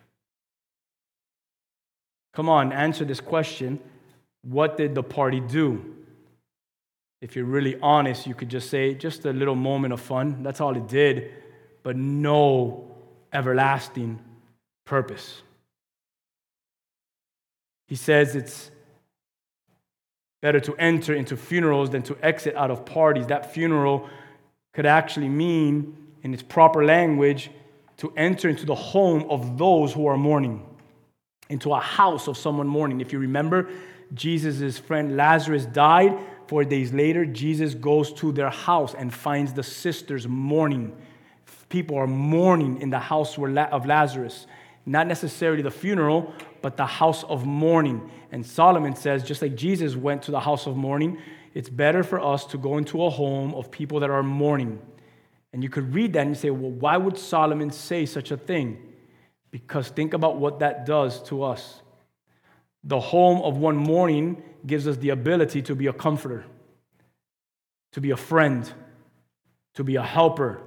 Come 2.34 2.50
on, 2.50 2.70
answer 2.70 3.06
this 3.06 3.20
question. 3.22 3.80
What 4.42 4.76
did 4.76 4.94
the 4.94 5.02
party 5.02 5.40
do? 5.40 6.03
If 7.24 7.34
you're 7.36 7.46
really 7.46 7.78
honest, 7.80 8.26
you 8.26 8.34
could 8.34 8.50
just 8.50 8.68
say, 8.68 8.92
just 8.92 9.24
a 9.24 9.32
little 9.32 9.54
moment 9.54 9.94
of 9.94 10.00
fun. 10.02 10.42
That's 10.42 10.60
all 10.60 10.76
it 10.76 10.86
did, 10.86 11.32
but 11.82 11.96
no 11.96 12.94
everlasting 13.32 14.20
purpose. 14.84 15.40
He 17.88 17.96
says 17.96 18.36
it's 18.36 18.70
better 20.42 20.60
to 20.60 20.76
enter 20.76 21.14
into 21.14 21.34
funerals 21.34 21.88
than 21.88 22.02
to 22.02 22.18
exit 22.20 22.56
out 22.56 22.70
of 22.70 22.84
parties. 22.84 23.28
That 23.28 23.54
funeral 23.54 24.06
could 24.74 24.84
actually 24.84 25.30
mean, 25.30 25.96
in 26.24 26.34
its 26.34 26.42
proper 26.42 26.84
language, 26.84 27.50
to 27.96 28.12
enter 28.18 28.50
into 28.50 28.66
the 28.66 28.74
home 28.74 29.24
of 29.30 29.56
those 29.56 29.94
who 29.94 30.06
are 30.08 30.18
mourning, 30.18 30.62
into 31.48 31.72
a 31.72 31.80
house 31.80 32.28
of 32.28 32.36
someone 32.36 32.66
mourning. 32.66 33.00
If 33.00 33.14
you 33.14 33.18
remember, 33.18 33.70
Jesus' 34.12 34.78
friend 34.78 35.16
Lazarus 35.16 35.64
died. 35.64 36.18
Four 36.54 36.64
days 36.64 36.92
later, 36.92 37.26
Jesus 37.26 37.74
goes 37.74 38.12
to 38.12 38.30
their 38.30 38.48
house 38.48 38.94
and 38.94 39.12
finds 39.12 39.52
the 39.52 39.64
sisters 39.64 40.28
mourning. 40.28 40.96
People 41.68 41.96
are 41.96 42.06
mourning 42.06 42.80
in 42.80 42.90
the 42.90 42.98
house 43.00 43.36
of 43.36 43.86
Lazarus. 43.86 44.46
Not 44.86 45.08
necessarily 45.08 45.62
the 45.62 45.72
funeral, 45.72 46.32
but 46.62 46.76
the 46.76 46.86
house 46.86 47.24
of 47.24 47.44
mourning. 47.44 48.08
And 48.30 48.46
Solomon 48.46 48.94
says, 48.94 49.24
just 49.24 49.42
like 49.42 49.56
Jesus 49.56 49.96
went 49.96 50.22
to 50.22 50.30
the 50.30 50.38
house 50.38 50.68
of 50.68 50.76
mourning, 50.76 51.18
it's 51.54 51.68
better 51.68 52.04
for 52.04 52.20
us 52.20 52.44
to 52.46 52.56
go 52.56 52.78
into 52.78 53.02
a 53.02 53.10
home 53.10 53.52
of 53.54 53.72
people 53.72 53.98
that 53.98 54.10
are 54.10 54.22
mourning. 54.22 54.80
And 55.52 55.60
you 55.60 55.68
could 55.68 55.92
read 55.92 56.12
that 56.12 56.20
and 56.20 56.36
you 56.36 56.36
say, 56.36 56.50
well, 56.50 56.70
why 56.70 56.96
would 56.96 57.18
Solomon 57.18 57.72
say 57.72 58.06
such 58.06 58.30
a 58.30 58.36
thing? 58.36 58.94
Because 59.50 59.88
think 59.88 60.14
about 60.14 60.36
what 60.36 60.60
that 60.60 60.86
does 60.86 61.20
to 61.24 61.42
us. 61.42 61.82
The 62.84 63.00
home 63.00 63.42
of 63.42 63.56
one 63.56 63.76
mourning 63.76 64.40
gives 64.66 64.86
us 64.86 64.96
the 64.96 65.10
ability 65.10 65.62
to 65.62 65.74
be 65.74 65.86
a 65.86 65.92
comforter, 65.92 66.44
to 67.92 68.00
be 68.00 68.10
a 68.10 68.16
friend, 68.16 68.70
to 69.74 69.84
be 69.84 69.96
a 69.96 70.02
helper. 70.02 70.60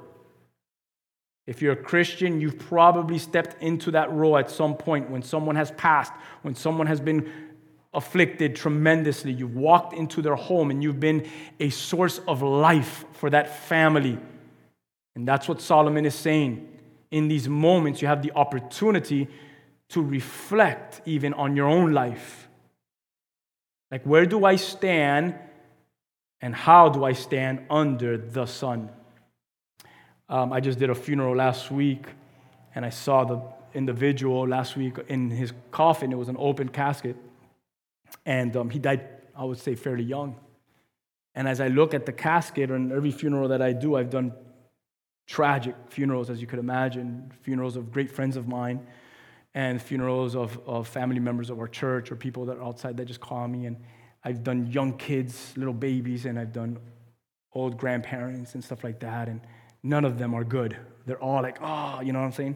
If 1.45 1.61
you're 1.61 1.73
a 1.73 1.83
Christian, 1.83 2.41
you've 2.41 2.59
probably 2.59 3.17
stepped 3.17 3.61
into 3.61 3.91
that 3.91 4.11
role 4.11 4.37
at 4.37 4.51
some 4.51 4.75
point 4.75 5.09
when 5.09 5.21
someone 5.21 5.55
has 5.55 5.71
passed, 5.71 6.11
when 6.41 6.55
someone 6.55 6.87
has 6.87 6.99
been 6.99 7.31
afflicted 7.93 8.55
tremendously. 8.55 9.31
You've 9.31 9.55
walked 9.55 9.93
into 9.93 10.21
their 10.21 10.35
home 10.35 10.71
and 10.71 10.83
you've 10.83 10.99
been 10.99 11.27
a 11.59 11.69
source 11.69 12.19
of 12.27 12.41
life 12.41 13.05
for 13.13 13.29
that 13.29 13.65
family. 13.67 14.19
And 15.15 15.27
that's 15.27 15.47
what 15.47 15.61
Solomon 15.61 16.05
is 16.05 16.13
saying. 16.13 16.67
In 17.09 17.27
these 17.27 17.47
moments, 17.47 18.01
you 18.01 18.07
have 18.07 18.21
the 18.21 18.33
opportunity 18.33 19.27
to 19.89 20.01
reflect 20.03 21.01
even 21.05 21.33
on 21.33 21.55
your 21.55 21.67
own 21.67 21.93
life. 21.93 22.46
Like, 23.91 24.03
where 24.03 24.25
do 24.25 24.45
I 24.45 24.57
stand 24.57 25.35
and 26.41 26.53
how 26.53 26.89
do 26.89 27.05
I 27.05 27.13
stand 27.13 27.65
under 27.69 28.17
the 28.17 28.45
sun? 28.45 28.89
Um, 30.29 30.51
I 30.51 30.59
just 30.59 30.77
did 30.77 30.89
a 30.89 30.95
funeral 30.95 31.35
last 31.35 31.71
week 31.71 32.05
and 32.75 32.85
I 32.85 32.89
saw 32.89 33.23
the 33.23 33.41
individual 33.73 34.47
last 34.47 34.75
week 34.75 34.97
in 35.07 35.29
his 35.29 35.53
coffin. 35.71 36.11
It 36.11 36.17
was 36.17 36.27
an 36.27 36.35
open 36.37 36.69
casket. 36.69 37.15
And 38.25 38.55
um, 38.57 38.69
he 38.69 38.79
died, 38.79 39.07
I 39.35 39.45
would 39.45 39.59
say, 39.59 39.75
fairly 39.75 40.03
young. 40.03 40.35
And 41.33 41.47
as 41.47 41.61
I 41.61 41.67
look 41.67 41.93
at 41.93 42.05
the 42.05 42.11
casket, 42.11 42.71
and 42.71 42.91
every 42.91 43.11
funeral 43.11 43.49
that 43.49 43.61
I 43.61 43.71
do, 43.71 43.95
I've 43.95 44.09
done 44.09 44.33
tragic 45.27 45.75
funerals, 45.89 46.29
as 46.29 46.41
you 46.41 46.47
could 46.47 46.59
imagine, 46.59 47.31
funerals 47.41 47.75
of 47.75 47.91
great 47.91 48.11
friends 48.11 48.35
of 48.37 48.47
mine 48.47 48.85
and 49.57 49.81
funerals 49.81 50.35
of, 50.35 50.59
of 50.67 50.87
family 50.87 51.19
members 51.19 51.49
of 51.49 51.57
our 51.57 51.67
church 51.67 52.11
or 52.11 52.15
people 52.15 52.45
that 52.45 52.57
are 52.57 52.63
outside 52.63 52.95
that 52.95 53.05
just 53.05 53.19
call 53.19 53.47
me. 53.47 53.65
And 53.65 53.75
I've 54.23 54.43
done 54.43 54.67
young 54.67 54.95
kids, 54.95 55.51
little 55.57 55.73
babies, 55.73 56.25
and 56.25 56.37
I've 56.37 56.53
done 56.53 56.77
old 57.53 57.75
grandparents 57.75 58.53
and 58.53 58.63
stuff 58.63 58.83
like 58.83 58.99
that. 58.99 59.27
And 59.27 59.41
none 59.81 60.05
of 60.05 60.19
them 60.19 60.35
are 60.35 60.43
good. 60.43 60.77
They're 61.07 61.19
all 61.23 61.41
like, 61.41 61.57
oh, 61.59 62.01
you 62.01 62.13
know 62.13 62.19
what 62.19 62.25
I'm 62.25 62.33
saying? 62.33 62.55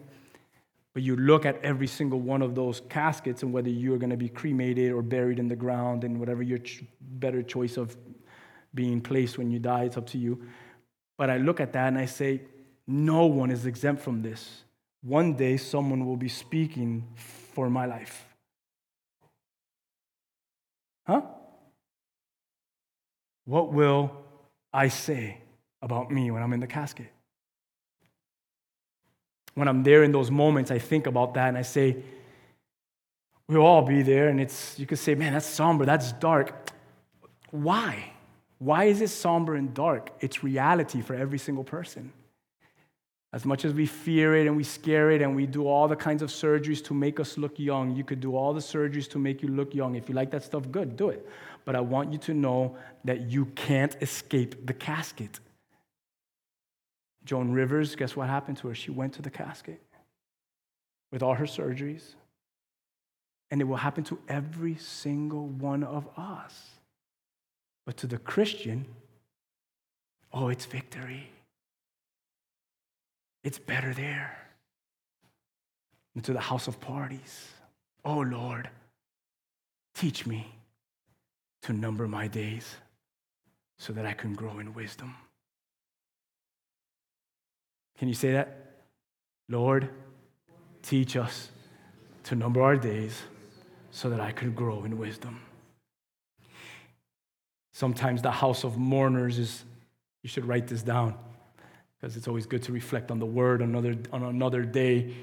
But 0.93 1.01
you 1.01 1.15
look 1.15 1.43
at 1.43 1.59
every 1.65 1.87
single 1.87 2.19
one 2.19 2.43
of 2.43 2.53
those 2.53 2.83
caskets 2.87 3.41
and 3.41 3.51
whether 3.51 3.69
you're 3.69 3.97
going 3.97 4.11
to 4.11 4.17
be 4.17 4.29
cremated 4.29 4.91
or 4.91 5.01
buried 5.01 5.39
in 5.39 5.47
the 5.47 5.55
ground 5.55 6.03
and 6.03 6.19
whatever 6.19 6.43
your 6.43 6.59
ch- 6.59 6.83
better 7.01 7.41
choice 7.41 7.77
of 7.77 7.97
being 8.75 9.01
placed 9.01 9.39
when 9.39 9.49
you 9.49 9.57
die, 9.57 9.85
it's 9.85 9.97
up 9.97 10.05
to 10.09 10.19
you. 10.19 10.43
But 11.17 11.31
I 11.31 11.37
look 11.37 11.61
at 11.61 11.73
that 11.73 11.87
and 11.87 11.97
I 11.97 12.05
say, 12.05 12.43
no 12.85 13.25
one 13.25 13.49
is 13.49 13.65
exempt 13.65 14.03
from 14.03 14.21
this 14.21 14.65
one 15.01 15.33
day 15.33 15.57
someone 15.57 16.05
will 16.05 16.17
be 16.17 16.29
speaking 16.29 17.07
for 17.15 17.69
my 17.69 17.85
life. 17.85 18.25
Huh? 21.05 21.21
What 23.45 23.73
will 23.73 24.11
I 24.71 24.87
say 24.87 25.39
about 25.81 26.11
me 26.11 26.31
when 26.31 26.43
I'm 26.43 26.53
in 26.53 26.59
the 26.59 26.67
casket? 26.67 27.11
When 29.55 29.67
I'm 29.67 29.83
there 29.83 30.03
in 30.03 30.11
those 30.11 30.31
moments, 30.31 30.71
I 30.71 30.79
think 30.79 31.07
about 31.07 31.33
that 31.33 31.49
and 31.49 31.57
I 31.57 31.63
say, 31.63 31.97
we'll 33.47 33.65
all 33.65 33.81
be 33.81 34.01
there, 34.01 34.29
and 34.29 34.39
it's 34.39 34.79
you 34.79 34.85
could 34.85 34.99
say, 34.99 35.13
man, 35.15 35.33
that's 35.33 35.45
somber, 35.45 35.85
that's 35.85 36.13
dark. 36.13 36.71
Why? 37.49 38.13
Why 38.59 38.85
is 38.85 39.01
it 39.01 39.09
somber 39.09 39.55
and 39.55 39.73
dark? 39.73 40.11
It's 40.21 40.43
reality 40.43 41.01
for 41.01 41.15
every 41.15 41.39
single 41.39 41.63
person. 41.63 42.13
As 43.33 43.45
much 43.45 43.63
as 43.63 43.73
we 43.73 43.85
fear 43.85 44.35
it 44.35 44.45
and 44.45 44.57
we 44.57 44.63
scare 44.63 45.11
it 45.11 45.21
and 45.21 45.35
we 45.35 45.45
do 45.45 45.65
all 45.65 45.87
the 45.87 45.95
kinds 45.95 46.21
of 46.21 46.29
surgeries 46.29 46.83
to 46.85 46.93
make 46.93 47.19
us 47.19 47.37
look 47.37 47.57
young, 47.57 47.95
you 47.95 48.03
could 48.03 48.19
do 48.19 48.35
all 48.35 48.53
the 48.53 48.59
surgeries 48.59 49.09
to 49.11 49.19
make 49.19 49.41
you 49.41 49.47
look 49.47 49.73
young. 49.73 49.95
If 49.95 50.09
you 50.09 50.15
like 50.15 50.31
that 50.31 50.43
stuff, 50.43 50.69
good, 50.69 50.97
do 50.97 51.09
it. 51.09 51.25
But 51.63 51.75
I 51.75 51.79
want 51.79 52.11
you 52.11 52.17
to 52.19 52.33
know 52.33 52.75
that 53.05 53.31
you 53.31 53.45
can't 53.45 53.95
escape 54.01 54.67
the 54.67 54.73
casket. 54.73 55.39
Joan 57.23 57.51
Rivers, 57.51 57.95
guess 57.95 58.15
what 58.15 58.27
happened 58.27 58.57
to 58.57 58.67
her? 58.67 58.75
She 58.75 58.91
went 58.91 59.13
to 59.13 59.21
the 59.21 59.29
casket 59.29 59.81
with 61.11 61.23
all 61.23 61.35
her 61.35 61.45
surgeries. 61.45 62.15
And 63.49 63.61
it 63.61 63.65
will 63.65 63.77
happen 63.77 64.03
to 64.05 64.19
every 64.27 64.75
single 64.75 65.47
one 65.47 65.83
of 65.83 66.07
us. 66.17 66.69
But 67.85 67.97
to 67.97 68.07
the 68.07 68.17
Christian, 68.17 68.85
oh, 70.33 70.49
it's 70.49 70.65
victory. 70.65 71.29
It's 73.43 73.59
better 73.59 73.93
there. 73.93 74.37
And 76.15 76.23
to 76.25 76.33
the 76.33 76.39
house 76.39 76.67
of 76.67 76.79
parties, 76.79 77.47
oh 78.03 78.19
Lord, 78.19 78.69
teach 79.95 80.25
me 80.25 80.47
to 81.63 81.73
number 81.73 82.07
my 82.07 82.27
days 82.27 82.75
so 83.77 83.93
that 83.93 84.05
I 84.05 84.13
can 84.13 84.33
grow 84.33 84.59
in 84.59 84.73
wisdom. 84.73 85.15
Can 87.97 88.07
you 88.07 88.13
say 88.13 88.33
that? 88.33 88.57
Lord, 89.47 89.89
teach 90.81 91.15
us 91.15 91.49
to 92.23 92.35
number 92.35 92.61
our 92.61 92.77
days 92.77 93.21
so 93.91 94.09
that 94.09 94.19
I 94.19 94.31
could 94.31 94.55
grow 94.55 94.83
in 94.83 94.97
wisdom. 94.97 95.41
Sometimes 97.73 98.21
the 98.21 98.31
house 98.31 98.63
of 98.63 98.77
mourners 98.77 99.37
is, 99.37 99.63
you 100.23 100.29
should 100.29 100.45
write 100.45 100.67
this 100.67 100.83
down 100.83 101.17
because 102.01 102.17
it's 102.17 102.27
always 102.27 102.47
good 102.47 102.63
to 102.63 102.71
reflect 102.71 103.11
on 103.11 103.19
the 103.19 103.25
word 103.25 103.61
another, 103.61 103.95
on 104.11 104.23
another 104.23 104.63
day. 104.63 105.13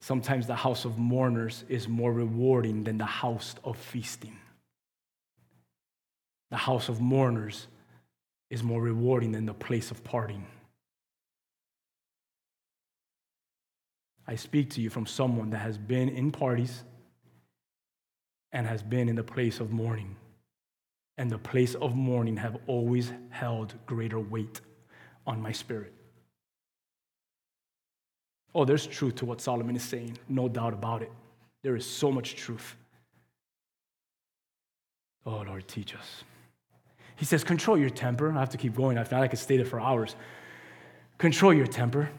Sometimes 0.00 0.46
the 0.46 0.56
house 0.56 0.84
of 0.84 0.98
mourners 0.98 1.64
is 1.68 1.86
more 1.86 2.12
rewarding 2.12 2.82
than 2.82 2.98
the 2.98 3.04
house 3.04 3.54
of 3.62 3.76
feasting. 3.76 4.36
The 6.50 6.56
house 6.56 6.88
of 6.88 7.00
mourners 7.00 7.68
is 8.50 8.64
more 8.64 8.82
rewarding 8.82 9.30
than 9.30 9.46
the 9.46 9.54
place 9.54 9.92
of 9.92 10.02
parting. 10.02 10.44
I 14.26 14.34
speak 14.34 14.70
to 14.70 14.80
you 14.80 14.90
from 14.90 15.06
someone 15.06 15.50
that 15.50 15.58
has 15.58 15.78
been 15.78 16.08
in 16.08 16.32
parties 16.32 16.82
and 18.50 18.66
has 18.66 18.82
been 18.82 19.08
in 19.08 19.14
the 19.14 19.22
place 19.22 19.60
of 19.60 19.70
mourning. 19.70 20.16
And 21.18 21.30
the 21.30 21.38
place 21.38 21.74
of 21.76 21.94
mourning 21.94 22.36
have 22.38 22.56
always 22.66 23.12
held 23.28 23.74
greater 23.86 24.18
weight 24.18 24.60
on 25.26 25.40
my 25.40 25.52
spirit. 25.52 25.92
Oh, 28.54 28.64
there's 28.64 28.86
truth 28.86 29.16
to 29.16 29.24
what 29.24 29.40
Solomon 29.40 29.76
is 29.76 29.82
saying, 29.82 30.18
no 30.28 30.48
doubt 30.48 30.72
about 30.72 31.02
it. 31.02 31.12
There 31.62 31.76
is 31.76 31.86
so 31.86 32.10
much 32.10 32.34
truth. 32.34 32.76
Oh, 35.24 35.44
Lord, 35.46 35.68
teach 35.68 35.94
us. 35.94 36.24
He 37.16 37.24
says, 37.24 37.44
control 37.44 37.76
your 37.76 37.90
temper. 37.90 38.32
I 38.32 38.40
have 38.40 38.50
to 38.50 38.56
keep 38.56 38.74
going. 38.74 38.96
I 38.98 39.04
feel 39.04 39.18
like 39.18 39.26
I 39.26 39.30
could 39.30 39.38
stay 39.38 39.56
there 39.56 39.66
for 39.66 39.78
hours. 39.78 40.16
Control 41.18 41.52
your 41.52 41.66
temper. 41.66 42.10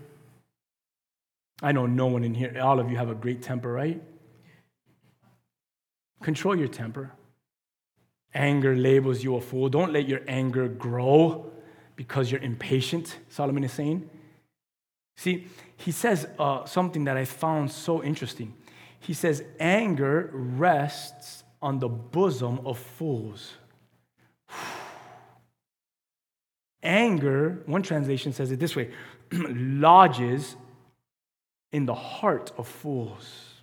I 1.63 1.71
know 1.71 1.85
no 1.85 2.07
one 2.07 2.23
in 2.23 2.33
here, 2.33 2.59
all 2.61 2.79
of 2.79 2.89
you 2.89 2.97
have 2.97 3.09
a 3.09 3.15
great 3.15 3.41
temper, 3.41 3.71
right? 3.71 4.01
Control 6.21 6.55
your 6.55 6.67
temper. 6.67 7.11
Anger 8.33 8.75
labels 8.75 9.23
you 9.23 9.35
a 9.35 9.41
fool. 9.41 9.69
Don't 9.69 9.91
let 9.91 10.07
your 10.07 10.21
anger 10.27 10.67
grow 10.67 11.51
because 11.95 12.31
you're 12.31 12.41
impatient, 12.41 13.17
Solomon 13.29 13.63
is 13.63 13.73
saying. 13.73 14.09
See, 15.21 15.45
he 15.77 15.91
says 15.91 16.27
uh, 16.39 16.65
something 16.65 17.03
that 17.03 17.15
I 17.15 17.25
found 17.25 17.71
so 17.71 18.03
interesting. 18.03 18.55
He 18.99 19.13
says, 19.13 19.43
anger 19.59 20.31
rests 20.33 21.43
on 21.61 21.77
the 21.77 21.87
bosom 21.87 22.59
of 22.65 22.79
fools. 22.79 23.53
anger, 26.81 27.61
one 27.67 27.83
translation 27.83 28.33
says 28.33 28.51
it 28.51 28.59
this 28.59 28.75
way 28.75 28.89
lodges 29.31 30.55
in 31.71 31.85
the 31.85 31.93
heart 31.93 32.51
of 32.57 32.67
fools. 32.67 33.61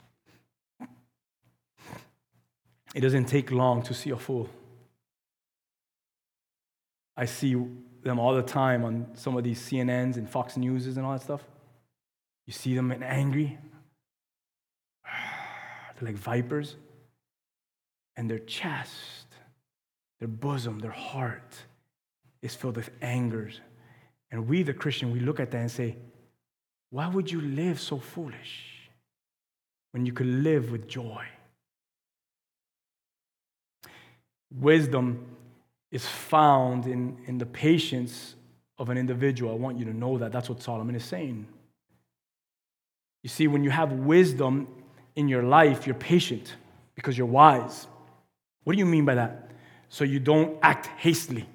It 2.94 3.00
doesn't 3.00 3.24
take 3.24 3.50
long 3.50 3.82
to 3.82 3.94
see 3.94 4.10
a 4.10 4.16
fool. 4.16 4.48
I 7.16 7.24
see 7.24 7.56
them 8.02 8.18
all 8.18 8.34
the 8.34 8.42
time 8.42 8.84
on 8.84 9.06
some 9.14 9.36
of 9.36 9.44
these 9.44 9.60
CNNs 9.60 10.16
and 10.16 10.28
Fox 10.28 10.56
Newses 10.56 10.96
and 10.96 11.06
all 11.06 11.12
that 11.12 11.22
stuff. 11.22 11.42
You 12.46 12.52
see 12.52 12.74
them 12.74 12.90
and 12.90 13.04
angry. 13.04 13.58
They're 15.98 16.08
like 16.08 16.16
vipers. 16.16 16.76
And 18.16 18.28
their 18.28 18.38
chest, 18.40 19.26
their 20.18 20.28
bosom, 20.28 20.80
their 20.80 20.90
heart 20.90 21.54
is 22.42 22.54
filled 22.54 22.76
with 22.76 22.90
angers. 23.00 23.60
And 24.30 24.48
we, 24.48 24.62
the 24.62 24.74
Christian, 24.74 25.12
we 25.12 25.20
look 25.20 25.40
at 25.40 25.50
that 25.52 25.58
and 25.58 25.70
say, 25.70 25.96
why 26.90 27.08
would 27.08 27.30
you 27.30 27.40
live 27.40 27.80
so 27.80 27.98
foolish 27.98 28.90
when 29.92 30.06
you 30.06 30.12
could 30.12 30.26
live 30.26 30.70
with 30.70 30.88
joy? 30.88 31.24
Wisdom 34.50 35.36
is 35.90 36.06
found 36.06 36.86
in, 36.86 37.16
in 37.26 37.38
the 37.38 37.46
patience 37.46 38.34
of 38.78 38.90
an 38.90 38.98
individual. 38.98 39.52
I 39.52 39.56
want 39.56 39.78
you 39.78 39.84
to 39.86 39.96
know 39.96 40.18
that. 40.18 40.32
That's 40.32 40.48
what 40.48 40.62
Solomon 40.62 40.94
is 40.94 41.04
saying. 41.04 41.46
You 43.22 43.28
see, 43.28 43.46
when 43.48 43.64
you 43.64 43.70
have 43.70 43.92
wisdom 43.92 44.68
in 45.16 45.28
your 45.28 45.42
life, 45.42 45.86
you're 45.86 45.94
patient 45.94 46.54
because 46.94 47.18
you're 47.18 47.26
wise. 47.26 47.86
What 48.64 48.74
do 48.74 48.78
you 48.78 48.86
mean 48.86 49.04
by 49.04 49.16
that? 49.16 49.50
So 49.88 50.04
you 50.04 50.20
don't 50.20 50.58
act 50.62 50.86
hastily. 50.98 51.46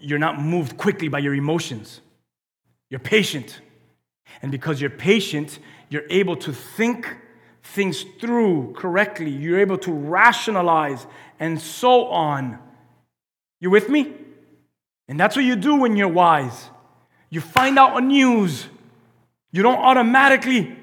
You're 0.00 0.18
not 0.18 0.40
moved 0.40 0.76
quickly 0.76 1.08
by 1.08 1.20
your 1.20 1.34
emotions. 1.34 2.00
You're 2.90 3.00
patient. 3.00 3.60
And 4.42 4.50
because 4.50 4.80
you're 4.80 4.90
patient, 4.90 5.58
you're 5.88 6.04
able 6.10 6.36
to 6.38 6.52
think 6.52 7.16
things 7.64 8.04
through 8.20 8.74
correctly. 8.76 9.30
You're 9.30 9.58
able 9.58 9.78
to 9.78 9.92
rationalize 9.92 11.06
and 11.40 11.60
so 11.60 12.06
on. 12.06 12.58
You 13.60 13.70
with 13.70 13.88
me? 13.88 14.12
And 15.08 15.18
that's 15.18 15.34
what 15.34 15.44
you 15.44 15.56
do 15.56 15.76
when 15.76 15.96
you're 15.96 16.08
wise. 16.08 16.70
You 17.30 17.40
find 17.40 17.78
out 17.78 18.02
news. 18.04 18.66
You 19.50 19.62
don't 19.62 19.78
automatically 19.78 20.76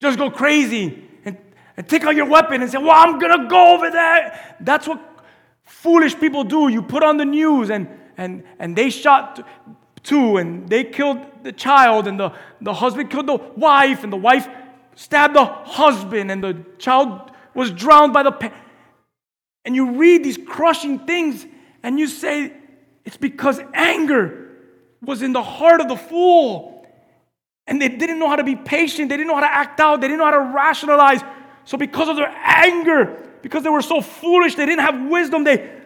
just 0.00 0.18
go 0.18 0.30
crazy 0.30 1.04
and, 1.24 1.36
and 1.76 1.86
take 1.86 2.04
out 2.04 2.16
your 2.16 2.26
weapon 2.26 2.62
and 2.62 2.70
say, 2.70 2.78
Well, 2.78 2.90
I'm 2.90 3.18
going 3.18 3.42
to 3.42 3.48
go 3.48 3.74
over 3.74 3.90
there. 3.90 4.56
That's 4.60 4.88
what 4.88 5.00
foolish 5.64 6.18
people 6.18 6.44
do. 6.44 6.68
You 6.68 6.82
put 6.82 7.02
on 7.02 7.18
the 7.18 7.24
news 7.24 7.70
and, 7.70 7.88
and, 8.16 8.42
and 8.58 8.74
they 8.74 8.90
shot 8.90 9.46
two 10.02 10.38
and 10.38 10.68
they 10.68 10.84
killed 10.84 11.18
the 11.42 11.52
child 11.52 12.06
and 12.06 12.18
the, 12.18 12.32
the 12.60 12.72
husband 12.72 13.10
killed 13.10 13.26
the 13.26 13.36
wife 13.36 14.02
and 14.02 14.12
the 14.12 14.16
wife 14.16 14.48
stabbed 14.94 15.34
the 15.34 15.44
husband 15.44 16.30
and 16.30 16.42
the 16.42 16.64
child 16.78 17.30
was 17.54 17.70
drowned 17.70 18.12
by 18.12 18.22
the 18.22 18.32
pa- 18.32 18.52
and 19.64 19.74
you 19.74 19.92
read 19.92 20.24
these 20.24 20.38
crushing 20.38 20.98
things 21.00 21.46
and 21.82 21.98
you 21.98 22.06
say 22.06 22.52
it's 23.04 23.16
because 23.16 23.60
anger 23.74 24.50
was 25.02 25.22
in 25.22 25.32
the 25.32 25.42
heart 25.42 25.80
of 25.80 25.88
the 25.88 25.96
fool 25.96 26.86
and 27.66 27.80
they 27.80 27.88
didn't 27.88 28.18
know 28.18 28.28
how 28.28 28.36
to 28.36 28.44
be 28.44 28.56
patient 28.56 29.08
they 29.08 29.16
didn't 29.16 29.28
know 29.28 29.34
how 29.34 29.40
to 29.40 29.52
act 29.52 29.80
out 29.80 30.00
they 30.00 30.08
didn't 30.08 30.18
know 30.18 30.26
how 30.26 30.30
to 30.30 30.52
rationalize 30.54 31.20
so 31.64 31.76
because 31.76 32.08
of 32.08 32.16
their 32.16 32.34
anger 32.44 33.26
because 33.42 33.62
they 33.62 33.70
were 33.70 33.82
so 33.82 34.00
foolish 34.00 34.54
they 34.54 34.66
didn't 34.66 34.84
have 34.84 35.10
wisdom 35.10 35.44
they 35.44 35.80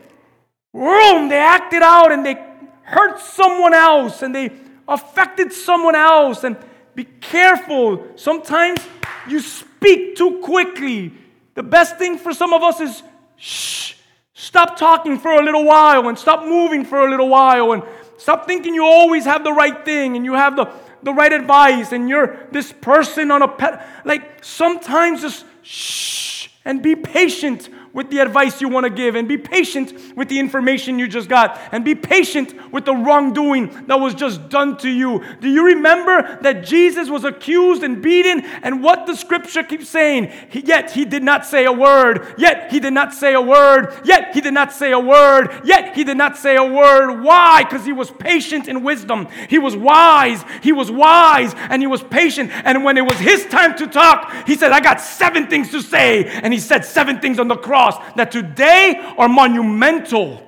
boom, 0.75 1.29
they 1.29 1.39
acted 1.39 1.83
out 1.83 2.11
and 2.13 2.27
they 2.27 2.37
hurt 2.83 3.21
someone 3.21 3.73
else 3.73 4.23
and 4.23 4.35
they 4.35 4.51
affected 4.89 5.53
someone 5.53 5.95
else. 5.95 6.45
And 6.45 6.57
be 6.95 7.05
careful. 7.05 8.07
Sometimes 8.17 8.81
you 9.29 9.41
speak 9.41 10.17
too 10.17 10.41
quickly. 10.43 11.13
The 11.55 11.63
best 11.63 11.99
thing 11.99 12.19
for 12.19 12.33
some 12.33 12.53
of 12.53 12.63
us 12.63 12.81
is 12.81 13.03
shh, 13.37 13.95
stop 14.35 14.77
talking 14.77 15.19
for 15.19 15.33
a 15.33 15.45
little 15.45 15.65
while 15.65 16.09
and 16.09 16.19
stop 16.19 16.45
moving 16.45 16.85
for 16.85 17.07
a 17.07 17.11
little 17.11 17.29
while 17.29 17.73
and 17.73 17.83
stop 18.19 18.47
thinking 18.47 18.75
you 18.75 18.85
always 18.85 19.25
have 19.25 19.45
the 19.45 19.53
right 19.53 19.85
thing 19.85 20.17
and 20.17 20.25
you 20.25 20.35
have 20.35 20.57
the, 20.57 20.71
the 21.03 21.13
right 21.13 21.33
advice 21.33 21.93
and 21.93 22.09
you're 22.09 22.39
this 22.51 22.73
person 22.73 23.31
on 23.31 23.43
a 23.43 23.49
pet. 23.49 23.87
Like 24.05 24.45
sometimes 24.45 25.23
just 25.23 25.45
shh 25.63 26.49
and 26.65 26.83
be 26.83 26.97
patient 26.97 27.69
with 27.95 28.11
the 28.11 28.19
advice 28.19 28.61
you 28.61 28.69
want 28.69 28.85
to 28.85 28.91
give, 28.91 29.15
and 29.15 29.27
be 29.27 29.39
patient 29.39 29.95
with 30.17 30.29
the 30.29 30.39
information 30.39 30.99
you 30.99 31.09
just 31.09 31.29
got, 31.29 31.59
and 31.73 31.85
be 31.85 31.95
patient 31.95 32.53
with 32.73 32.85
the 32.85 32.93
wrongdoing 32.93 33.87
that 33.87 34.01
was 34.01 34.15
just 34.15 34.49
done 34.49 34.77
to 34.77 34.91
you. 34.91 35.23
Do 35.41 35.49
you 35.49 35.65
remember 35.65 36.41
that 36.43 36.65
Jesus 36.65 37.09
was 37.09 37.25
accused 37.25 37.85
and 37.85 38.03
beaten, 38.03 38.41
and 38.63 38.83
what 38.83 39.07
the 39.07 39.15
scripture 39.15 39.63
keeps 39.63 39.89
saying? 39.89 40.33
He- 40.49 40.61
yet 40.61 40.91
he 40.91 41.05
did 41.05 41.23
not 41.23 41.47
say 41.47 41.65
a 41.65 41.73
word, 41.73 42.35
yet 42.37 42.73
he 42.73 42.81
did 42.81 42.93
not 42.93 43.15
say 43.15 43.33
a 43.33 43.41
word, 43.41 43.95
yet 44.05 44.35
he 44.35 44.41
did 44.41 44.55
not 44.55 44.73
say 44.73 44.91
a 44.91 44.99
word, 44.99 45.51
yet 45.65 45.95
he 45.95 46.03
did 46.03 46.17
not 46.17 46.37
say 46.37 46.57
a 46.57 46.65
word. 46.65 47.23
Why? 47.23 47.63
Because 47.63 47.85
he 47.85 47.93
was 47.93 48.11
patient 48.11 48.67
in 48.67 48.83
wisdom. 48.83 49.29
He 49.49 49.59
was 49.59 49.77
wise, 49.77 50.45
he 50.63 50.73
was 50.73 50.91
wise, 50.91 51.55
and 51.71 51.81
he 51.81 51.87
was 51.87 52.03
patient. 52.03 52.51
And 52.65 52.83
when 52.83 52.99
it 52.99 53.05
was 53.05 53.19
his 53.19 53.47
time 53.47 53.77
to 53.77 53.87
talk, 53.87 54.33
he 54.49 54.57
said, 54.57 54.73
I 54.73 54.81
got 54.81 55.01
seven 55.01 55.47
things 55.47 55.71
to 55.71 55.81
say. 55.81 56.25
And 56.25 56.53
he 56.53 56.59
said 56.59 56.85
seven 56.85 57.21
things 57.21 57.39
on 57.39 57.47
the 57.47 57.57
cross 57.57 57.84
that 58.17 58.31
today 58.31 59.15
are 59.19 59.29
monumental. 59.29 60.43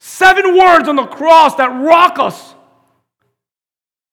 Seven 0.00 0.56
words 0.56 0.88
on 0.88 0.96
the 0.96 1.06
cross 1.06 1.56
that 1.56 1.68
rock 1.68 2.18
us. 2.18 2.54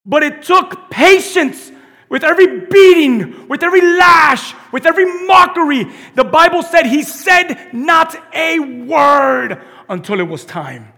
But 0.05 0.23
it 0.23 0.43
took 0.43 0.89
patience 0.89 1.71
with 2.09 2.23
every 2.23 2.61
beating, 2.61 3.47
with 3.47 3.63
every 3.63 3.81
lash, 3.81 4.53
with 4.71 4.85
every 4.85 5.05
mockery. 5.25 5.87
The 6.13 6.23
Bible 6.23 6.63
said 6.63 6.85
he 6.85 7.03
said 7.03 7.73
not 7.73 8.15
a 8.33 8.59
word 8.59 9.61
until 9.89 10.19
it 10.19 10.27
was 10.27 10.45
time. 10.45 10.93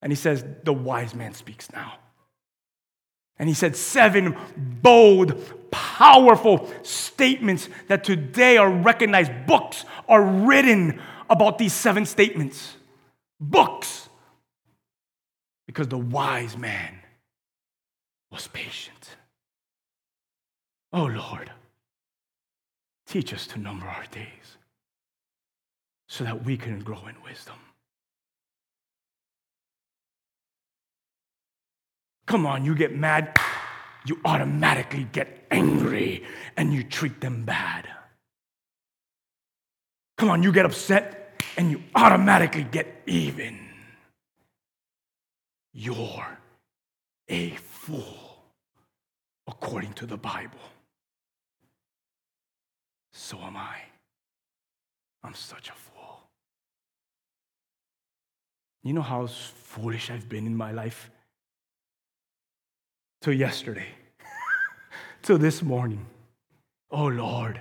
And 0.00 0.12
he 0.12 0.16
says, 0.16 0.44
The 0.64 0.72
wise 0.72 1.14
man 1.14 1.34
speaks 1.34 1.72
now. 1.72 1.94
And 3.38 3.48
he 3.48 3.54
said 3.54 3.76
seven 3.76 4.36
bold, 4.56 5.40
powerful 5.70 6.70
statements 6.82 7.68
that 7.88 8.04
today 8.04 8.56
are 8.56 8.70
recognized. 8.70 9.32
Books 9.46 9.84
are 10.08 10.22
written 10.22 11.00
about 11.30 11.58
these 11.58 11.72
seven 11.72 12.06
statements. 12.06 12.76
Books. 13.40 14.08
Because 15.66 15.88
the 15.88 15.98
wise 15.98 16.56
man 16.56 16.98
was 18.30 18.48
patient. 18.48 19.16
Oh 20.92 21.04
Lord, 21.04 21.50
teach 23.06 23.34
us 23.34 23.46
to 23.48 23.58
number 23.58 23.86
our 23.86 24.06
days 24.10 24.56
so 26.08 26.24
that 26.24 26.44
we 26.44 26.56
can 26.56 26.80
grow 26.80 27.06
in 27.06 27.14
wisdom. 27.22 27.56
Come 32.26 32.46
on, 32.46 32.64
you 32.64 32.74
get 32.74 32.94
mad, 32.94 33.38
you 34.08 34.18
automatically 34.24 35.06
get 35.12 35.46
angry 35.50 36.24
and 36.56 36.72
you 36.72 36.82
treat 36.82 37.20
them 37.20 37.44
bad. 37.44 37.88
Come 40.16 40.30
on, 40.30 40.42
you 40.42 40.52
get 40.52 40.64
upset 40.64 41.42
and 41.56 41.70
you 41.70 41.82
automatically 41.94 42.64
get 42.64 43.02
even. 43.06 43.58
You're 45.72 46.38
a 47.28 47.50
fool 47.50 48.42
according 49.46 49.92
to 49.94 50.06
the 50.06 50.16
Bible. 50.16 50.58
So 53.12 53.38
am 53.38 53.56
I. 53.56 53.76
I'm 55.22 55.34
such 55.34 55.68
a 55.68 55.72
fool. 55.72 56.20
You 58.82 58.92
know 58.92 59.02
how 59.02 59.26
foolish 59.26 60.10
I've 60.10 60.28
been 60.28 60.46
in 60.46 60.56
my 60.56 60.72
life? 60.72 61.10
Till 63.20 63.32
yesterday, 63.32 63.88
till 65.22 65.38
this 65.38 65.62
morning. 65.62 66.06
Oh 66.90 67.06
Lord, 67.06 67.60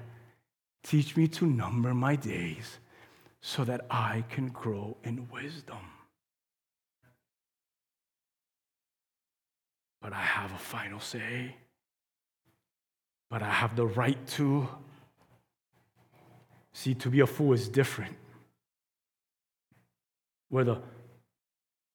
teach 0.83 1.17
me 1.17 1.27
to 1.29 1.45
number 1.45 1.93
my 1.93 2.15
days 2.15 2.79
so 3.41 3.63
that 3.63 3.85
I 3.89 4.23
can 4.29 4.49
grow 4.49 4.97
in 5.03 5.27
wisdom. 5.31 5.77
But 10.01 10.13
I 10.13 10.21
have 10.21 10.51
a 10.51 10.57
final 10.57 10.99
say. 10.99 11.55
But 13.29 13.41
I 13.41 13.49
have 13.49 13.75
the 13.75 13.85
right 13.85 14.25
to. 14.35 14.67
See, 16.73 16.93
to 16.95 17.09
be 17.09 17.21
a 17.21 17.27
fool 17.27 17.53
is 17.53 17.67
different. 17.67 18.15
Where 20.49 20.63
the 20.63 20.81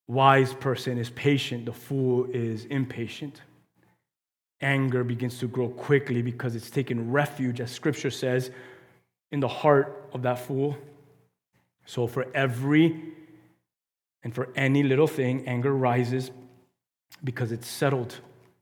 wise 0.09 0.53
person 0.53 0.99
is 0.99 1.09
patient, 1.09 1.65
the 1.67 1.73
fool 1.73 2.27
is 2.33 2.67
impatient. 2.67 3.41
Anger 4.63 5.05
begins 5.05 5.39
to 5.41 5.49
grow 5.49 5.69
quickly 5.69 6.23
because 6.23 6.55
it's 6.55 6.71
taken 6.71 7.11
refuge, 7.11 7.61
as 7.61 7.71
scripture 7.71 8.11
says, 8.11 8.51
in 9.31 9.41
the 9.41 9.49
heart 9.49 10.09
of 10.13 10.23
that 10.23 10.39
fool. 10.39 10.77
So, 11.85 12.07
for 12.07 12.27
every 12.35 13.15
and 14.23 14.35
for 14.35 14.49
any 14.55 14.83
little 14.83 15.09
thing, 15.09 15.49
anger 15.49 15.75
rises 15.75 16.31
because 17.25 17.51
it's 17.53 17.67
settled. 17.67 18.21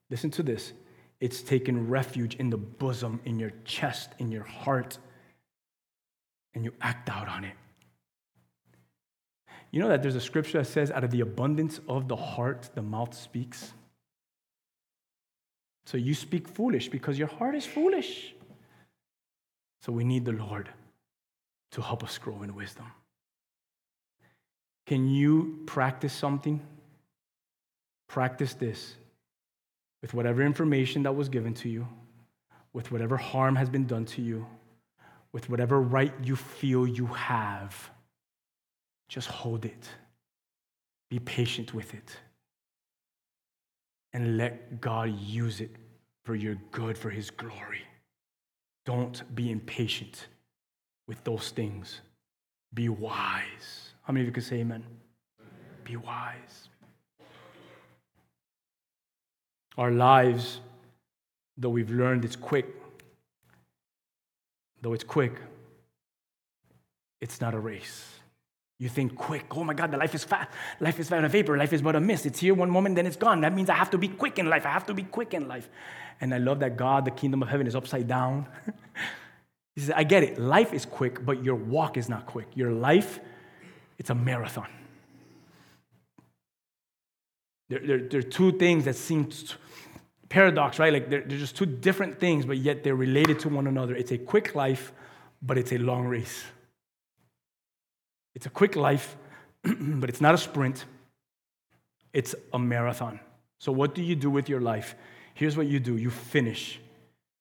Listen 0.09 0.31
to 0.33 0.43
this 0.43 0.73
it's 1.21 1.43
taken 1.43 1.89
refuge 1.89 2.35
in 2.37 2.49
the 2.49 2.57
bosom, 2.57 3.21
in 3.25 3.39
your 3.39 3.53
chest, 3.65 4.11
in 4.19 4.33
your 4.33 4.45
heart, 4.45 4.99
and 6.55 6.65
you 6.65 6.73
act 6.81 7.11
out 7.11 7.29
on 7.29 7.45
it. 7.45 7.55
You 9.71 9.81
know 9.81 9.89
that 9.89 10.03
there's 10.03 10.17
a 10.17 10.21
scripture 10.21 10.59
that 10.59 10.67
says, 10.67 10.91
out 10.91 11.05
of 11.05 11.11
the 11.11 11.21
abundance 11.21 11.79
of 11.89 12.09
the 12.09 12.17
heart, 12.17 12.71
the 12.75 12.83
mouth 12.83 13.15
speaks. 13.15 13.73
So 15.91 15.97
you 15.97 16.15
speak 16.15 16.47
foolish 16.47 16.89
because 16.89 17.19
your 17.19 17.27
heart 17.27 17.57
is 17.57 17.67
foolish. 17.67 18.33
So 19.83 19.91
we 19.91 20.05
need 20.05 20.25
the 20.25 20.31
Lord 20.31 20.69
to 21.73 21.83
help 21.83 22.05
us 22.05 22.17
grow 22.17 22.43
in 22.43 22.55
wisdom. 22.55 22.87
Can 24.87 25.09
you 25.09 25.65
practice 25.67 26.13
something? 26.13 26.61
Practice 28.07 28.55
this 28.55 28.95
with 30.01 30.15
whatever 30.15 30.43
information 30.43 31.03
that 31.03 31.17
was 31.17 31.29
given 31.29 31.55
to 31.55 31.69
you, 31.69 31.89
with 32.73 32.93
whatever 32.93 33.17
harm 33.17 33.57
has 33.57 33.69
been 33.69 33.87
done 33.87 34.05
to 34.05 34.23
you, 34.23 34.47
with 35.33 35.51
whatever 35.51 35.81
right 35.81 36.15
you 36.23 36.37
feel 36.37 36.87
you 36.87 37.07
have. 37.07 37.91
Just 39.09 39.27
hold 39.27 39.65
it. 39.65 39.89
Be 41.11 41.19
patient 41.19 41.75
with 41.75 41.95
it. 41.95 42.17
And 44.13 44.37
let 44.37 44.81
God 44.81 45.17
use 45.19 45.61
it 45.61 45.71
for 46.25 46.35
your 46.35 46.57
good, 46.73 46.99
for 46.99 47.11
His 47.11 47.31
glory. 47.31 47.83
Don't 48.85 49.23
be 49.35 49.51
impatient 49.51 50.27
with 51.07 51.23
those 51.25 51.51
things. 51.51 52.01
Be 52.75 52.89
wise. 52.89 53.95
How 54.03 54.13
many 54.13 54.23
of 54.23 54.27
you 54.27 54.33
can 54.33 54.43
say 54.43 54.57
amen? 54.57 54.85
Be 55.85 55.97
wise. 55.97 56.69
Our 59.77 59.91
lives, 59.91 60.61
though 61.57 61.71
we've 61.71 61.91
learned 61.91 62.25
it's 62.25 62.37
quick, 62.37 62.67
though 64.83 64.93
it's 64.93 65.05
quick, 65.05 65.35
it's 67.21 67.41
not 67.41 67.55
a 67.55 67.59
race. 67.59 68.20
You 68.81 68.89
think 68.89 69.15
quick, 69.15 69.45
oh 69.55 69.63
my 69.63 69.75
God, 69.75 69.91
the 69.91 69.99
life 69.99 70.15
is 70.15 70.25
fast. 70.25 70.49
Life 70.81 70.99
is 70.99 71.11
but 71.11 71.23
a 71.23 71.29
vapor. 71.29 71.59
Life 71.59 71.75
is 71.75 71.83
but 71.83 71.97
a 71.97 72.01
mist. 72.01 72.25
It's 72.25 72.41
here 72.41 72.55
one 72.55 72.71
moment, 72.71 72.97
then 72.97 73.05
it's 73.05 73.15
gone. 73.15 73.43
That 73.43 73.55
means 73.55 73.69
I 73.69 73.75
have 73.75 73.91
to 73.91 73.99
be 73.99 74.09
quick 74.09 74.39
in 74.39 74.49
life. 74.49 74.65
I 74.65 74.71
have 74.71 74.87
to 74.87 74.95
be 74.95 75.03
quick 75.03 75.35
in 75.35 75.47
life. 75.47 75.69
And 76.23 76.33
I 76.33 76.39
love 76.39 76.61
that 76.61 76.79
God, 76.79 77.05
the 77.05 77.11
kingdom 77.11 77.43
of 77.43 77.51
heaven, 77.51 77.67
is 77.67 77.77
upside 77.77 78.09
down. 78.09 78.49
he 79.77 79.83
says, 79.83 79.93
I 79.95 80.03
get 80.05 80.23
it. 80.23 80.41
Life 80.41 80.73
is 80.73 80.87
quick, 80.87 81.27
but 81.27 81.45
your 81.45 81.57
walk 81.57 81.99
is 81.99 82.09
not 82.09 82.25
quick. 82.25 82.47
Your 82.55 82.73
life, 82.73 83.21
it's 83.99 84.09
a 84.09 84.15
marathon. 84.15 84.69
There, 87.69 87.81
there, 87.81 87.99
there 87.99 88.21
are 88.21 88.23
two 88.23 88.53
things 88.53 88.87
that 88.87 88.97
seem 88.97 89.31
paradox, 90.31 90.79
right? 90.79 90.91
Like 90.91 91.11
they're, 91.11 91.21
they're 91.21 91.39
just 91.39 91.55
two 91.55 91.67
different 91.67 92.19
things, 92.19 92.47
but 92.47 92.57
yet 92.57 92.83
they're 92.83 92.97
related 92.97 93.41
to 93.41 93.51
one 93.51 93.67
another. 93.67 93.95
It's 93.95 94.11
a 94.11 94.19
quick 94.19 94.55
life, 94.55 94.95
but 95.43 95.59
it's 95.59 95.73
a 95.73 95.79
long 95.79 96.07
race. 96.07 96.45
It's 98.35 98.47
a 98.47 98.51
quick 98.51 98.77
life, 98.77 99.17
but 99.63 100.09
it's 100.09 100.21
not 100.21 100.35
a 100.35 100.39
sprint. 100.39 100.85
It's 102.13 102.35
a 102.53 102.59
marathon. 102.59 103.21
So, 103.59 103.73
what 103.73 103.95
do 103.95 104.03
you 104.03 104.17
do 104.17 104.31
with 104.31 104.49
your 104.49 104.61
life? 104.61 104.95
Here's 105.35 105.57
what 105.57 105.67
you 105.67 105.81
do 105.81 105.97
you 105.97 106.11
finish. 106.11 106.81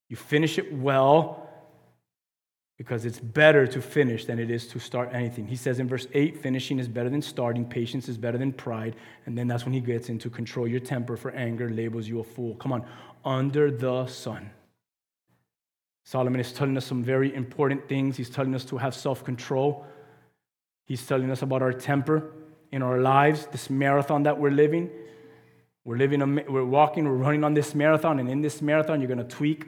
You 0.10 0.16
finish 0.16 0.58
it 0.58 0.74
well 0.74 1.50
because 2.78 3.04
it's 3.04 3.20
better 3.20 3.68
to 3.68 3.82
finish 3.82 4.26
than 4.26 4.40
it 4.40 4.50
is 4.50 4.66
to 4.68 4.80
start 4.80 5.10
anything. 5.12 5.46
He 5.46 5.58
says 5.58 5.80
in 5.80 5.88
verse 5.88 6.08
8 6.14 6.42
finishing 6.42 6.80
is 6.80 6.88
better 6.88 7.10
than 7.10 7.22
starting, 7.22 7.66
patience 7.66 8.08
is 8.08 8.18
better 8.18 8.38
than 8.38 8.54
pride. 8.54 8.96
And 9.26 9.38
then 9.38 9.48
that's 9.48 9.66
when 9.66 9.74
he 9.74 9.82
gets 9.82 10.10
into 10.10 10.30
control 10.30 10.68
your 10.68 10.80
temper 10.80 11.18
for 11.18 11.32
anger, 11.32 11.70
labels 11.70 12.08
you 12.08 12.22
a 12.22 12.24
fool. 12.24 12.56
Come 12.56 12.72
on, 12.72 12.86
under 13.26 13.70
the 13.70 14.08
sun. 14.08 14.50
Solomon 16.06 16.40
is 16.40 16.54
telling 16.54 16.76
us 16.78 16.86
some 16.86 17.04
very 17.04 17.36
important 17.36 17.88
things. 17.88 18.18
He's 18.18 18.30
telling 18.30 18.56
us 18.56 18.66
to 18.66 18.78
have 18.78 18.96
self 18.96 19.24
control. 19.24 19.86
He's 20.90 21.08
telling 21.08 21.32
us 21.32 21.42
about 21.42 21.62
our 21.62 21.72
temper 21.72 22.34
in 22.74 22.82
our 22.82 23.00
lives, 23.00 23.46
this 23.46 23.70
marathon 23.70 24.24
that 24.24 24.38
we're 24.38 24.52
living. 24.52 24.90
We're 25.86 25.98
living, 25.98 26.20
we're 26.50 26.66
walking, 26.66 27.06
we're 27.06 27.16
running 27.16 27.46
on 27.46 27.54
this 27.54 27.74
marathon, 27.74 28.20
and 28.20 28.30
in 28.30 28.42
this 28.42 28.62
marathon, 28.62 29.00
you're 29.00 29.08
going 29.08 29.26
to 29.26 29.36
tweak 29.36 29.66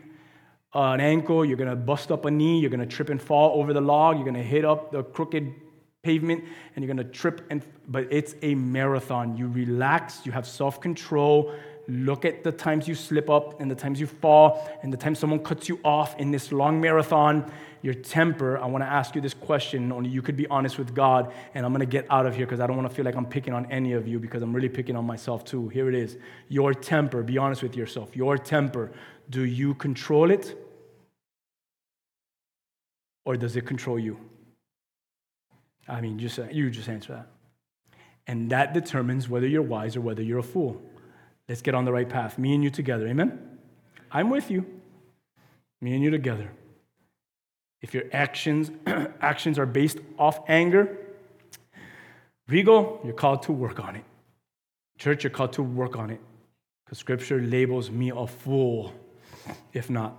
an 0.74 1.02
ankle, 1.02 1.44
you're 1.44 1.58
gonna 1.58 1.76
bust 1.76 2.12
up 2.12 2.26
a 2.26 2.32
knee, 2.32 2.60
you're 2.60 2.70
gonna 2.70 2.86
trip 2.86 3.10
and 3.10 3.22
fall 3.22 3.60
over 3.60 3.74
the 3.74 3.82
log, 3.82 4.16
you're 4.16 4.26
gonna 4.26 4.42
hit 4.42 4.64
up 4.64 4.92
the 4.92 5.04
crooked 5.04 5.54
pavement, 6.04 6.44
and 6.76 6.84
you're 6.84 6.94
gonna 6.94 7.08
trip 7.08 7.46
and 7.50 7.66
but 7.88 8.08
it's 8.10 8.36
a 8.42 8.56
marathon. 8.56 9.36
You 9.36 9.48
relax, 9.48 10.26
you 10.26 10.32
have 10.32 10.48
self-control. 10.48 11.54
Look 11.88 12.26
at 12.26 12.44
the 12.44 12.52
times 12.52 12.88
you 12.88 12.96
slip 12.96 13.30
up 13.30 13.60
and 13.60 13.70
the 13.70 13.76
times 13.76 14.00
you 14.00 14.08
fall 14.08 14.70
and 14.84 14.94
the 14.94 14.98
times 14.98 15.20
someone 15.20 15.40
cuts 15.40 15.68
you 15.68 15.80
off 15.84 16.18
in 16.20 16.32
this 16.32 16.52
long 16.52 16.80
marathon. 16.80 17.52
Your 17.82 17.94
temper, 17.94 18.60
I 18.60 18.68
wanna 18.68 18.86
ask 18.86 19.16
you 19.16 19.22
this 19.22 19.34
question, 19.34 19.92
only 19.92 20.10
you 20.10 20.22
could 20.22 20.38
be 20.38 20.48
honest 20.48 20.78
with 20.78 20.94
God, 20.94 21.34
and 21.56 21.66
I'm 21.66 21.72
gonna 21.72 21.86
get 21.86 22.06
out 22.10 22.26
of 22.26 22.36
here 22.36 22.46
because 22.46 22.60
I 22.60 22.68
don't 22.68 22.76
wanna 22.76 22.90
feel 22.90 23.06
like 23.06 23.16
I'm 23.16 23.26
picking 23.26 23.54
on 23.54 23.66
any 23.72 23.94
of 23.94 24.08
you 24.08 24.20
because 24.20 24.44
I'm 24.44 24.54
really 24.54 24.70
picking 24.70 24.96
on 24.96 25.06
myself 25.06 25.44
too. 25.44 25.70
Here 25.70 25.90
it 25.90 25.96
is. 25.96 26.18
Your 26.48 26.74
temper, 26.74 27.24
be 27.24 27.38
honest 27.38 27.64
with 27.64 27.76
yourself. 27.76 28.16
Your 28.16 28.38
temper, 28.38 28.92
do 29.30 29.44
you 29.44 29.74
control 29.74 30.30
it? 30.30 30.56
Or 33.26 33.36
does 33.38 33.56
it 33.56 33.66
control 33.66 34.00
you? 34.00 34.20
I 35.88 36.02
mean, 36.02 36.20
just 36.20 36.40
you 36.52 36.70
just 36.70 36.90
answer 36.90 37.14
that. 37.14 37.28
And 38.28 38.50
that 38.52 38.74
determines 38.74 39.28
whether 39.28 39.48
you're 39.48 39.62
wise 39.62 39.96
or 39.96 40.02
whether 40.02 40.22
you're 40.22 40.40
a 40.40 40.44
fool. 40.44 40.82
Let's 41.52 41.62
get 41.62 41.76
on 41.76 41.84
the 41.84 41.92
right 41.92 42.08
path. 42.08 42.38
Me 42.38 42.56
and 42.56 42.64
you 42.64 42.70
together. 42.70 43.06
Amen? 43.10 43.38
I'm 44.10 44.30
with 44.30 44.50
you. 44.50 44.66
Me 45.82 45.94
and 45.94 46.02
you 46.02 46.10
together. 46.10 46.50
If 47.82 47.94
your 47.94 48.06
actions, 48.14 48.72
actions 49.22 49.60
are 49.60 49.66
based 49.66 49.98
off 50.18 50.40
anger, 50.48 50.98
Rigo, 52.50 53.04
you're 53.04 53.12
called 53.12 53.44
to 53.44 53.52
work 53.52 53.82
on 53.82 53.98
it. 53.98 54.06
Church, 54.98 55.26
you're 55.26 55.32
called 55.32 55.52
to 55.52 55.62
work 55.62 55.98
on 55.98 56.10
it. 56.10 56.22
Because 56.86 57.00
scripture 57.00 57.42
labels 57.42 57.92
me 57.92 58.14
a 58.16 58.26
fool, 58.26 58.94
if 59.74 59.90
not. 59.90 60.16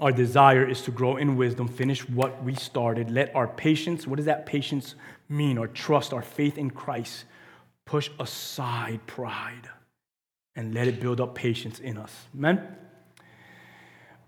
Our 0.00 0.10
desire 0.10 0.68
is 0.68 0.82
to 0.82 0.90
grow 0.90 1.16
in 1.16 1.36
wisdom, 1.36 1.68
finish 1.68 2.08
what 2.08 2.42
we 2.42 2.56
started. 2.56 3.08
Let 3.08 3.32
our 3.36 3.46
patience, 3.46 4.04
what 4.04 4.16
does 4.16 4.26
that 4.26 4.46
patience 4.46 4.96
mean? 5.28 5.58
Our 5.58 5.68
trust, 5.68 6.12
our 6.12 6.22
faith 6.22 6.58
in 6.58 6.70
Christ, 6.70 7.26
push 7.84 8.10
aside 8.18 9.06
pride 9.06 9.70
and 10.56 10.74
let 10.74 10.88
it 10.88 11.00
build 11.00 11.20
up 11.20 11.34
patience 11.34 11.78
in 11.78 11.98
us. 11.98 12.12
Amen? 12.34 12.76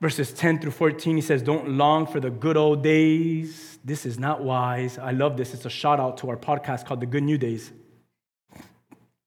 Verses 0.00 0.32
10 0.32 0.60
through 0.60 0.70
14, 0.70 1.16
he 1.16 1.22
says, 1.22 1.42
Don't 1.42 1.70
long 1.70 2.06
for 2.06 2.20
the 2.20 2.30
good 2.30 2.56
old 2.56 2.84
days. 2.84 3.78
This 3.84 4.06
is 4.06 4.18
not 4.18 4.44
wise. 4.44 4.96
I 4.96 5.10
love 5.10 5.36
this. 5.36 5.54
It's 5.54 5.64
a 5.64 5.70
shout 5.70 5.98
out 5.98 6.18
to 6.18 6.30
our 6.30 6.36
podcast 6.36 6.86
called 6.86 7.00
The 7.00 7.06
Good 7.06 7.24
New 7.24 7.38
Days. 7.38 7.72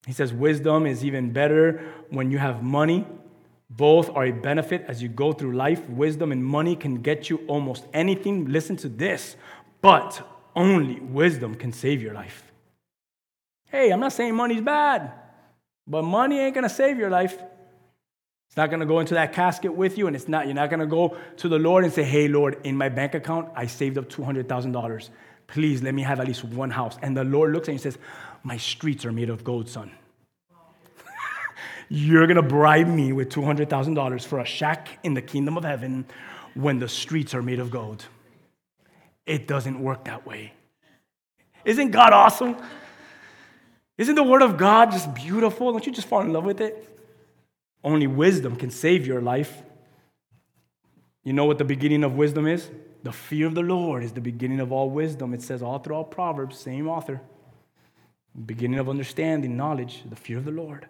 He 0.07 0.13
says, 0.13 0.31
Wisdom 0.31 0.85
is 0.85 1.03
even 1.03 1.31
better 1.33 1.93
when 2.09 2.31
you 2.31 2.37
have 2.37 2.63
money. 2.63 3.05
Both 3.69 4.09
are 4.11 4.25
a 4.25 4.31
benefit 4.31 4.85
as 4.87 5.01
you 5.01 5.09
go 5.09 5.33
through 5.33 5.53
life. 5.53 5.87
Wisdom 5.89 6.31
and 6.31 6.43
money 6.43 6.75
can 6.75 7.01
get 7.01 7.29
you 7.29 7.41
almost 7.47 7.85
anything. 7.93 8.45
Listen 8.45 8.77
to 8.77 8.89
this, 8.89 9.35
but 9.81 10.21
only 10.55 10.99
wisdom 10.99 11.55
can 11.55 11.71
save 11.71 12.01
your 12.01 12.13
life. 12.13 12.51
Hey, 13.65 13.91
I'm 13.91 14.01
not 14.01 14.11
saying 14.11 14.35
money's 14.35 14.61
bad, 14.61 15.11
but 15.91 16.03
money 16.03 16.39
ain't 16.39 16.55
gonna 16.55 16.69
save 16.69 16.97
your 16.97 17.09
life. 17.09 17.37
It's 18.47 18.55
not 18.55 18.71
gonna 18.71 18.85
go 18.85 19.01
into 19.01 19.13
that 19.15 19.33
casket 19.33 19.73
with 19.73 19.97
you, 19.97 20.07
and 20.07 20.15
it's 20.15 20.29
not, 20.29 20.45
you're 20.45 20.55
not 20.55 20.69
gonna 20.69 20.87
go 20.87 21.17
to 21.37 21.49
the 21.49 21.59
Lord 21.59 21.83
and 21.83 21.91
say, 21.91 22.03
Hey, 22.03 22.29
Lord, 22.29 22.57
in 22.63 22.77
my 22.77 22.87
bank 22.87 23.13
account, 23.13 23.49
I 23.55 23.67
saved 23.67 23.97
up 23.97 24.09
$200,000. 24.09 25.09
Please 25.47 25.83
let 25.83 25.93
me 25.93 26.01
have 26.01 26.21
at 26.21 26.27
least 26.27 26.45
one 26.45 26.71
house. 26.71 26.97
And 27.01 27.15
the 27.15 27.25
Lord 27.25 27.51
looks 27.51 27.67
at 27.67 27.71
you 27.71 27.75
and 27.75 27.81
says, 27.81 27.97
My 28.41 28.55
streets 28.55 29.03
are 29.03 29.11
made 29.11 29.29
of 29.29 29.43
gold, 29.43 29.67
son. 29.67 29.91
You're 31.89 32.25
gonna 32.25 32.41
bribe 32.41 32.87
me 32.87 33.11
with 33.11 33.27
$200,000 33.27 34.25
for 34.25 34.39
a 34.39 34.45
shack 34.45 34.87
in 35.03 35.13
the 35.13 35.21
kingdom 35.21 35.57
of 35.57 35.65
heaven 35.65 36.05
when 36.53 36.79
the 36.79 36.87
streets 36.87 37.33
are 37.33 37.41
made 37.41 37.59
of 37.59 37.69
gold. 37.69 38.05
It 39.25 39.45
doesn't 39.45 39.77
work 39.77 40.05
that 40.05 40.25
way. 40.25 40.53
Isn't 41.65 41.91
God 41.91 42.13
awesome? 42.13 42.55
Isn't 44.01 44.15
the 44.15 44.23
word 44.23 44.41
of 44.41 44.57
God 44.57 44.91
just 44.91 45.13
beautiful? 45.13 45.71
Don't 45.71 45.85
you 45.85 45.91
just 45.91 46.07
fall 46.07 46.21
in 46.21 46.33
love 46.33 46.43
with 46.43 46.59
it? 46.59 46.89
Only 47.83 48.07
wisdom 48.07 48.55
can 48.55 48.71
save 48.71 49.05
your 49.05 49.21
life. 49.21 49.61
You 51.23 51.33
know 51.33 51.45
what 51.45 51.59
the 51.59 51.65
beginning 51.65 52.03
of 52.03 52.15
wisdom 52.15 52.47
is? 52.47 52.71
The 53.03 53.11
fear 53.11 53.45
of 53.45 53.53
the 53.53 53.61
Lord 53.61 54.03
is 54.03 54.13
the 54.13 54.19
beginning 54.19 54.59
of 54.59 54.71
all 54.71 54.89
wisdom. 54.89 55.35
It 55.35 55.43
says 55.43 55.61
all 55.61 55.77
throughout 55.77 56.09
Proverbs, 56.09 56.57
same 56.57 56.87
author. 56.87 57.21
Beginning 58.43 58.79
of 58.79 58.89
understanding, 58.89 59.55
knowledge, 59.55 60.01
the 60.09 60.15
fear 60.15 60.39
of 60.39 60.45
the 60.45 60.51
Lord. 60.51 60.87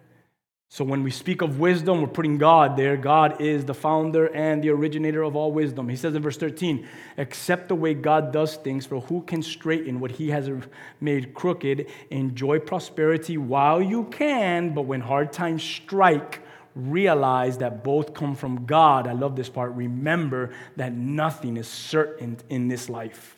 So 0.74 0.86
when 0.86 1.02
we 1.02 1.10
speak 1.10 1.42
of 1.42 1.60
wisdom, 1.60 2.00
we're 2.00 2.06
putting 2.06 2.38
God 2.38 2.78
there. 2.78 2.96
God 2.96 3.42
is 3.42 3.66
the 3.66 3.74
founder 3.74 4.34
and 4.34 4.64
the 4.64 4.70
originator 4.70 5.22
of 5.22 5.36
all 5.36 5.52
wisdom. 5.52 5.86
He 5.86 5.96
says 5.96 6.14
in 6.14 6.22
verse 6.22 6.38
13, 6.38 6.88
accept 7.18 7.68
the 7.68 7.74
way 7.74 7.92
God 7.92 8.32
does 8.32 8.56
things, 8.56 8.86
for 8.86 9.02
who 9.02 9.20
can 9.20 9.42
straighten 9.42 10.00
what 10.00 10.12
he 10.12 10.30
has 10.30 10.50
made 10.98 11.34
crooked? 11.34 11.88
Enjoy 12.08 12.58
prosperity 12.58 13.36
while 13.36 13.82
you 13.82 14.04
can, 14.04 14.72
but 14.72 14.86
when 14.86 15.02
hard 15.02 15.30
times 15.30 15.62
strike, 15.62 16.40
realize 16.74 17.58
that 17.58 17.84
both 17.84 18.14
come 18.14 18.34
from 18.34 18.64
God. 18.64 19.06
I 19.06 19.12
love 19.12 19.36
this 19.36 19.50
part. 19.50 19.72
Remember 19.72 20.54
that 20.76 20.94
nothing 20.94 21.58
is 21.58 21.68
certain 21.68 22.38
in 22.48 22.68
this 22.68 22.88
life. 22.88 23.36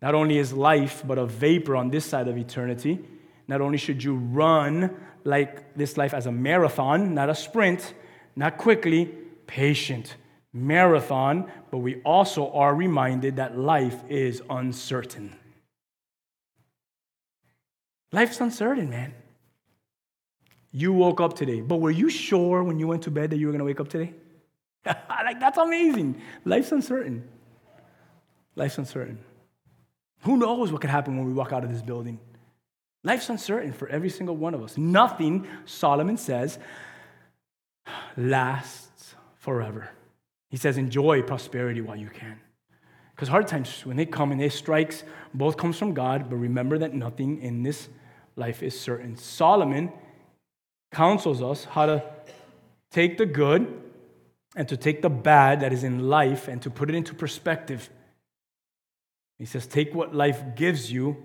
Not 0.00 0.14
only 0.14 0.38
is 0.38 0.52
life 0.52 1.02
but 1.04 1.18
a 1.18 1.26
vapor 1.26 1.74
on 1.74 1.90
this 1.90 2.04
side 2.04 2.28
of 2.28 2.38
eternity, 2.38 3.00
not 3.48 3.60
only 3.60 3.78
should 3.78 4.04
you 4.04 4.14
run 4.14 4.94
like 5.24 5.74
this 5.74 5.96
life 5.96 6.14
as 6.14 6.26
a 6.26 6.32
marathon, 6.32 7.14
not 7.14 7.28
a 7.30 7.34
sprint, 7.34 7.94
not 8.36 8.58
quickly, 8.58 9.06
patient 9.46 10.16
marathon, 10.54 11.50
but 11.70 11.78
we 11.78 12.00
also 12.02 12.50
are 12.52 12.74
reminded 12.74 13.36
that 13.36 13.58
life 13.58 14.00
is 14.08 14.40
uncertain. 14.48 15.36
Life's 18.12 18.40
uncertain, 18.40 18.88
man. 18.88 19.12
You 20.70 20.92
woke 20.92 21.20
up 21.20 21.34
today, 21.34 21.60
but 21.60 21.80
were 21.80 21.90
you 21.90 22.08
sure 22.08 22.62
when 22.62 22.78
you 22.78 22.86
went 22.86 23.02
to 23.02 23.10
bed 23.10 23.30
that 23.30 23.36
you 23.36 23.46
were 23.46 23.52
going 23.52 23.58
to 23.58 23.64
wake 23.64 23.80
up 23.80 23.88
today? 23.88 24.14
like, 24.86 25.40
that's 25.40 25.58
amazing. 25.58 26.22
Life's 26.44 26.70
uncertain. 26.70 27.28
Life's 28.54 28.78
uncertain. 28.78 29.18
Who 30.20 30.36
knows 30.36 30.70
what 30.70 30.80
could 30.80 30.90
happen 30.90 31.16
when 31.16 31.26
we 31.26 31.32
walk 31.32 31.52
out 31.52 31.64
of 31.64 31.72
this 31.72 31.82
building? 31.82 32.20
Life's 33.04 33.28
uncertain 33.28 33.72
for 33.72 33.86
every 33.88 34.08
single 34.08 34.36
one 34.36 34.54
of 34.54 34.62
us. 34.62 34.78
Nothing, 34.78 35.46
Solomon 35.66 36.16
says, 36.16 36.58
lasts 38.16 39.14
forever. 39.36 39.90
He 40.48 40.56
says, 40.56 40.78
enjoy 40.78 41.22
prosperity 41.22 41.82
while 41.82 41.96
you 41.96 42.08
can. 42.08 42.40
Because 43.14 43.28
hard 43.28 43.46
times, 43.46 43.84
when 43.84 43.96
they 43.96 44.06
come 44.06 44.32
and 44.32 44.40
they 44.40 44.48
strikes, 44.48 45.04
both 45.34 45.56
comes 45.56 45.78
from 45.78 45.94
God, 45.94 46.30
but 46.30 46.36
remember 46.36 46.78
that 46.78 46.94
nothing 46.94 47.42
in 47.42 47.62
this 47.62 47.88
life 48.36 48.62
is 48.62 48.78
certain. 48.78 49.16
Solomon 49.16 49.92
counsels 50.92 51.42
us 51.42 51.64
how 51.64 51.86
to 51.86 52.02
take 52.90 53.18
the 53.18 53.26
good 53.26 53.82
and 54.56 54.68
to 54.68 54.76
take 54.76 55.02
the 55.02 55.10
bad 55.10 55.60
that 55.60 55.72
is 55.72 55.84
in 55.84 56.08
life 56.08 56.48
and 56.48 56.62
to 56.62 56.70
put 56.70 56.88
it 56.88 56.94
into 56.94 57.14
perspective. 57.14 57.90
He 59.38 59.44
says, 59.44 59.66
take 59.66 59.94
what 59.94 60.14
life 60.14 60.42
gives 60.54 60.90
you 60.90 61.22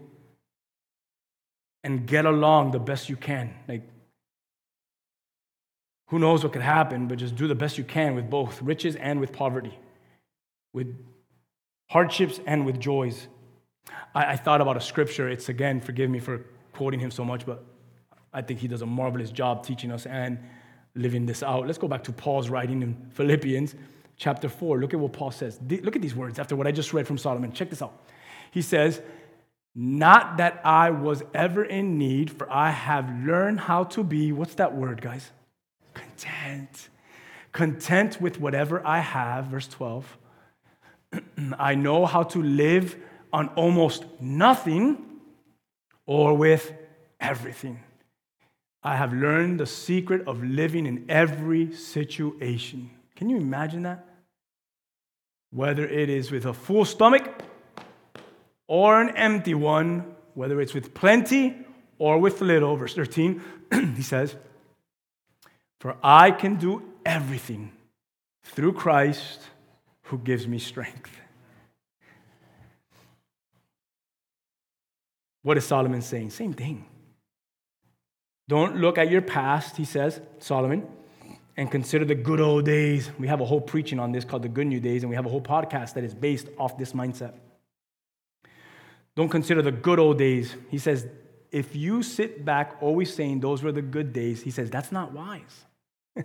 and 1.83 2.05
get 2.05 2.25
along 2.25 2.71
the 2.71 2.79
best 2.79 3.09
you 3.09 3.15
can. 3.15 3.53
Like, 3.67 3.83
who 6.07 6.19
knows 6.19 6.43
what 6.43 6.53
could 6.53 6.61
happen, 6.61 7.07
but 7.07 7.19
just 7.19 7.35
do 7.35 7.47
the 7.47 7.55
best 7.55 7.77
you 7.77 7.83
can 7.83 8.15
with 8.15 8.29
both 8.29 8.61
riches 8.61 8.95
and 8.95 9.19
with 9.19 9.31
poverty, 9.31 9.77
with 10.73 10.95
hardships 11.89 12.39
and 12.45 12.65
with 12.65 12.79
joys. 12.79 13.27
I, 14.15 14.33
I 14.33 14.35
thought 14.35 14.59
about 14.59 14.75
a 14.75 14.81
scripture. 14.81 15.29
It's 15.29 15.49
again, 15.49 15.79
forgive 15.79 16.09
me 16.09 16.19
for 16.19 16.45
quoting 16.73 16.99
him 16.99 17.11
so 17.11 17.23
much, 17.23 17.45
but 17.45 17.63
I 18.33 18.41
think 18.41 18.59
he 18.59 18.67
does 18.67 18.81
a 18.81 18.85
marvelous 18.85 19.31
job 19.31 19.63
teaching 19.63 19.91
us 19.91 20.05
and 20.05 20.39
living 20.95 21.25
this 21.25 21.43
out. 21.43 21.65
Let's 21.65 21.77
go 21.77 21.87
back 21.87 22.03
to 22.05 22.11
Paul's 22.11 22.49
writing 22.49 22.81
in 22.81 22.95
Philippians 23.13 23.75
chapter 24.17 24.49
4. 24.49 24.79
Look 24.79 24.93
at 24.93 24.99
what 24.99 25.13
Paul 25.13 25.31
says. 25.31 25.59
Look 25.67 25.95
at 25.95 26.01
these 26.01 26.15
words 26.15 26.39
after 26.39 26.55
what 26.55 26.67
I 26.67 26.71
just 26.71 26.93
read 26.93 27.07
from 27.07 27.17
Solomon. 27.17 27.51
Check 27.51 27.69
this 27.69 27.81
out. 27.81 28.05
He 28.51 28.61
says, 28.61 29.01
not 29.75 30.37
that 30.37 30.61
I 30.65 30.89
was 30.89 31.23
ever 31.33 31.63
in 31.63 31.97
need, 31.97 32.31
for 32.31 32.51
I 32.51 32.71
have 32.71 33.09
learned 33.25 33.61
how 33.61 33.83
to 33.85 34.03
be, 34.03 34.31
what's 34.31 34.55
that 34.55 34.75
word, 34.75 35.01
guys? 35.01 35.31
Content. 35.93 36.89
Content 37.51 38.19
with 38.19 38.39
whatever 38.39 38.85
I 38.85 38.99
have, 38.99 39.45
verse 39.45 39.67
12. 39.67 40.17
I 41.59 41.75
know 41.75 42.05
how 42.05 42.23
to 42.23 42.41
live 42.41 42.95
on 43.31 43.49
almost 43.49 44.05
nothing 44.19 45.05
or 46.05 46.35
with 46.35 46.73
everything. 47.19 47.79
I 48.81 48.95
have 48.95 49.13
learned 49.13 49.59
the 49.59 49.65
secret 49.65 50.27
of 50.27 50.43
living 50.43 50.85
in 50.85 51.05
every 51.09 51.73
situation. 51.73 52.89
Can 53.15 53.29
you 53.29 53.37
imagine 53.37 53.83
that? 53.83 54.05
Whether 55.51 55.87
it 55.87 56.09
is 56.09 56.31
with 56.31 56.45
a 56.45 56.53
full 56.53 56.85
stomach 56.85 57.29
or 58.69 59.01
an 59.01 59.09
empty 59.17 59.55
one, 59.55 60.15
whether 60.35 60.61
it's 60.61 60.75
with 60.75 60.93
plenty 60.93 61.57
or 61.97 62.19
with 62.19 62.39
little. 62.39 62.77
Verse 62.77 62.93
13, 62.93 63.41
he 63.95 64.03
says, 64.03 64.35
For 65.81 65.97
I 66.03 66.29
can 66.31 66.55
do 66.55 66.83
everything 67.03 67.71
through 68.43 68.73
Christ 68.73 69.41
who 70.03 70.19
gives 70.19 70.47
me 70.47 70.59
strength. 70.59 71.09
What 75.41 75.57
is 75.57 75.65
Solomon 75.65 76.03
saying? 76.03 76.29
Same 76.29 76.53
thing. 76.53 76.85
Don't 78.47 78.77
look 78.77 78.99
at 78.99 79.09
your 79.09 79.21
past, 79.21 79.77
he 79.77 79.85
says, 79.85 80.21
Solomon, 80.37 80.85
and 81.57 81.71
consider 81.71 82.05
the 82.05 82.15
good 82.15 82.39
old 82.39 82.65
days. 82.65 83.09
We 83.17 83.27
have 83.27 83.41
a 83.41 83.45
whole 83.45 83.61
preaching 83.61 83.99
on 83.99 84.11
this 84.11 84.25
called 84.25 84.43
The 84.43 84.49
Good 84.49 84.67
New 84.67 84.79
Days, 84.79 85.01
and 85.01 85.09
we 85.09 85.15
have 85.15 85.25
a 85.25 85.29
whole 85.29 85.41
podcast 85.41 85.93
that 85.95 86.03
is 86.03 86.13
based 86.13 86.47
off 86.59 86.77
this 86.77 86.93
mindset. 86.93 87.33
Don't 89.19 89.27
consider 89.27 89.61
the 89.61 89.73
good 89.73 89.99
old 89.99 90.17
days. 90.17 90.55
He 90.69 90.77
says, 90.77 91.05
if 91.51 91.75
you 91.75 92.03
sit 92.03 92.45
back 92.45 92.77
always 92.79 93.13
saying 93.13 93.41
those 93.41 93.61
were 93.61 93.73
the 93.73 93.81
good 93.81 94.13
days, 94.13 94.41
he 94.41 94.49
says, 94.49 94.69
that's 94.69 94.93
not 94.93 95.11
wise. 95.11 95.65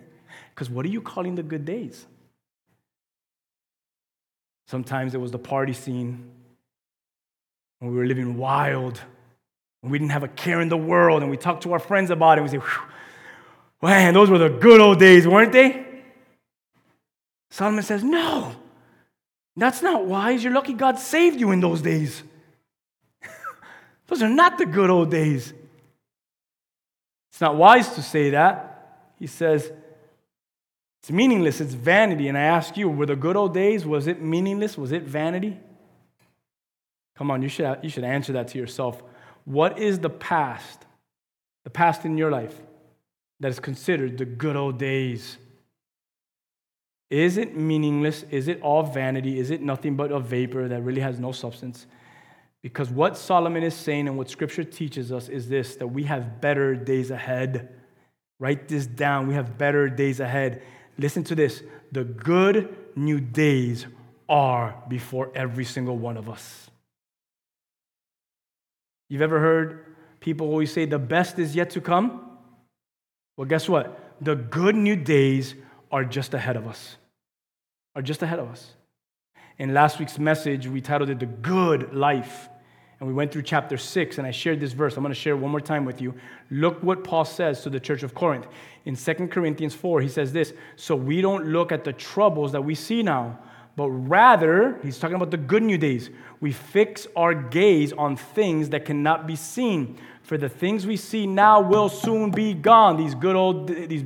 Because 0.54 0.70
what 0.70 0.86
are 0.86 0.88
you 0.88 1.00
calling 1.00 1.34
the 1.34 1.42
good 1.42 1.64
days? 1.64 2.06
Sometimes 4.68 5.12
it 5.12 5.20
was 5.20 5.32
the 5.32 5.40
party 5.40 5.72
scene 5.72 6.30
when 7.80 7.90
we 7.90 7.98
were 7.98 8.06
living 8.06 8.36
wild, 8.36 9.00
and 9.82 9.90
we 9.90 9.98
didn't 9.98 10.12
have 10.12 10.22
a 10.22 10.28
care 10.28 10.60
in 10.60 10.68
the 10.68 10.76
world, 10.76 11.22
and 11.22 11.32
we 11.32 11.36
talked 11.36 11.64
to 11.64 11.72
our 11.72 11.80
friends 11.80 12.10
about 12.10 12.38
it, 12.38 12.42
and 12.42 12.52
we 12.52 12.60
say, 12.60 12.64
man, 13.82 14.14
those 14.14 14.30
were 14.30 14.38
the 14.38 14.50
good 14.50 14.80
old 14.80 15.00
days, 15.00 15.26
weren't 15.26 15.50
they? 15.50 15.84
Solomon 17.50 17.82
says, 17.82 18.04
no, 18.04 18.54
that's 19.56 19.82
not 19.82 20.06
wise. 20.06 20.44
You're 20.44 20.52
lucky 20.52 20.74
God 20.74 21.00
saved 21.00 21.40
you 21.40 21.50
in 21.50 21.58
those 21.58 21.82
days. 21.82 22.22
Those 24.06 24.22
are 24.22 24.28
not 24.28 24.58
the 24.58 24.66
good 24.66 24.90
old 24.90 25.10
days. 25.10 25.52
It's 27.30 27.40
not 27.40 27.56
wise 27.56 27.94
to 27.94 28.02
say 28.02 28.30
that. 28.30 29.10
He 29.18 29.26
says, 29.26 29.72
it's 31.02 31.10
meaningless, 31.10 31.60
it's 31.60 31.74
vanity. 31.74 32.28
And 32.28 32.38
I 32.38 32.42
ask 32.42 32.76
you, 32.76 32.88
were 32.88 33.06
the 33.06 33.16
good 33.16 33.36
old 33.36 33.54
days, 33.54 33.84
was 33.84 34.06
it 34.06 34.22
meaningless? 34.22 34.78
Was 34.78 34.92
it 34.92 35.02
vanity? 35.02 35.58
Come 37.16 37.30
on, 37.30 37.42
you 37.42 37.48
should, 37.48 37.78
you 37.82 37.90
should 37.90 38.04
answer 38.04 38.32
that 38.32 38.48
to 38.48 38.58
yourself. 38.58 39.02
What 39.44 39.78
is 39.78 39.98
the 39.98 40.10
past, 40.10 40.84
the 41.64 41.70
past 41.70 42.04
in 42.04 42.16
your 42.18 42.30
life, 42.30 42.58
that 43.40 43.48
is 43.48 43.60
considered 43.60 44.18
the 44.18 44.24
good 44.24 44.56
old 44.56 44.78
days? 44.78 45.36
Is 47.10 47.36
it 47.36 47.56
meaningless? 47.56 48.24
Is 48.30 48.48
it 48.48 48.60
all 48.62 48.82
vanity? 48.82 49.38
Is 49.38 49.50
it 49.50 49.60
nothing 49.60 49.96
but 49.96 50.10
a 50.10 50.18
vapor 50.18 50.68
that 50.68 50.82
really 50.82 51.02
has 51.02 51.18
no 51.20 51.32
substance? 51.32 51.86
Because 52.64 52.88
what 52.88 53.18
Solomon 53.18 53.62
is 53.62 53.74
saying 53.74 54.08
and 54.08 54.16
what 54.16 54.30
Scripture 54.30 54.64
teaches 54.64 55.12
us 55.12 55.28
is 55.28 55.50
this 55.50 55.76
that 55.76 55.86
we 55.86 56.04
have 56.04 56.40
better 56.40 56.74
days 56.74 57.10
ahead. 57.10 57.68
Write 58.40 58.68
this 58.68 58.86
down. 58.86 59.28
We 59.28 59.34
have 59.34 59.58
better 59.58 59.90
days 59.90 60.18
ahead. 60.18 60.62
Listen 60.96 61.22
to 61.24 61.34
this 61.34 61.62
the 61.92 62.04
good 62.04 62.74
new 62.96 63.20
days 63.20 63.86
are 64.30 64.82
before 64.88 65.30
every 65.34 65.66
single 65.66 65.98
one 65.98 66.16
of 66.16 66.30
us. 66.30 66.70
You've 69.10 69.20
ever 69.20 69.38
heard 69.38 69.84
people 70.20 70.48
always 70.48 70.72
say 70.72 70.86
the 70.86 70.98
best 70.98 71.38
is 71.38 71.54
yet 71.54 71.68
to 71.70 71.82
come? 71.82 72.30
Well, 73.36 73.46
guess 73.46 73.68
what? 73.68 74.00
The 74.22 74.36
good 74.36 74.74
new 74.74 74.96
days 74.96 75.54
are 75.92 76.02
just 76.02 76.32
ahead 76.32 76.56
of 76.56 76.66
us. 76.66 76.96
Are 77.94 78.00
just 78.00 78.22
ahead 78.22 78.38
of 78.38 78.48
us. 78.48 78.72
In 79.58 79.74
last 79.74 79.98
week's 79.98 80.18
message, 80.18 80.66
we 80.66 80.80
titled 80.80 81.10
it 81.10 81.20
The 81.20 81.26
Good 81.26 81.92
Life. 81.92 82.48
And 83.00 83.08
we 83.08 83.14
went 83.14 83.32
through 83.32 83.42
chapter 83.42 83.76
6, 83.76 84.18
and 84.18 84.26
I 84.26 84.30
shared 84.30 84.60
this 84.60 84.72
verse. 84.72 84.96
I'm 84.96 85.02
going 85.02 85.12
to 85.12 85.20
share 85.20 85.36
one 85.36 85.50
more 85.50 85.60
time 85.60 85.84
with 85.84 86.00
you. 86.00 86.14
Look 86.50 86.82
what 86.82 87.02
Paul 87.02 87.24
says 87.24 87.62
to 87.62 87.70
the 87.70 87.80
church 87.80 88.02
of 88.02 88.14
Corinth. 88.14 88.46
In 88.84 88.96
2 88.96 89.28
Corinthians 89.28 89.74
4, 89.74 90.00
he 90.00 90.08
says 90.08 90.32
this 90.32 90.52
So 90.76 90.94
we 90.94 91.20
don't 91.20 91.46
look 91.46 91.72
at 91.72 91.84
the 91.84 91.92
troubles 91.92 92.52
that 92.52 92.62
we 92.62 92.74
see 92.74 93.02
now, 93.02 93.38
but 93.76 93.90
rather, 93.90 94.78
he's 94.82 94.98
talking 94.98 95.16
about 95.16 95.32
the 95.32 95.36
good 95.36 95.62
new 95.62 95.78
days. 95.78 96.10
We 96.40 96.52
fix 96.52 97.06
our 97.16 97.34
gaze 97.34 97.92
on 97.92 98.16
things 98.16 98.68
that 98.70 98.84
cannot 98.84 99.26
be 99.26 99.34
seen. 99.34 99.98
For 100.22 100.38
the 100.38 100.48
things 100.48 100.86
we 100.86 100.96
see 100.96 101.26
now 101.26 101.60
will 101.60 101.88
soon 101.88 102.30
be 102.30 102.54
gone. 102.54 102.96
These 102.96 103.14
good 103.14 103.36
old, 103.36 103.68
these 103.68 104.04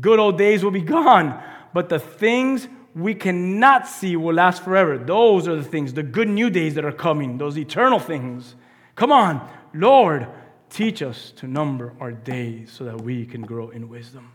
good 0.00 0.18
old 0.18 0.38
days 0.38 0.62
will 0.62 0.70
be 0.70 0.80
gone. 0.82 1.42
But 1.74 1.88
the 1.88 1.98
things 1.98 2.68
we 2.94 3.14
cannot 3.14 3.86
see 3.86 4.16
will 4.16 4.34
last 4.34 4.62
forever. 4.64 4.98
Those 4.98 5.46
are 5.46 5.56
the 5.56 5.64
things, 5.64 5.92
the 5.92 6.02
good 6.02 6.28
new 6.28 6.50
days 6.50 6.74
that 6.74 6.84
are 6.84 6.92
coming, 6.92 7.38
those 7.38 7.56
eternal 7.56 7.98
things. 7.98 8.54
Come 8.96 9.12
on, 9.12 9.48
Lord, 9.72 10.26
teach 10.68 11.02
us 11.02 11.32
to 11.36 11.46
number 11.46 11.94
our 12.00 12.12
days 12.12 12.72
so 12.72 12.84
that 12.84 13.00
we 13.00 13.26
can 13.26 13.42
grow 13.42 13.70
in 13.70 13.88
wisdom. 13.88 14.32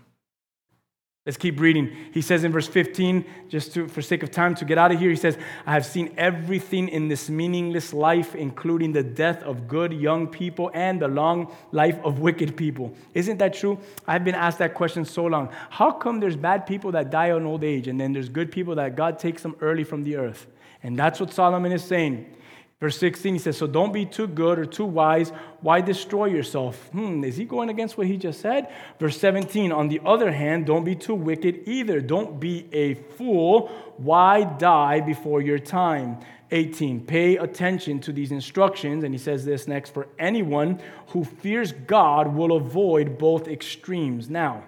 Let's 1.26 1.38
keep 1.38 1.60
reading. 1.60 1.92
He 2.14 2.22
says 2.22 2.44
in 2.44 2.52
verse 2.52 2.68
15, 2.68 3.26
just 3.50 3.74
to, 3.74 3.88
for 3.88 4.04
sake 4.04 4.22
of 4.22 4.30
time 4.30 4.54
to 4.56 4.66
get 4.66 4.78
out 4.78 4.92
of 4.92 5.00
here, 5.00 5.10
he 5.10 5.16
says, 5.16 5.40
I 5.66 5.74
have 5.74 5.84
seen 5.84 6.14
everything 6.18 6.88
in 6.88 7.08
this 7.08 7.32
meaningless 7.32 7.94
life, 7.94 8.36
including 8.36 8.92
the 8.92 9.02
death 9.02 9.42
of 9.42 9.68
good 9.68 9.92
young 9.92 10.28
people 10.28 10.70
and 10.76 11.02
the 11.02 11.08
long 11.08 11.52
life 11.72 11.98
of 12.04 12.20
wicked 12.20 12.56
people. 12.56 12.94
Isn't 13.16 13.40
that 13.40 13.56
true? 13.56 13.80
I've 14.06 14.24
been 14.24 14.36
asked 14.36 14.60
that 14.60 14.76
question 14.76 15.04
so 15.04 15.26
long. 15.26 15.50
How 15.72 15.92
come 15.92 16.20
there's 16.20 16.36
bad 16.36 16.68
people 16.68 16.92
that 16.92 17.10
die 17.10 17.32
on 17.32 17.44
old 17.44 17.64
age, 17.64 17.88
and 17.88 18.00
then 18.00 18.14
there's 18.14 18.30
good 18.30 18.52
people 18.52 18.76
that 18.76 18.96
God 18.96 19.18
takes 19.18 19.42
them 19.42 19.56
early 19.62 19.84
from 19.84 20.04
the 20.04 20.18
earth? 20.18 20.46
And 20.84 21.00
that's 21.00 21.20
what 21.20 21.34
Solomon 21.34 21.72
is 21.72 21.84
saying. 21.84 22.36
Verse 22.82 22.98
16, 22.98 23.36
he 23.36 23.40
says, 23.40 23.58
So 23.58 23.68
don't 23.68 23.94
be 23.94 24.06
too 24.06 24.28
good 24.28 24.60
or 24.60 24.66
too 24.66 24.86
wise. 24.86 25.30
Why 25.62 25.80
destroy 25.80 26.26
yourself? 26.26 26.90
Hmm, 26.90 27.24
is 27.24 27.38
he 27.38 27.46
going 27.46 27.70
against 27.70 27.98
what 27.98 28.08
he 28.08 28.18
just 28.18 28.42
said? 28.42 28.68
Verse 29.00 29.18
17, 29.18 29.72
on 29.72 29.88
the 29.88 30.02
other 30.06 30.32
hand, 30.32 30.66
don't 30.66 30.84
be 30.84 30.96
too 30.96 31.16
wicked 31.16 31.62
either. 31.68 32.02
Don't 32.02 32.38
be 32.38 32.68
a 32.74 32.96
fool. 32.96 33.68
Why 33.96 34.44
die 34.44 35.00
before 35.00 35.42
your 35.42 35.58
time? 35.58 36.20
18, 36.52 37.06
pay 37.06 37.38
attention 37.38 38.00
to 38.02 38.12
these 38.12 38.32
instructions. 38.32 39.06
And 39.06 39.14
he 39.14 39.18
says 39.18 39.46
this 39.46 39.70
next 39.70 39.94
for 39.94 40.10
anyone 40.20 40.82
who 41.08 41.24
fears 41.24 41.72
God 41.72 42.36
will 42.36 42.58
avoid 42.58 43.18
both 43.18 43.48
extremes. 43.48 44.30
Now, 44.30 44.66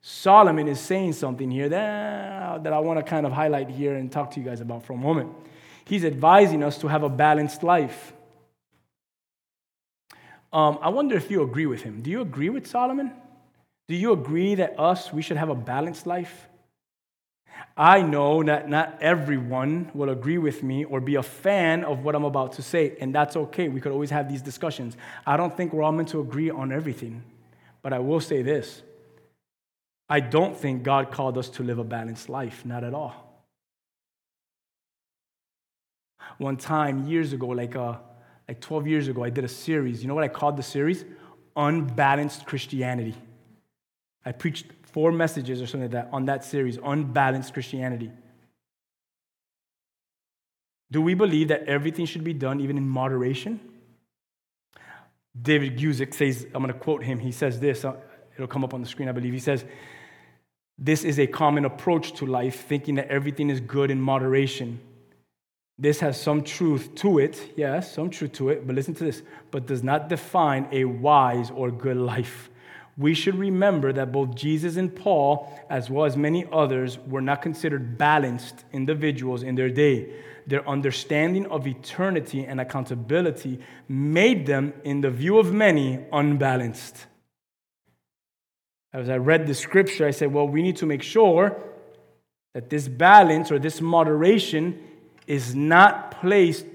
Solomon 0.00 0.66
is 0.66 0.80
saying 0.80 1.12
something 1.12 1.50
here 1.50 1.68
that, 1.68 2.64
that 2.64 2.72
I 2.72 2.78
want 2.78 2.98
to 2.98 3.02
kind 3.02 3.26
of 3.26 3.32
highlight 3.32 3.68
here 3.68 3.94
and 3.94 4.10
talk 4.10 4.30
to 4.32 4.40
you 4.40 4.46
guys 4.46 4.60
about 4.62 4.84
for 4.84 4.94
a 4.94 4.98
moment. 4.98 5.30
He's 5.84 6.04
advising 6.04 6.62
us 6.62 6.78
to 6.78 6.88
have 6.88 7.02
a 7.02 7.08
balanced 7.08 7.62
life. 7.62 8.12
Um, 10.52 10.78
I 10.80 10.88
wonder 10.88 11.16
if 11.16 11.30
you 11.30 11.42
agree 11.42 11.66
with 11.66 11.82
him. 11.82 12.00
Do 12.00 12.10
you 12.10 12.20
agree 12.20 12.48
with 12.48 12.66
Solomon? 12.66 13.12
Do 13.88 13.94
you 13.94 14.12
agree 14.12 14.54
that 14.54 14.78
us, 14.78 15.12
we 15.12 15.20
should 15.20 15.36
have 15.36 15.50
a 15.50 15.54
balanced 15.54 16.06
life? 16.06 16.48
I 17.76 18.02
know 18.02 18.42
that 18.44 18.68
not 18.68 18.98
everyone 19.00 19.90
will 19.94 20.10
agree 20.10 20.38
with 20.38 20.62
me 20.62 20.84
or 20.84 21.00
be 21.00 21.16
a 21.16 21.22
fan 21.22 21.84
of 21.84 22.04
what 22.04 22.14
I'm 22.14 22.24
about 22.24 22.52
to 22.54 22.62
say, 22.62 22.96
and 23.00 23.14
that's 23.14 23.36
okay. 23.36 23.68
We 23.68 23.80
could 23.80 23.92
always 23.92 24.10
have 24.10 24.28
these 24.28 24.42
discussions. 24.42 24.96
I 25.26 25.36
don't 25.36 25.54
think 25.56 25.72
we're 25.72 25.82
all 25.82 25.92
meant 25.92 26.08
to 26.10 26.20
agree 26.20 26.50
on 26.50 26.72
everything, 26.72 27.24
but 27.82 27.92
I 27.92 27.98
will 27.98 28.20
say 28.20 28.42
this 28.42 28.82
I 30.08 30.20
don't 30.20 30.56
think 30.56 30.82
God 30.82 31.10
called 31.10 31.36
us 31.36 31.48
to 31.50 31.62
live 31.62 31.78
a 31.78 31.84
balanced 31.84 32.28
life, 32.28 32.64
not 32.64 32.84
at 32.84 32.94
all. 32.94 33.23
One 36.38 36.56
time 36.56 37.06
years 37.06 37.32
ago, 37.32 37.48
like, 37.48 37.76
uh, 37.76 37.96
like 38.48 38.60
12 38.60 38.86
years 38.86 39.08
ago, 39.08 39.24
I 39.24 39.30
did 39.30 39.44
a 39.44 39.48
series. 39.48 40.02
You 40.02 40.08
know 40.08 40.14
what 40.14 40.24
I 40.24 40.28
called 40.28 40.56
the 40.56 40.62
series? 40.62 41.04
Unbalanced 41.56 42.46
Christianity. 42.46 43.14
I 44.24 44.32
preached 44.32 44.66
four 44.82 45.12
messages 45.12 45.60
or 45.60 45.66
something 45.66 45.90
like 45.90 45.92
that 45.92 46.08
on 46.12 46.26
that 46.26 46.44
series, 46.44 46.78
Unbalanced 46.82 47.52
Christianity. 47.52 48.10
Do 50.90 51.02
we 51.02 51.14
believe 51.14 51.48
that 51.48 51.64
everything 51.64 52.06
should 52.06 52.24
be 52.24 52.32
done 52.32 52.60
even 52.60 52.78
in 52.78 52.88
moderation? 52.88 53.60
David 55.40 55.76
Guzik 55.76 56.14
says, 56.14 56.46
I'm 56.54 56.62
going 56.62 56.72
to 56.72 56.78
quote 56.78 57.02
him. 57.02 57.18
He 57.18 57.32
says 57.32 57.58
this, 57.58 57.84
uh, 57.84 57.96
it'll 58.34 58.46
come 58.46 58.62
up 58.62 58.74
on 58.74 58.80
the 58.80 58.88
screen, 58.88 59.08
I 59.08 59.12
believe. 59.12 59.32
He 59.32 59.40
says, 59.40 59.64
This 60.78 61.02
is 61.02 61.18
a 61.18 61.26
common 61.26 61.64
approach 61.64 62.12
to 62.18 62.26
life, 62.26 62.64
thinking 62.66 62.94
that 62.96 63.08
everything 63.08 63.50
is 63.50 63.60
good 63.60 63.90
in 63.90 64.00
moderation. 64.00 64.80
This 65.78 66.00
has 66.00 66.20
some 66.20 66.42
truth 66.42 66.94
to 66.96 67.18
it, 67.18 67.52
yes, 67.56 67.92
some 67.92 68.08
truth 68.10 68.32
to 68.32 68.50
it, 68.50 68.66
but 68.66 68.76
listen 68.76 68.94
to 68.94 69.04
this, 69.04 69.22
but 69.50 69.66
does 69.66 69.82
not 69.82 70.08
define 70.08 70.68
a 70.70 70.84
wise 70.84 71.50
or 71.50 71.70
good 71.70 71.96
life. 71.96 72.48
We 72.96 73.14
should 73.14 73.34
remember 73.34 73.92
that 73.92 74.12
both 74.12 74.36
Jesus 74.36 74.76
and 74.76 74.94
Paul, 74.94 75.52
as 75.68 75.90
well 75.90 76.04
as 76.04 76.16
many 76.16 76.46
others, 76.52 76.96
were 76.98 77.20
not 77.20 77.42
considered 77.42 77.98
balanced 77.98 78.64
individuals 78.72 79.42
in 79.42 79.56
their 79.56 79.68
day. 79.68 80.14
Their 80.46 80.68
understanding 80.68 81.46
of 81.46 81.66
eternity 81.66 82.44
and 82.44 82.60
accountability 82.60 83.58
made 83.88 84.46
them, 84.46 84.74
in 84.84 85.00
the 85.00 85.10
view 85.10 85.38
of 85.38 85.52
many, 85.52 85.98
unbalanced. 86.12 87.06
As 88.92 89.08
I 89.08 89.16
read 89.16 89.48
the 89.48 89.54
scripture, 89.54 90.06
I 90.06 90.12
said, 90.12 90.32
well, 90.32 90.46
we 90.46 90.62
need 90.62 90.76
to 90.76 90.86
make 90.86 91.02
sure 91.02 91.60
that 92.52 92.70
this 92.70 92.86
balance 92.86 93.50
or 93.50 93.58
this 93.58 93.80
moderation 93.80 94.78
is 95.26 95.54
not 95.54 96.10
placed 96.10 96.66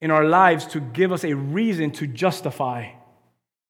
in 0.00 0.10
our 0.10 0.24
lives 0.24 0.66
to 0.66 0.80
give 0.80 1.12
us 1.12 1.24
a 1.24 1.34
reason 1.34 1.90
to 1.90 2.06
justify. 2.06 2.90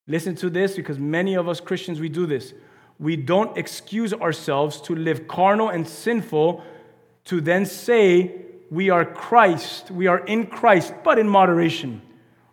Listen 0.06 0.34
to 0.36 0.50
this 0.50 0.76
because 0.76 0.98
many 0.98 1.34
of 1.34 1.48
us 1.48 1.60
Christians, 1.60 2.00
we 2.00 2.08
do 2.08 2.26
this. 2.26 2.52
we 2.98 3.16
don't 3.16 3.56
excuse 3.56 4.12
ourselves 4.12 4.80
to 4.82 4.94
live 4.94 5.28
carnal 5.28 5.68
and 5.68 5.86
sinful 5.86 6.62
to 7.24 7.40
then 7.40 7.64
say 7.64 8.32
we 8.70 8.90
are 8.90 9.04
Christ, 9.04 9.90
we 9.90 10.06
are 10.08 10.18
in 10.18 10.46
Christ, 10.46 10.92
but 11.04 11.18
in 11.18 11.28
moderation, 11.28 12.02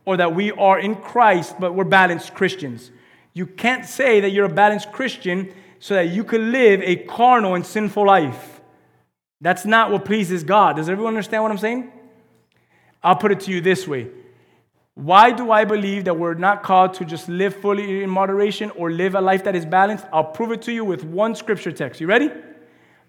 or 0.06 0.18
that 0.18 0.36
we 0.36 0.52
are 0.52 0.80
in 0.80 0.96
Christ, 0.96 1.56
but 1.60 1.74
we're 1.74 1.84
balanced 1.84 2.34
Christians. 2.34 2.92
You 3.34 3.48
can't 3.48 3.86
say 3.86 4.22
that 4.22 4.30
you're 4.30 4.46
a 4.46 4.54
balanced 4.54 4.92
Christian 4.92 5.52
so 5.80 5.96
that 5.96 6.10
you 6.10 6.24
can 6.24 6.52
live 6.52 6.82
a 6.84 6.96
carnal 6.96 7.56
and 7.56 7.66
sinful 7.66 8.06
life. 8.06 8.55
That's 9.42 9.66
not 9.66 9.92
what 9.92 10.06
pleases 10.06 10.44
God. 10.44 10.78
Does 10.78 10.90
everyone 10.90 11.14
understand 11.14 11.44
what 11.44 11.52
I'm 11.52 11.58
saying? 11.58 11.92
I'll 13.04 13.16
put 13.16 13.32
it 13.32 13.42
to 13.42 13.52
you 13.52 13.62
this 13.62 13.88
way. 13.88 14.10
Why 14.96 15.32
do 15.32 15.52
I 15.52 15.66
believe 15.66 16.06
that 16.06 16.18
we're 16.18 16.36
not 16.36 16.64
called 16.64 16.94
to 16.96 17.06
just 17.06 17.28
live 17.28 17.54
fully 17.54 18.02
in 18.02 18.10
moderation 18.10 18.72
or 18.72 18.90
live 18.90 19.14
a 19.14 19.22
life 19.22 19.44
that 19.44 19.56
is 19.56 19.66
balanced? 19.66 20.06
I'll 20.14 20.24
prove 20.24 20.52
it 20.52 20.62
to 20.64 20.72
you 20.72 20.86
with 20.86 21.04
one 21.04 21.36
scripture 21.36 21.72
text. 21.72 22.00
You 22.00 22.08
ready? 22.08 22.32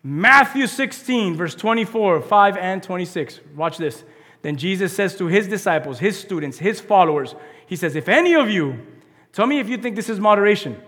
Matthew 0.02 0.66
16, 0.66 1.36
verse 1.36 1.54
24, 1.54 2.22
5 2.22 2.56
and 2.56 2.82
26. 2.82 3.40
Watch 3.54 3.78
this. 3.78 4.04
Then 4.42 4.56
Jesus 4.56 4.92
says 4.92 5.16
to 5.16 5.26
his 5.26 5.48
disciples, 5.48 5.98
his 5.98 6.18
students, 6.18 6.58
his 6.58 6.80
followers, 6.80 7.34
He 7.66 7.76
says, 7.76 7.96
If 7.96 8.08
any 8.08 8.34
of 8.34 8.48
you, 8.48 8.84
tell 9.32 9.46
me 9.46 9.58
if 9.58 9.68
you 9.68 9.76
think 9.76 9.96
this 9.96 10.08
is 10.08 10.20
moderation, 10.20 10.80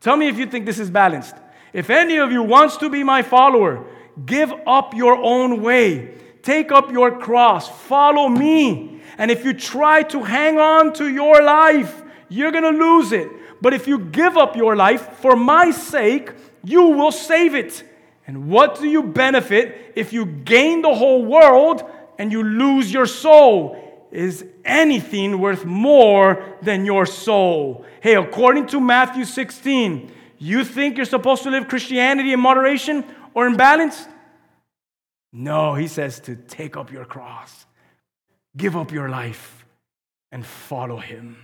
tell 0.00 0.16
me 0.16 0.28
if 0.28 0.38
you 0.38 0.46
think 0.46 0.66
this 0.66 0.78
is 0.78 0.90
balanced. 0.90 1.34
If 1.72 1.90
any 1.90 2.16
of 2.18 2.30
you 2.30 2.42
wants 2.42 2.76
to 2.78 2.90
be 2.90 3.02
my 3.02 3.22
follower, 3.22 3.84
give 4.26 4.52
up 4.66 4.94
your 4.94 5.16
own 5.16 5.62
way, 5.62 6.14
take 6.42 6.72
up 6.72 6.90
your 6.90 7.18
cross, 7.18 7.68
follow 7.86 8.28
me. 8.28 9.00
And 9.18 9.30
if 9.30 9.44
you 9.44 9.52
try 9.52 10.02
to 10.04 10.22
hang 10.22 10.58
on 10.58 10.92
to 10.94 11.08
your 11.08 11.42
life, 11.42 12.02
you're 12.28 12.52
going 12.52 12.64
to 12.64 12.84
lose 12.84 13.12
it. 13.12 13.28
But 13.60 13.74
if 13.74 13.86
you 13.86 13.98
give 13.98 14.36
up 14.36 14.56
your 14.56 14.74
life 14.74 15.18
for 15.18 15.36
my 15.36 15.70
sake, 15.70 16.32
you 16.64 16.82
will 16.82 17.12
save 17.12 17.54
it. 17.54 17.84
And 18.26 18.48
what 18.48 18.78
do 18.78 18.88
you 18.88 19.02
benefit 19.02 19.92
if 19.96 20.12
you 20.12 20.26
gain 20.26 20.82
the 20.82 20.94
whole 20.94 21.24
world 21.24 21.84
and 22.18 22.32
you 22.32 22.42
lose 22.42 22.92
your 22.92 23.06
soul? 23.06 23.78
Is 24.10 24.44
anything 24.64 25.38
worth 25.38 25.64
more 25.64 26.56
than 26.62 26.84
your 26.84 27.06
soul? 27.06 27.84
Hey, 28.00 28.14
according 28.14 28.66
to 28.68 28.80
Matthew 28.80 29.24
16, 29.24 30.12
you 30.38 30.64
think 30.64 30.96
you're 30.96 31.06
supposed 31.06 31.44
to 31.44 31.50
live 31.50 31.68
Christianity 31.68 32.32
in 32.32 32.40
moderation 32.40 33.04
or 33.34 33.48
imbalanced? 33.48 34.08
No, 35.32 35.74
he 35.74 35.88
says 35.88 36.20
to 36.20 36.36
take 36.36 36.76
up 36.76 36.92
your 36.92 37.04
cross, 37.04 37.66
give 38.56 38.76
up 38.76 38.92
your 38.92 39.08
life, 39.08 39.64
and 40.30 40.44
follow 40.44 40.98
him. 40.98 41.36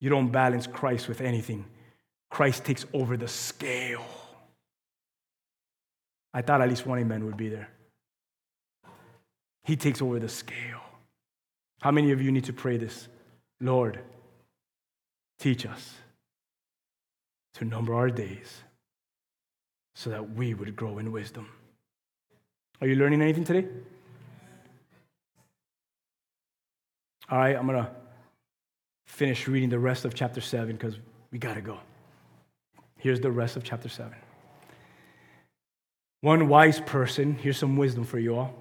You 0.00 0.10
don't 0.10 0.30
balance 0.30 0.66
Christ 0.66 1.08
with 1.08 1.20
anything, 1.20 1.64
Christ 2.30 2.64
takes 2.64 2.86
over 2.92 3.16
the 3.16 3.28
scale. 3.28 4.04
I 6.32 6.42
thought 6.42 6.60
at 6.60 6.68
least 6.68 6.86
one 6.86 7.00
amen 7.00 7.24
would 7.26 7.36
be 7.36 7.48
there. 7.48 7.68
He 9.64 9.76
takes 9.76 10.00
over 10.00 10.18
the 10.18 10.28
scale. 10.28 10.80
How 11.80 11.90
many 11.90 12.12
of 12.12 12.22
you 12.22 12.30
need 12.30 12.44
to 12.44 12.52
pray 12.52 12.76
this? 12.76 13.08
Lord, 13.60 14.00
teach 15.38 15.66
us 15.66 15.94
to 17.54 17.64
number 17.64 17.94
our 17.94 18.10
days 18.10 18.62
so 19.94 20.10
that 20.10 20.30
we 20.30 20.54
would 20.54 20.74
grow 20.76 20.98
in 20.98 21.12
wisdom. 21.12 21.48
Are 22.80 22.86
you 22.86 22.96
learning 22.96 23.20
anything 23.20 23.44
today? 23.44 23.68
All 27.30 27.38
right, 27.38 27.56
I'm 27.56 27.66
going 27.66 27.82
to 27.82 27.90
finish 29.06 29.46
reading 29.46 29.68
the 29.68 29.78
rest 29.78 30.04
of 30.04 30.14
chapter 30.14 30.40
7 30.40 30.72
because 30.72 30.98
we 31.30 31.38
got 31.38 31.54
to 31.54 31.60
go. 31.60 31.78
Here's 32.96 33.20
the 33.20 33.30
rest 33.30 33.56
of 33.56 33.64
chapter 33.64 33.88
7. 33.88 34.12
One 36.22 36.48
wise 36.48 36.80
person, 36.80 37.34
here's 37.34 37.58
some 37.58 37.76
wisdom 37.76 38.04
for 38.04 38.18
you 38.18 38.36
all, 38.36 38.54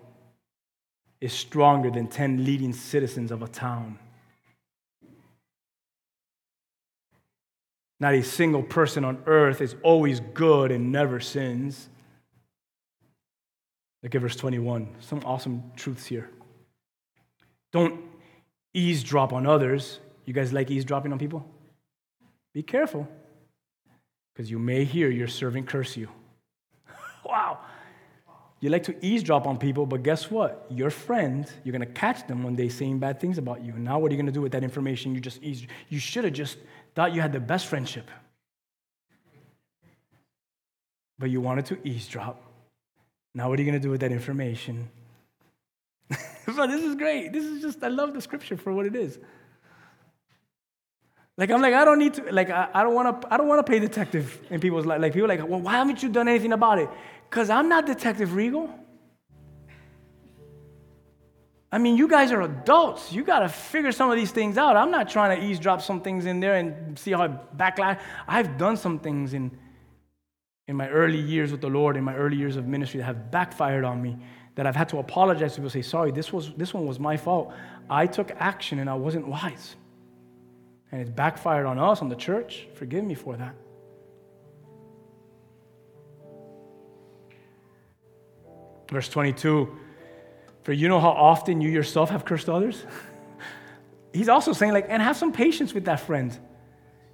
is 1.20 1.34
stronger 1.34 1.90
than 1.90 2.08
10 2.08 2.46
leading 2.46 2.72
citizens 2.72 3.32
of 3.32 3.42
a 3.42 3.48
town. 3.48 4.00
Not 8.00 8.14
a 8.14 8.24
single 8.24 8.64
person 8.64 9.04
on 9.04 9.22
earth 9.26 9.62
is 9.62 9.76
always 9.84 10.22
good 10.34 10.72
and 10.72 10.92
never 10.92 11.20
sins. 11.20 11.90
Look 14.04 14.16
at 14.16 14.22
verse 14.22 14.36
21. 14.36 14.96
Some 15.00 15.22
awesome 15.26 15.72
truths 15.76 16.06
here. 16.06 16.30
Don't 17.72 18.02
eavesdrop 18.74 19.34
on 19.34 19.46
others. 19.46 20.00
You 20.26 20.34
guys 20.34 20.54
like 20.54 20.72
eavesdropping 20.72 21.12
on 21.12 21.20
people? 21.20 21.46
Be 22.54 22.64
careful, 22.64 23.08
because 24.34 24.50
you 24.50 24.58
may 24.58 24.84
hear 24.84 25.10
your 25.10 25.28
servant 25.28 25.68
curse 25.68 25.96
you. 25.96 26.10
wow. 27.26 27.60
You 28.60 28.70
like 28.70 28.84
to 28.84 29.06
eavesdrop 29.06 29.48
on 29.48 29.58
people, 29.58 29.86
but 29.86 30.04
guess 30.04 30.30
what? 30.30 30.66
Your 30.70 30.90
friend, 30.90 31.50
you're 31.64 31.72
going 31.72 31.88
to 31.88 31.94
catch 31.94 32.28
them 32.28 32.44
when 32.44 32.56
they're 32.56 32.70
saying 32.70 33.00
bad 33.00 33.20
things 33.20 33.38
about 33.38 33.64
you. 33.64 33.74
And 33.74 33.84
now 33.84 34.00
what 34.00 34.12
are 34.12 34.16
you 34.16 34.18
going 34.18 34.26
to 34.26 34.34
do 34.34 34.42
with 34.42 34.52
that 34.52 34.64
information? 34.64 35.16
You 35.16 35.22
just 35.22 35.42
eavesdrop. 35.42 35.72
You 35.90 36.00
should 36.00 36.26
have 36.26 36.34
just 36.34 36.58
thought 37.00 37.16
you 37.16 37.22
had 37.22 37.32
the 37.32 37.40
best 37.40 37.68
friendship. 37.68 38.12
But 41.18 41.30
you 41.30 41.40
wanted 41.40 41.66
to 41.68 41.88
eavesdrop. 41.88 42.44
Now 43.34 43.48
what 43.48 43.58
are 43.58 43.62
you 43.62 43.70
going 43.72 43.82
to 43.82 43.86
do 43.88 43.90
with 43.90 44.02
that 44.02 44.12
information? 44.12 44.90
this 46.10 46.84
is 46.84 46.96
great. 46.96 47.32
This 47.32 47.46
is 47.46 47.62
just, 47.62 47.82
I 47.86 47.88
love 47.88 48.14
the 48.14 48.20
scripture 48.20 48.58
for 48.58 48.74
what 48.74 48.86
it 48.86 48.98
is. 48.98 49.18
Like 51.38 51.52
I'm 51.52 51.62
like 51.62 51.74
I 51.74 51.86
don't 51.86 52.00
need 52.00 52.16
to 52.16 52.24
like 52.34 52.50
I, 52.50 52.68
I 52.74 52.84
don't 52.84 52.94
want 52.94 53.22
to 53.22 53.34
I 53.34 53.38
don't 53.38 53.48
want 53.48 53.66
to 53.66 53.70
play 53.72 53.80
detective 53.80 54.38
in 54.50 54.60
people's 54.60 54.86
life. 54.86 55.00
Like 55.00 55.14
people 55.14 55.30
like, 55.30 55.48
well, 55.48 55.62
why 55.62 55.76
haven't 55.78 56.04
you 56.04 56.10
done 56.10 56.28
anything 56.28 56.52
about 56.52 56.80
it? 56.80 56.90
Because 57.30 57.50
I'm 57.50 57.70
not 57.70 57.86
Detective 57.86 58.32
Rigo. 58.32 58.70
I 61.72 61.78
mean, 61.78 61.98
you 61.98 62.08
guys 62.08 62.32
are 62.32 62.42
adults. 62.42 63.14
You 63.14 63.24
got 63.24 63.40
to 63.40 63.50
figure 63.50 63.92
some 63.92 64.10
of 64.10 64.16
these 64.16 64.32
things 64.32 64.58
out. 64.58 64.76
I'm 64.76 64.90
not 64.90 65.08
trying 65.08 65.40
to 65.40 65.46
eavesdrop 65.46 65.82
some 65.82 66.02
things 66.02 66.26
in 66.26 66.40
there 66.40 66.56
and 66.56 66.98
see 66.98 67.12
how 67.12 67.22
I 67.22 67.28
backlash. 67.28 68.02
I've 68.28 68.58
done 68.58 68.76
some 68.76 68.98
things 68.98 69.34
in, 69.34 69.52
in 70.68 70.76
my 70.76 70.90
early 70.90 71.20
years 71.20 71.52
with 71.52 71.62
the 71.62 71.70
Lord, 71.70 71.96
in 71.96 72.04
my 72.04 72.16
early 72.16 72.38
years 72.38 72.56
of 72.56 72.66
ministry, 72.66 73.00
that 73.00 73.06
have 73.06 73.30
backfired 73.30 73.84
on 73.84 74.02
me, 74.02 74.18
that 74.56 74.66
I've 74.66 74.76
had 74.76 74.90
to 74.90 74.98
apologize 74.98 75.54
to 75.54 75.58
people, 75.58 75.70
say, 75.70 75.84
sorry, 75.84 76.12
this, 76.12 76.34
was, 76.34 76.52
this 76.56 76.74
one 76.74 76.88
was 76.88 77.00
my 77.00 77.18
fault. 77.18 77.54
I 77.88 78.08
took 78.08 78.32
action 78.40 78.80
and 78.80 78.90
I 78.90 78.96
wasn't 78.96 79.28
wise. 79.28 79.76
And 80.92 81.00
it's 81.00 81.12
backfired 81.12 81.68
on 81.68 81.78
us, 81.78 82.02
on 82.02 82.10
the 82.10 82.16
church. 82.16 82.68
Forgive 82.74 83.04
me 83.04 83.14
for 83.14 83.38
that. 83.38 83.54
Verse 88.90 89.08
22 89.08 89.79
For 90.64 90.74
you 90.74 90.88
know 90.88 91.00
how 91.00 91.10
often 91.10 91.62
you 91.62 91.70
yourself 91.70 92.10
have 92.10 92.26
cursed 92.26 92.50
others? 92.50 92.84
He's 94.14 94.30
also 94.30 94.54
saying, 94.54 94.74
like, 94.74 94.88
and 94.90 95.02
have 95.02 95.18
some 95.18 95.32
patience 95.32 95.74
with 95.74 95.86
that 95.86 96.00
friend. 96.02 96.38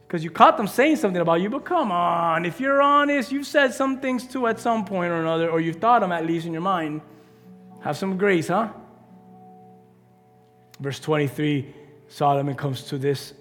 Because 0.08 0.24
you 0.24 0.30
caught 0.30 0.58
them 0.58 0.68
saying 0.68 0.98
something 0.98 1.22
about 1.22 1.42
you, 1.42 1.50
but 1.50 1.66
come 1.66 1.92
on, 1.92 2.46
if 2.46 2.60
you're 2.60 2.82
honest, 2.82 3.32
you've 3.32 3.48
said 3.48 3.74
some 3.74 4.00
things 4.00 4.28
too 4.28 4.48
at 4.48 4.60
some 4.60 4.86
point 4.86 5.12
or 5.12 5.20
another, 5.20 5.50
or 5.50 5.60
you've 5.60 5.78
thought 5.78 6.00
them 6.00 6.12
at 6.12 6.26
least 6.26 6.46
in 6.46 6.54
your 6.54 6.62
mind. 6.62 7.02
Have 7.82 7.98
some 7.98 8.18
grace, 8.18 8.48
huh? 8.48 8.70
Verse 10.80 11.00
23, 11.00 11.74
Solomon 12.08 12.56
comes 12.56 12.84
to 12.84 12.98
this 12.98 13.34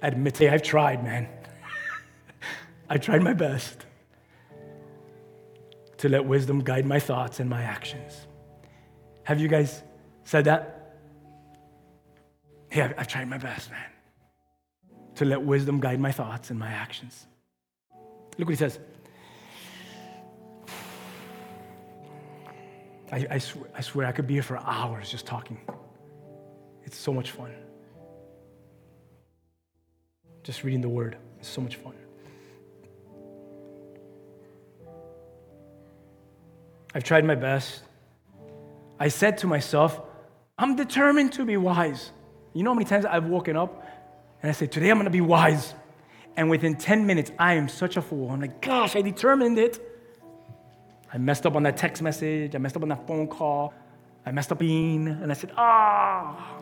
admit, 0.00 0.38
hey, 0.38 0.48
I've 0.48 0.62
tried, 0.62 1.04
man. 1.04 1.28
I 2.90 2.98
tried 2.98 3.22
my 3.22 3.34
best 3.34 3.84
to 5.98 6.08
let 6.08 6.24
wisdom 6.24 6.60
guide 6.60 6.86
my 6.86 7.00
thoughts 7.00 7.40
and 7.40 7.50
my 7.50 7.62
actions. 7.62 8.27
Have 9.28 9.38
you 9.38 9.48
guys 9.48 9.82
said 10.24 10.46
that? 10.46 10.94
Hey, 12.70 12.80
I've, 12.80 12.94
I've 12.96 13.08
tried 13.08 13.28
my 13.28 13.36
best, 13.36 13.70
man, 13.70 13.90
to 15.16 15.26
let 15.26 15.42
wisdom 15.42 15.80
guide 15.80 16.00
my 16.00 16.10
thoughts 16.12 16.48
and 16.48 16.58
my 16.58 16.70
actions. 16.70 17.26
Look 18.38 18.48
what 18.48 18.48
he 18.48 18.56
says. 18.56 18.78
I, 23.12 23.26
I, 23.32 23.36
swear, 23.36 23.66
I 23.74 23.82
swear 23.82 24.06
I 24.06 24.12
could 24.12 24.26
be 24.26 24.32
here 24.32 24.42
for 24.42 24.56
hours 24.60 25.10
just 25.10 25.26
talking. 25.26 25.60
It's 26.84 26.96
so 26.96 27.12
much 27.12 27.32
fun. 27.32 27.52
Just 30.42 30.64
reading 30.64 30.80
the 30.80 30.88
word 30.88 31.18
is 31.38 31.46
so 31.46 31.60
much 31.60 31.76
fun. 31.76 31.92
I've 36.94 37.04
tried 37.04 37.26
my 37.26 37.34
best. 37.34 37.82
I 38.98 39.08
said 39.08 39.38
to 39.38 39.46
myself, 39.46 40.00
I'm 40.58 40.74
determined 40.76 41.32
to 41.34 41.44
be 41.44 41.56
wise. 41.56 42.10
You 42.52 42.62
know 42.64 42.70
how 42.70 42.74
many 42.74 42.86
times 42.86 43.04
I've 43.04 43.26
woken 43.26 43.56
up 43.56 43.84
and 44.42 44.50
I 44.50 44.52
say, 44.52 44.66
Today 44.66 44.90
I'm 44.90 44.96
going 44.96 45.04
to 45.04 45.10
be 45.10 45.20
wise. 45.20 45.74
And 46.36 46.50
within 46.50 46.76
10 46.76 47.06
minutes, 47.06 47.32
I 47.38 47.54
am 47.54 47.68
such 47.68 47.96
a 47.96 48.02
fool. 48.02 48.30
I'm 48.30 48.40
like, 48.40 48.60
Gosh, 48.60 48.96
I 48.96 49.02
determined 49.02 49.58
it. 49.58 49.80
I 51.12 51.18
messed 51.18 51.46
up 51.46 51.54
on 51.54 51.62
that 51.62 51.76
text 51.76 52.02
message. 52.02 52.54
I 52.54 52.58
messed 52.58 52.76
up 52.76 52.82
on 52.82 52.88
that 52.88 53.06
phone 53.06 53.28
call. 53.28 53.72
I 54.26 54.32
messed 54.32 54.50
up 54.52 54.58
being. 54.58 55.08
And 55.08 55.30
I 55.30 55.34
said, 55.34 55.52
Ah. 55.56 56.56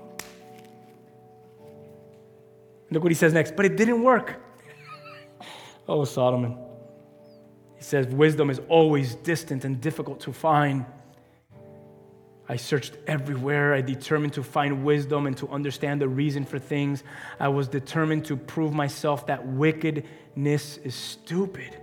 Look 2.91 3.03
what 3.03 3.11
he 3.11 3.17
says 3.17 3.33
next. 3.33 3.57
But 3.57 3.67
it 3.67 3.77
didn't 3.77 4.03
work. 4.03 4.37
oh, 5.89 6.05
Solomon. 6.05 6.57
He 7.77 7.83
says, 7.83 8.07
Wisdom 8.07 8.51
is 8.51 8.61
always 8.69 9.15
distant 9.17 9.65
and 9.65 9.81
difficult 9.81 10.21
to 10.21 10.33
find. 10.33 10.85
I 12.49 12.57
searched 12.57 12.97
everywhere. 13.07 13.75
I 13.75 13.81
determined 13.81 14.33
to 14.35 14.43
find 14.43 14.85
wisdom 14.85 15.27
and 15.27 15.37
to 15.39 15.49
understand 15.49 16.01
the 16.01 16.09
reason 16.09 16.45
for 16.45 16.59
things. 16.59 17.03
I 17.41 17.49
was 17.49 17.69
determined 17.69 18.25
to 18.27 18.37
prove 18.37 18.73
myself 18.73 19.27
that 19.27 19.47
wickedness 19.47 20.77
is 20.79 20.95
stupid 20.95 21.77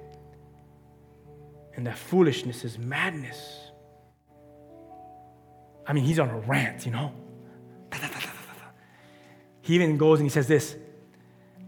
and 1.75 1.85
that 1.87 1.97
foolishness 1.97 2.63
is 2.63 2.77
madness. 2.77 3.59
I 5.85 5.93
mean, 5.93 6.05
he's 6.05 6.19
on 6.19 6.29
a 6.29 6.39
rant, 6.39 6.85
you 6.85 6.91
know? 6.91 7.13
He 9.61 9.75
even 9.75 9.97
goes 9.97 10.19
and 10.19 10.25
he 10.25 10.29
says 10.29 10.47
this 10.47 10.75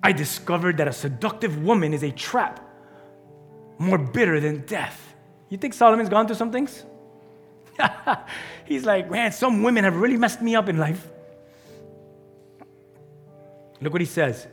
I 0.03 0.11
discovered 0.11 0.77
that 0.77 0.87
a 0.87 0.93
seductive 0.93 1.63
woman 1.63 1.93
is 1.93 2.03
a 2.03 2.11
trap 2.11 2.59
more 3.77 3.97
bitter 3.97 4.39
than 4.39 4.65
death. 4.65 5.15
You 5.49 5.57
think 5.57 5.73
Solomon's 5.73 6.09
gone 6.09 6.27
through 6.27 6.35
some 6.35 6.51
things? 6.51 6.85
He's 8.65 8.85
like, 8.85 9.09
man, 9.09 9.31
some 9.31 9.63
women 9.63 9.83
have 9.83 9.95
really 9.95 10.17
messed 10.17 10.41
me 10.41 10.55
up 10.55 10.69
in 10.69 10.77
life. 10.77 11.07
Look 13.81 13.93
what 13.93 14.01
he 14.01 14.07
says. 14.07 14.47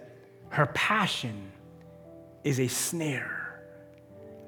Her 0.51 0.67
passion 0.67 1.53
is 2.45 2.61
a 2.61 2.69
snare. 2.69 3.63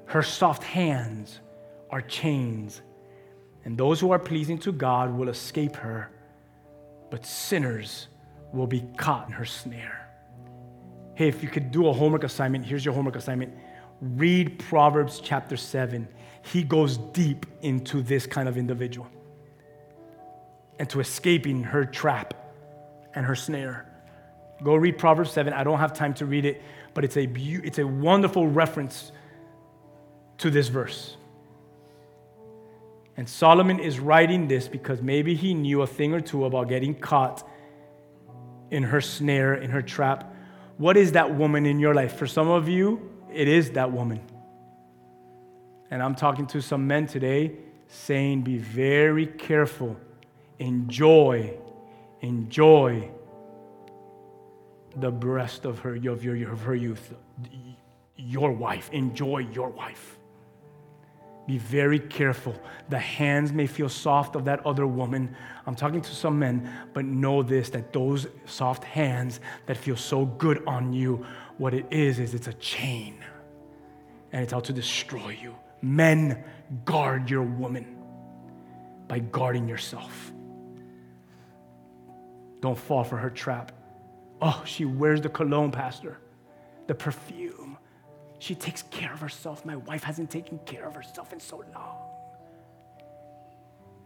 Her 0.05 0.21
soft 0.21 0.63
hands 0.63 1.39
are 1.89 2.01
chains. 2.01 2.81
And 3.63 3.77
those 3.77 3.99
who 3.99 4.11
are 4.11 4.19
pleasing 4.19 4.59
to 4.59 4.71
God 4.71 5.15
will 5.15 5.29
escape 5.29 5.75
her, 5.77 6.11
but 7.09 7.25
sinners 7.25 8.07
will 8.53 8.67
be 8.67 8.83
caught 8.97 9.27
in 9.27 9.33
her 9.33 9.45
snare. 9.45 10.01
Hey, 11.15 11.27
if 11.29 11.41
you 11.41 11.49
could 11.49 11.71
do 11.71 11.87
a 11.87 11.93
homework 11.93 12.23
assignment, 12.23 12.65
here's 12.65 12.85
your 12.85 12.93
homework 12.93 13.15
assignment. 13.15 13.53
Read 14.01 14.59
Proverbs 14.59 15.19
chapter 15.23 15.57
7 15.57 16.07
he 16.51 16.63
goes 16.63 16.97
deep 16.97 17.45
into 17.61 18.01
this 18.01 18.27
kind 18.27 18.47
of 18.47 18.57
individual 18.57 19.07
and 20.77 20.89
to 20.89 20.99
escaping 20.99 21.63
her 21.63 21.85
trap 21.85 22.33
and 23.15 23.25
her 23.25 23.35
snare. 23.35 23.89
Go 24.63 24.75
read 24.75 24.97
Proverbs 24.97 25.31
7. 25.31 25.53
I 25.53 25.63
don't 25.63 25.79
have 25.79 25.93
time 25.93 26.13
to 26.15 26.25
read 26.25 26.45
it, 26.45 26.61
but 26.93 27.03
it's 27.03 27.17
a, 27.17 27.25
be- 27.25 27.61
it's 27.63 27.79
a 27.79 27.87
wonderful 27.87 28.47
reference 28.47 29.11
to 30.39 30.51
this 30.51 30.67
verse. 30.67 31.17
And 33.17 33.27
Solomon 33.27 33.79
is 33.79 33.99
writing 33.99 34.47
this 34.47 34.67
because 34.67 35.01
maybe 35.01 35.33
he 35.33 35.53
knew 35.53 35.81
a 35.81 35.87
thing 35.87 36.13
or 36.13 36.19
two 36.19 36.45
about 36.45 36.67
getting 36.67 36.93
caught 36.93 37.47
in 38.69 38.83
her 38.83 39.01
snare, 39.01 39.55
in 39.55 39.71
her 39.71 39.81
trap. 39.81 40.31
What 40.77 40.95
is 40.97 41.13
that 41.13 41.33
woman 41.33 41.65
in 41.65 41.79
your 41.79 41.95
life? 41.95 42.17
For 42.17 42.27
some 42.27 42.49
of 42.49 42.67
you, 42.67 43.09
it 43.33 43.47
is 43.47 43.71
that 43.71 43.91
woman. 43.91 44.21
And 45.91 46.01
I'm 46.01 46.15
talking 46.15 46.47
to 46.47 46.61
some 46.61 46.87
men 46.87 47.07
today 47.07 47.53
saying, 47.87 48.41
be 48.41 48.57
very 48.57 49.27
careful. 49.27 49.95
Enjoy, 50.59 51.53
enjoy 52.21 53.09
the 54.95 55.11
breast 55.11 55.65
of 55.65 55.79
her, 55.79 55.95
of, 55.95 56.23
your, 56.23 56.51
of 56.51 56.61
her 56.61 56.75
youth. 56.75 57.13
Your 58.15 58.51
wife. 58.51 58.89
Enjoy 58.91 59.39
your 59.39 59.69
wife. 59.69 60.17
Be 61.47 61.59
very 61.59 61.99
careful. 61.99 62.55
The 62.89 62.97
hands 62.97 63.51
may 63.51 63.67
feel 63.67 63.89
soft 63.89 64.35
of 64.35 64.45
that 64.45 64.65
other 64.65 64.87
woman. 64.87 65.35
I'm 65.67 65.75
talking 65.75 66.01
to 66.01 66.15
some 66.15 66.39
men, 66.39 66.71
but 66.93 67.05
know 67.05 67.43
this 67.43 67.69
that 67.69 67.93
those 67.93 68.25
soft 68.45 68.83
hands 68.83 69.39
that 69.67 69.77
feel 69.77 69.95
so 69.95 70.25
good 70.25 70.63
on 70.65 70.91
you, 70.91 71.23
what 71.57 71.75
it 71.75 71.85
is, 71.91 72.17
is 72.17 72.33
it's 72.33 72.47
a 72.47 72.53
chain. 72.53 73.23
And 74.31 74.41
it's 74.41 74.53
out 74.53 74.63
to 74.65 74.73
destroy 74.73 75.37
you. 75.39 75.55
Men, 75.85 76.43
guard 76.83 77.29
your 77.29 77.43
woman 77.43 77.95
by 79.07 79.19
guarding 79.19 79.67
yourself. 79.69 80.33
Don't 82.59 82.77
fall 82.77 83.03
for 83.03 83.17
her 83.17 83.29
trap. 83.29 83.71
Oh, 84.41 84.63
she 84.65 84.83
wears 84.83 85.21
the 85.21 85.29
cologne, 85.29 85.69
Pastor, 85.71 86.17
the 86.87 86.95
perfume. 86.95 87.77
She 88.39 88.55
takes 88.55 88.81
care 88.81 89.13
of 89.13 89.21
herself. 89.21 89.63
My 89.63 89.75
wife 89.75 90.03
hasn't 90.03 90.31
taken 90.31 90.57
care 90.65 90.87
of 90.87 90.95
herself 90.95 91.31
in 91.31 91.39
so 91.39 91.63
long. 91.75 91.97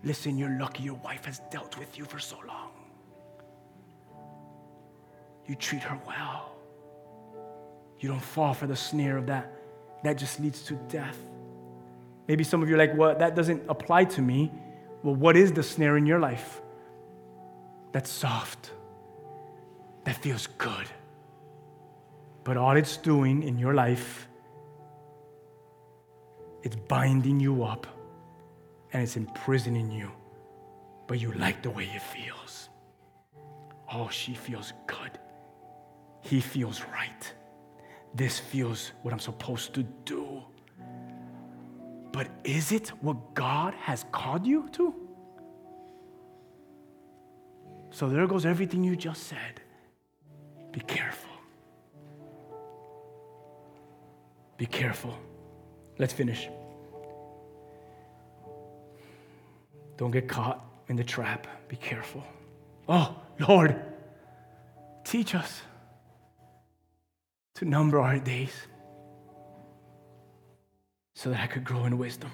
Listen, 0.03 0.37
you're 0.37 0.59
lucky 0.59 0.83
your 0.83 0.95
wife 0.95 1.23
has 1.23 1.39
dealt 1.49 1.77
with 1.79 1.97
you 1.97 2.03
for 2.03 2.19
so 2.19 2.37
long. 2.45 2.71
You 5.47 5.55
treat 5.55 5.83
her 5.83 5.97
well. 6.05 6.57
You 7.99 8.09
don't 8.09 8.21
fall 8.21 8.53
for 8.53 8.67
the 8.67 8.75
snare 8.75 9.15
of 9.15 9.27
that. 9.27 9.53
That 10.03 10.17
just 10.17 10.41
leads 10.41 10.63
to 10.63 10.73
death. 10.89 11.17
Maybe 12.29 12.43
some 12.43 12.61
of 12.61 12.69
you 12.69 12.75
are 12.75 12.77
like, 12.77 12.95
well, 12.95 13.17
that 13.17 13.35
doesn't 13.35 13.63
apply 13.67 14.05
to 14.05 14.21
me. 14.21 14.51
Well, 15.01 15.15
what 15.15 15.35
is 15.35 15.51
the 15.51 15.63
snare 15.63 15.97
in 15.97 16.05
your 16.05 16.19
life? 16.19 16.61
That's 17.91 18.11
soft, 18.11 18.71
that 20.03 20.15
feels 20.15 20.45
good. 20.45 20.87
But 22.43 22.55
all 22.55 22.77
it's 22.77 22.97
doing 22.97 23.41
in 23.41 23.57
your 23.57 23.73
life, 23.73 24.27
it's 26.61 26.75
binding 26.75 27.39
you 27.39 27.63
up 27.63 27.87
and 28.93 29.01
it's 29.01 29.17
imprisoning 29.17 29.91
you. 29.91 30.11
But 31.07 31.19
you 31.19 31.31
like 31.31 31.63
the 31.63 31.71
way 31.71 31.85
it 31.85 32.03
feels. 32.03 32.69
Oh, 33.91 34.07
she 34.09 34.35
feels 34.35 34.73
good. 34.85 35.17
He 36.21 36.41
feels 36.41 36.83
right. 36.93 37.33
This 38.13 38.37
feels 38.37 38.91
what 39.01 39.15
I'm 39.15 39.19
supposed 39.19 39.73
to 39.73 39.83
do. 40.05 40.43
But 42.11 42.27
is 42.43 42.71
it 42.71 42.89
what 43.01 43.33
God 43.33 43.73
has 43.75 44.05
called 44.11 44.45
you 44.45 44.69
to? 44.73 44.93
So 47.91 48.09
there 48.09 48.27
goes 48.27 48.45
everything 48.45 48.83
you 48.83 48.95
just 48.95 49.23
said. 49.23 49.61
Be 50.71 50.79
careful. 50.81 51.29
Be 54.57 54.65
careful. 54.65 55.17
Let's 55.97 56.13
finish. 56.13 56.49
Don't 59.97 60.11
get 60.11 60.27
caught 60.27 60.63
in 60.87 60.95
the 60.95 61.03
trap. 61.03 61.47
Be 61.67 61.75
careful. 61.75 62.23
Oh, 62.87 63.15
Lord, 63.47 63.75
teach 65.03 65.35
us 65.35 65.61
to 67.55 67.65
number 67.65 67.99
our 67.99 68.17
days 68.19 68.53
so 71.19 71.29
that 71.31 71.41
I 71.41 71.47
could 71.47 71.65
grow 71.65 71.83
in 71.83 71.97
wisdom. 71.97 72.31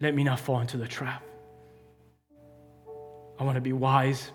Let 0.00 0.14
me 0.14 0.22
not 0.22 0.38
fall 0.38 0.60
into 0.60 0.76
the 0.76 0.86
trap. 0.86 1.24
I 3.36 3.42
want 3.42 3.56
to 3.56 3.60
be 3.60 3.72
wise. 3.72 4.30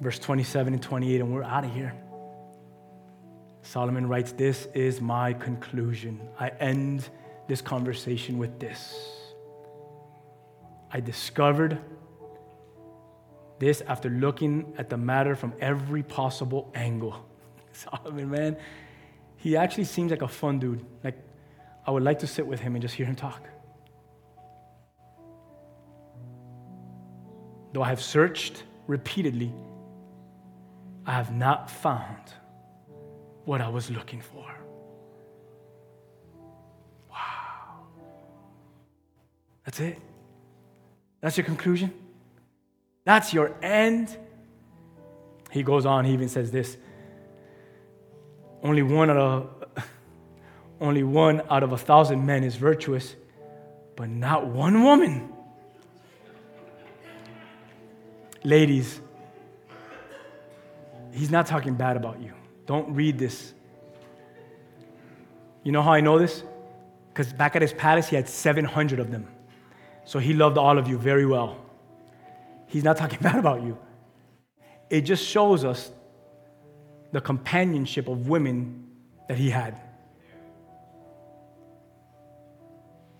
Verse 0.00 0.20
27 0.20 0.74
and 0.74 0.80
28, 0.80 1.20
and 1.22 1.34
we're 1.34 1.42
out 1.42 1.64
of 1.64 1.74
here. 1.74 1.92
Solomon 3.62 4.06
writes, 4.06 4.30
This 4.30 4.68
is 4.74 5.00
my 5.00 5.32
conclusion. 5.32 6.20
I 6.38 6.50
end 6.60 7.08
this 7.48 7.60
conversation 7.60 8.38
with 8.38 8.60
this. 8.60 8.96
I 10.92 11.00
discovered 11.00 11.80
this 13.58 13.80
after 13.80 14.08
looking 14.08 14.72
at 14.78 14.88
the 14.88 14.96
matter 14.96 15.34
from 15.34 15.52
every 15.60 16.04
possible 16.04 16.70
angle. 16.76 17.26
Solomon, 17.84 18.30
man, 18.30 18.56
he 19.36 19.56
actually 19.56 19.84
seems 19.84 20.10
like 20.10 20.22
a 20.22 20.28
fun 20.28 20.58
dude. 20.58 20.84
Like, 21.04 21.16
I 21.86 21.90
would 21.90 22.02
like 22.02 22.20
to 22.20 22.26
sit 22.26 22.46
with 22.46 22.60
him 22.60 22.74
and 22.74 22.82
just 22.82 22.94
hear 22.94 23.06
him 23.06 23.16
talk. 23.16 23.46
Though 27.72 27.82
I 27.82 27.88
have 27.88 28.02
searched 28.02 28.64
repeatedly, 28.86 29.52
I 31.04 31.12
have 31.12 31.32
not 31.32 31.70
found 31.70 32.32
what 33.44 33.60
I 33.60 33.68
was 33.68 33.90
looking 33.90 34.20
for. 34.20 34.46
Wow. 37.10 37.86
That's 39.64 39.80
it. 39.80 39.98
That's 41.20 41.36
your 41.36 41.44
conclusion. 41.44 41.92
That's 43.04 43.32
your 43.32 43.54
end. 43.62 44.16
He 45.50 45.62
goes 45.62 45.86
on, 45.86 46.04
he 46.04 46.12
even 46.12 46.28
says 46.28 46.50
this 46.50 46.76
only 48.66 48.82
one 48.82 49.10
out 49.10 49.16
of 49.16 49.50
only 50.80 51.02
one 51.02 51.40
out 51.48 51.62
of 51.62 51.72
a 51.72 51.78
thousand 51.78 52.26
men 52.26 52.44
is 52.44 52.56
virtuous, 52.56 53.14
but 53.94 54.08
not 54.08 54.46
one 54.46 54.82
woman. 54.82 55.32
Ladies, 58.42 59.00
he's 61.12 61.30
not 61.30 61.46
talking 61.46 61.74
bad 61.74 61.96
about 61.96 62.20
you. 62.20 62.32
Don't 62.66 62.92
read 62.94 63.18
this. 63.18 63.54
You 65.62 65.72
know 65.72 65.82
how 65.82 65.92
I 65.92 66.00
know 66.00 66.18
this? 66.18 66.42
Because 67.08 67.32
back 67.32 67.56
at 67.56 67.62
his 67.62 67.72
palace, 67.72 68.08
he 68.08 68.16
had 68.16 68.28
700 68.28 69.00
of 69.00 69.10
them. 69.10 69.26
So 70.04 70.18
he 70.18 70.34
loved 70.34 70.58
all 70.58 70.76
of 70.76 70.86
you 70.88 70.98
very 70.98 71.26
well. 71.26 71.56
He's 72.66 72.84
not 72.84 72.96
talking 72.96 73.18
bad 73.22 73.36
about 73.36 73.62
you. 73.62 73.78
It 74.90 75.02
just 75.02 75.24
shows 75.24 75.64
us 75.64 75.90
the 77.12 77.20
companionship 77.20 78.08
of 78.08 78.28
women 78.28 78.86
that 79.28 79.38
he 79.38 79.50
had. 79.50 79.80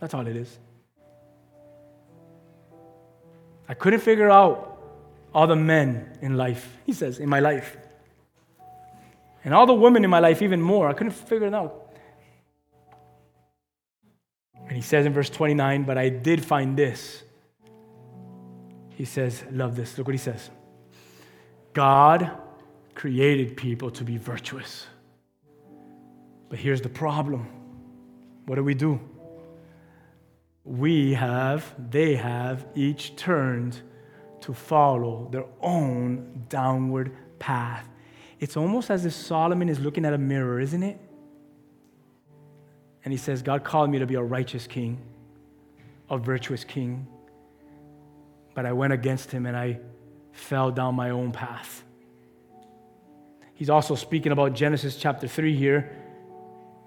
That's 0.01 0.15
all 0.15 0.27
it 0.27 0.37
is. 0.37 0.59
I 3.69 3.75
couldn't 3.75 4.01
figure 4.01 4.31
out 4.31 4.81
all 5.35 5.47
the 5.47 5.57
men 5.57 6.19
in 6.23 6.37
life, 6.37 6.79
he 6.87 6.93
says, 6.93 7.19
in 7.19 7.29
my 7.29 7.41
life. 7.41 7.77
And 9.45 9.55
all 9.55 9.67
the 9.67 9.75
women 9.75 10.05
in 10.05 10.11
my 10.11 10.19
life, 10.19 10.43
even 10.43 10.61
more. 10.61 10.89
I 10.89 10.93
couldn't 10.93 11.13
figure 11.13 11.47
it 11.47 11.55
out. 11.55 11.93
And 14.67 14.73
he 14.73 14.83
says 14.83 15.07
in 15.07 15.13
verse 15.13 15.31
29, 15.31 15.85
but 15.85 15.97
I 15.97 16.09
did 16.09 16.45
find 16.45 16.77
this. 16.77 17.23
He 18.91 19.05
says, 19.05 19.45
love 19.51 19.77
this. 19.77 19.97
Look 19.99 20.09
what 20.09 20.15
he 20.15 20.19
says. 20.19 20.51
God 21.73 22.31
created 22.97 23.57
people 23.57 23.91
to 23.91 24.03
be 24.03 24.17
virtuous. 24.17 24.87
But 26.49 26.59
here's 26.59 26.81
the 26.81 26.89
problem. 26.89 27.47
What 28.47 28.57
do 28.57 28.65
we 28.65 28.75
do? 28.75 28.99
We 30.65 31.15
have, 31.15 31.75
they 31.91 32.17
have 32.17 32.67
each 32.75 33.15
turned 33.15 33.81
to 34.41 34.55
follow 34.55 35.29
their 35.31 35.45
own 35.61 36.47
downward 36.49 37.13
path. 37.39 37.87
It's 38.41 38.57
almost 38.57 38.91
as 38.91 39.05
if 39.05 39.13
Solomon 39.13 39.69
is 39.69 39.79
looking 39.79 40.05
at 40.05 40.13
a 40.13 40.19
mirror, 40.19 40.59
isn't 40.59 40.83
it? 40.83 40.99
And 43.05 43.13
he 43.13 43.19
says, 43.19 43.43
God 43.43 43.63
called 43.63 43.91
me 43.91 43.99
to 43.99 44.07
be 44.07 44.15
a 44.15 44.23
righteous 44.23 44.67
king, 44.67 45.01
a 46.11 46.19
virtuous 46.19 46.65
king. 46.65 47.07
But 48.55 48.65
I 48.67 48.73
went 48.73 48.93
against 48.93 49.31
him 49.31 49.47
and 49.47 49.57
I 49.57 49.81
fell 50.33 50.71
down 50.71 50.95
my 50.95 51.11
own 51.11 51.31
path. 51.31 51.85
He's 53.57 53.71
also 53.71 53.95
speaking 53.95 54.33
about 54.33 54.53
Genesis 54.53 54.97
chapter 54.97 55.27
3 55.27 55.57
here. 55.57 55.91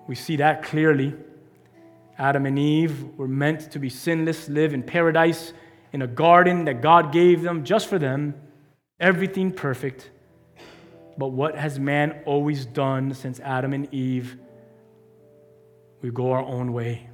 We 0.08 0.14
see 0.14 0.36
that 0.36 0.62
clearly. 0.62 1.16
Adam 2.16 2.46
and 2.46 2.60
Eve 2.60 3.18
were 3.18 3.28
meant 3.28 3.72
to 3.72 3.80
be 3.80 3.90
sinless, 3.90 4.48
live 4.48 4.76
in 4.76 4.84
paradise, 4.84 5.52
in 5.94 6.04
a 6.04 6.08
garden 6.08 6.66
that 6.66 6.84
God 6.84 7.12
gave 7.12 7.42
them 7.42 7.64
just 7.64 7.88
for 7.88 7.98
them, 7.98 8.36
everything 9.00 9.52
perfect. 9.52 10.12
But 11.18 11.30
what 11.30 11.56
has 11.56 11.80
man 11.80 12.22
always 12.26 12.68
done 12.68 13.16
since 13.16 13.40
Adam 13.40 13.74
and 13.74 13.92
Eve? 13.92 14.38
We 16.04 16.12
go 16.12 16.34
our 16.34 16.44
own 16.44 16.72
way. 16.72 17.10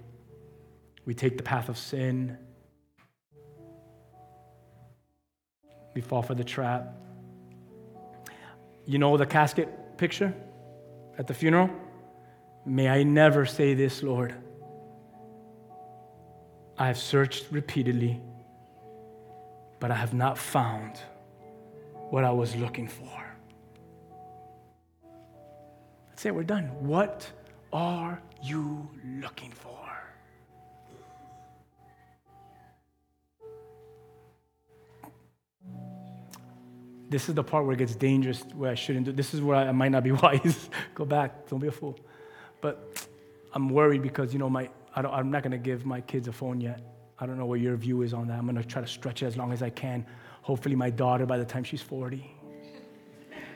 We 1.06 1.14
take 1.14 1.38
the 1.38 1.44
path 1.44 1.70
of 1.70 1.78
sin. 1.78 2.38
We 5.94 6.02
fall 6.02 6.24
for 6.24 6.36
the 6.36 6.44
trap. 6.44 6.94
You 8.86 9.00
know 9.00 9.18
the 9.18 9.26
casket 9.26 9.98
picture 9.98 10.34
at 11.18 11.28
the 11.28 11.34
funeral? 11.34 11.70
May 12.66 12.88
I 12.88 13.04
never 13.04 13.46
say 13.46 13.74
this, 13.74 14.04
Lord. 14.04 14.34
I 16.78 16.88
have 16.88 16.98
searched 16.98 17.48
repeatedly, 17.52 18.22
but 19.80 19.92
I 19.92 19.96
have 19.96 20.14
not 20.14 20.38
found 20.38 21.00
what 22.10 22.24
I 22.24 22.32
was 22.32 22.56
looking 22.56 22.88
for. 22.88 23.24
That's 26.10 26.26
it, 26.26 26.36
we're 26.36 26.44
done. 26.44 26.66
What 26.80 27.30
are 27.74 28.22
you 28.42 28.90
looking 29.22 29.52
for? 29.52 29.75
This 37.16 37.30
is 37.30 37.36
the 37.36 37.46
part 37.46 37.64
where 37.64 37.74
it 37.74 37.78
gets 37.78 37.96
dangerous, 37.96 38.44
where 38.56 38.70
I 38.70 38.76
shouldn't 38.76 39.06
do. 39.06 39.14
This 39.14 39.34
is 39.34 39.40
where 39.40 39.56
I, 39.56 39.72
might 39.72 39.88
not 39.88 40.04
be 40.04 40.12
wise. 40.24 40.70
Go 40.94 41.06
back, 41.06 41.48
don't 41.48 41.60
be 41.60 41.68
a 41.68 41.72
fool. 41.72 41.98
But 42.60 43.08
I'm 43.54 43.70
worried 43.70 44.02
because 44.02 44.34
you 44.34 44.40
know 44.40 44.50
my 44.50 44.70
I 44.94 45.20
am 45.22 45.32
not 45.32 45.42
going 45.42 45.54
to 45.54 45.58
give 45.58 45.86
my 45.86 46.02
kids 46.02 46.28
a 46.28 46.34
phone 46.34 46.60
yet. 46.60 46.82
I 47.18 47.26
don't 47.26 47.38
know 47.38 47.46
what 47.46 47.62
your 47.62 47.78
view 47.78 48.02
is 48.02 48.14
on 48.14 48.28
that. 48.28 48.38
I'm 48.38 48.44
going 48.44 48.58
to 48.58 48.66
try 48.66 48.82
to 48.82 48.88
stretch 48.88 49.24
it 49.24 49.28
as 49.28 49.38
long 49.38 49.54
as 49.54 49.64
I 49.64 49.70
can. 49.70 50.06
Hopefully, 50.42 50.76
my 50.76 50.90
daughter 50.90 51.26
by 51.26 51.38
the 51.38 51.46
time 51.46 51.64
she's 51.64 51.82
40. 51.82 52.30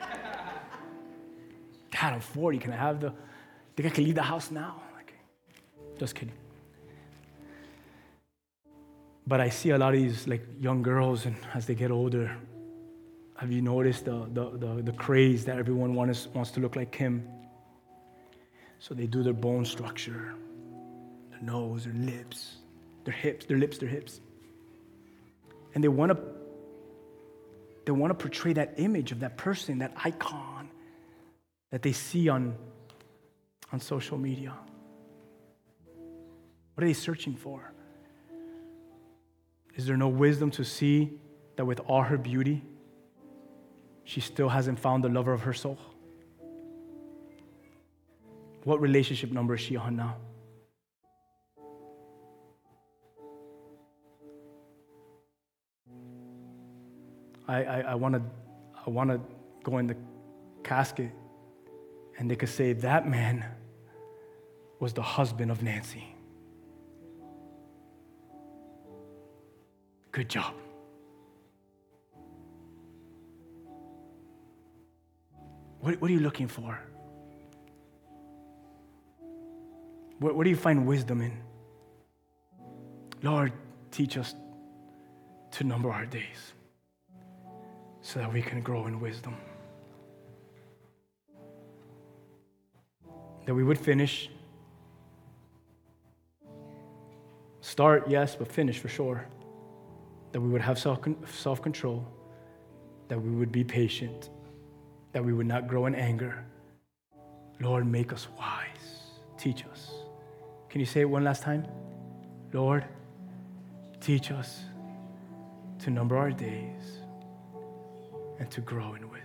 Dad, 1.90 2.14
I'm 2.14 2.20
40. 2.20 2.58
Can 2.60 2.72
I 2.72 2.76
have 2.76 2.98
the? 2.98 3.12
Think 3.76 3.90
I 3.90 3.94
can 3.94 4.04
leave 4.04 4.14
the 4.14 4.22
house 4.22 4.50
now? 4.50 4.80
Okay. 5.02 5.18
Just 5.98 6.14
kidding. 6.14 6.32
But 9.26 9.42
I 9.42 9.50
see 9.50 9.68
a 9.68 9.76
lot 9.76 9.92
of 9.92 10.00
these 10.00 10.26
like 10.26 10.46
young 10.58 10.80
girls, 10.82 11.26
and 11.26 11.36
as 11.52 11.66
they 11.66 11.74
get 11.74 11.90
older, 11.90 12.38
have 13.40 13.50
you 13.50 13.62
noticed 13.62 14.04
the, 14.04 14.28
the, 14.34 14.50
the, 14.58 14.82
the 14.82 14.92
craze 14.92 15.46
that 15.46 15.56
everyone 15.56 15.94
wants, 15.94 16.26
wants 16.34 16.50
to 16.50 16.60
look 16.60 16.76
like 16.76 16.94
him? 16.94 17.26
So 18.80 18.92
they 18.92 19.06
do 19.06 19.22
their 19.22 19.32
bone 19.32 19.64
structure, 19.64 20.34
their 21.30 21.40
nose, 21.40 21.84
their 21.84 21.94
lips, 21.94 22.56
their 23.04 23.14
hips, 23.14 23.46
their 23.46 23.56
lips, 23.56 23.78
their 23.78 23.88
hips. 23.88 24.20
And 25.74 25.82
they 25.82 25.88
want 25.88 26.12
to 26.12 26.18
they 27.86 27.92
want 27.92 28.10
to 28.10 28.14
portray 28.14 28.52
that 28.52 28.74
image 28.76 29.10
of 29.10 29.20
that 29.20 29.38
person, 29.38 29.78
that 29.78 29.94
icon 30.04 30.68
that 31.70 31.80
they 31.80 31.92
see 31.92 32.28
on, 32.28 32.54
on 33.72 33.80
social 33.80 34.18
media. 34.18 34.52
What 36.74 36.84
are 36.84 36.86
they 36.86 36.92
searching 36.92 37.36
for? 37.36 37.72
Is 39.76 39.86
there 39.86 39.96
no 39.96 40.08
wisdom 40.08 40.50
to 40.52 40.64
see 40.64 41.18
that 41.56 41.64
with 41.64 41.80
all 41.86 42.02
her 42.02 42.18
beauty, 42.18 42.62
she 44.10 44.20
still 44.20 44.48
hasn't 44.48 44.76
found 44.76 45.04
the 45.04 45.08
lover 45.08 45.32
of 45.32 45.42
her 45.42 45.52
soul? 45.52 45.78
What 48.64 48.80
relationship 48.80 49.30
number 49.30 49.54
is 49.54 49.60
she 49.60 49.76
on 49.76 49.94
now? 49.94 50.16
I, 57.46 57.62
I, 57.62 57.80
I 57.92 57.94
want 57.94 58.16
to 58.16 58.22
I 58.84 58.90
wanna 58.90 59.20
go 59.62 59.78
in 59.78 59.86
the 59.86 59.96
casket 60.64 61.12
and 62.18 62.28
they 62.28 62.34
could 62.34 62.48
say, 62.48 62.72
that 62.72 63.08
man 63.08 63.44
was 64.80 64.92
the 64.92 65.02
husband 65.02 65.52
of 65.52 65.62
Nancy. 65.62 66.04
Good 70.10 70.28
job. 70.28 70.54
What, 75.80 76.00
what 76.00 76.10
are 76.10 76.14
you 76.14 76.20
looking 76.20 76.48
for? 76.48 76.78
What, 80.18 80.34
what 80.34 80.44
do 80.44 80.50
you 80.50 80.56
find 80.56 80.86
wisdom 80.86 81.22
in? 81.22 81.32
Lord, 83.22 83.52
teach 83.90 84.16
us 84.18 84.34
to 85.52 85.64
number 85.64 85.90
our 85.90 86.06
days 86.06 86.52
so 88.02 88.20
that 88.20 88.32
we 88.32 88.42
can 88.42 88.60
grow 88.60 88.86
in 88.86 89.00
wisdom. 89.00 89.36
That 93.46 93.54
we 93.54 93.64
would 93.64 93.78
finish. 93.78 94.30
Start, 97.62 98.08
yes, 98.08 98.36
but 98.36 98.48
finish 98.48 98.78
for 98.78 98.88
sure. 98.88 99.26
That 100.32 100.40
we 100.40 100.48
would 100.48 100.60
have 100.60 100.78
self 100.78 101.62
control. 101.62 102.06
That 103.08 103.20
we 103.20 103.30
would 103.30 103.50
be 103.50 103.64
patient. 103.64 104.30
That 105.12 105.24
we 105.24 105.32
would 105.32 105.46
not 105.46 105.66
grow 105.68 105.86
in 105.86 105.94
anger. 105.94 106.44
Lord, 107.60 107.86
make 107.86 108.12
us 108.12 108.28
wise. 108.38 109.10
Teach 109.36 109.64
us. 109.66 109.90
Can 110.68 110.80
you 110.80 110.86
say 110.86 111.00
it 111.00 111.10
one 111.10 111.24
last 111.24 111.42
time? 111.42 111.66
Lord, 112.52 112.84
teach 114.00 114.30
us 114.30 114.60
to 115.80 115.90
number 115.90 116.16
our 116.16 116.30
days 116.30 117.00
and 118.38 118.50
to 118.50 118.60
grow 118.60 118.94
in 118.94 119.08
wisdom. 119.10 119.19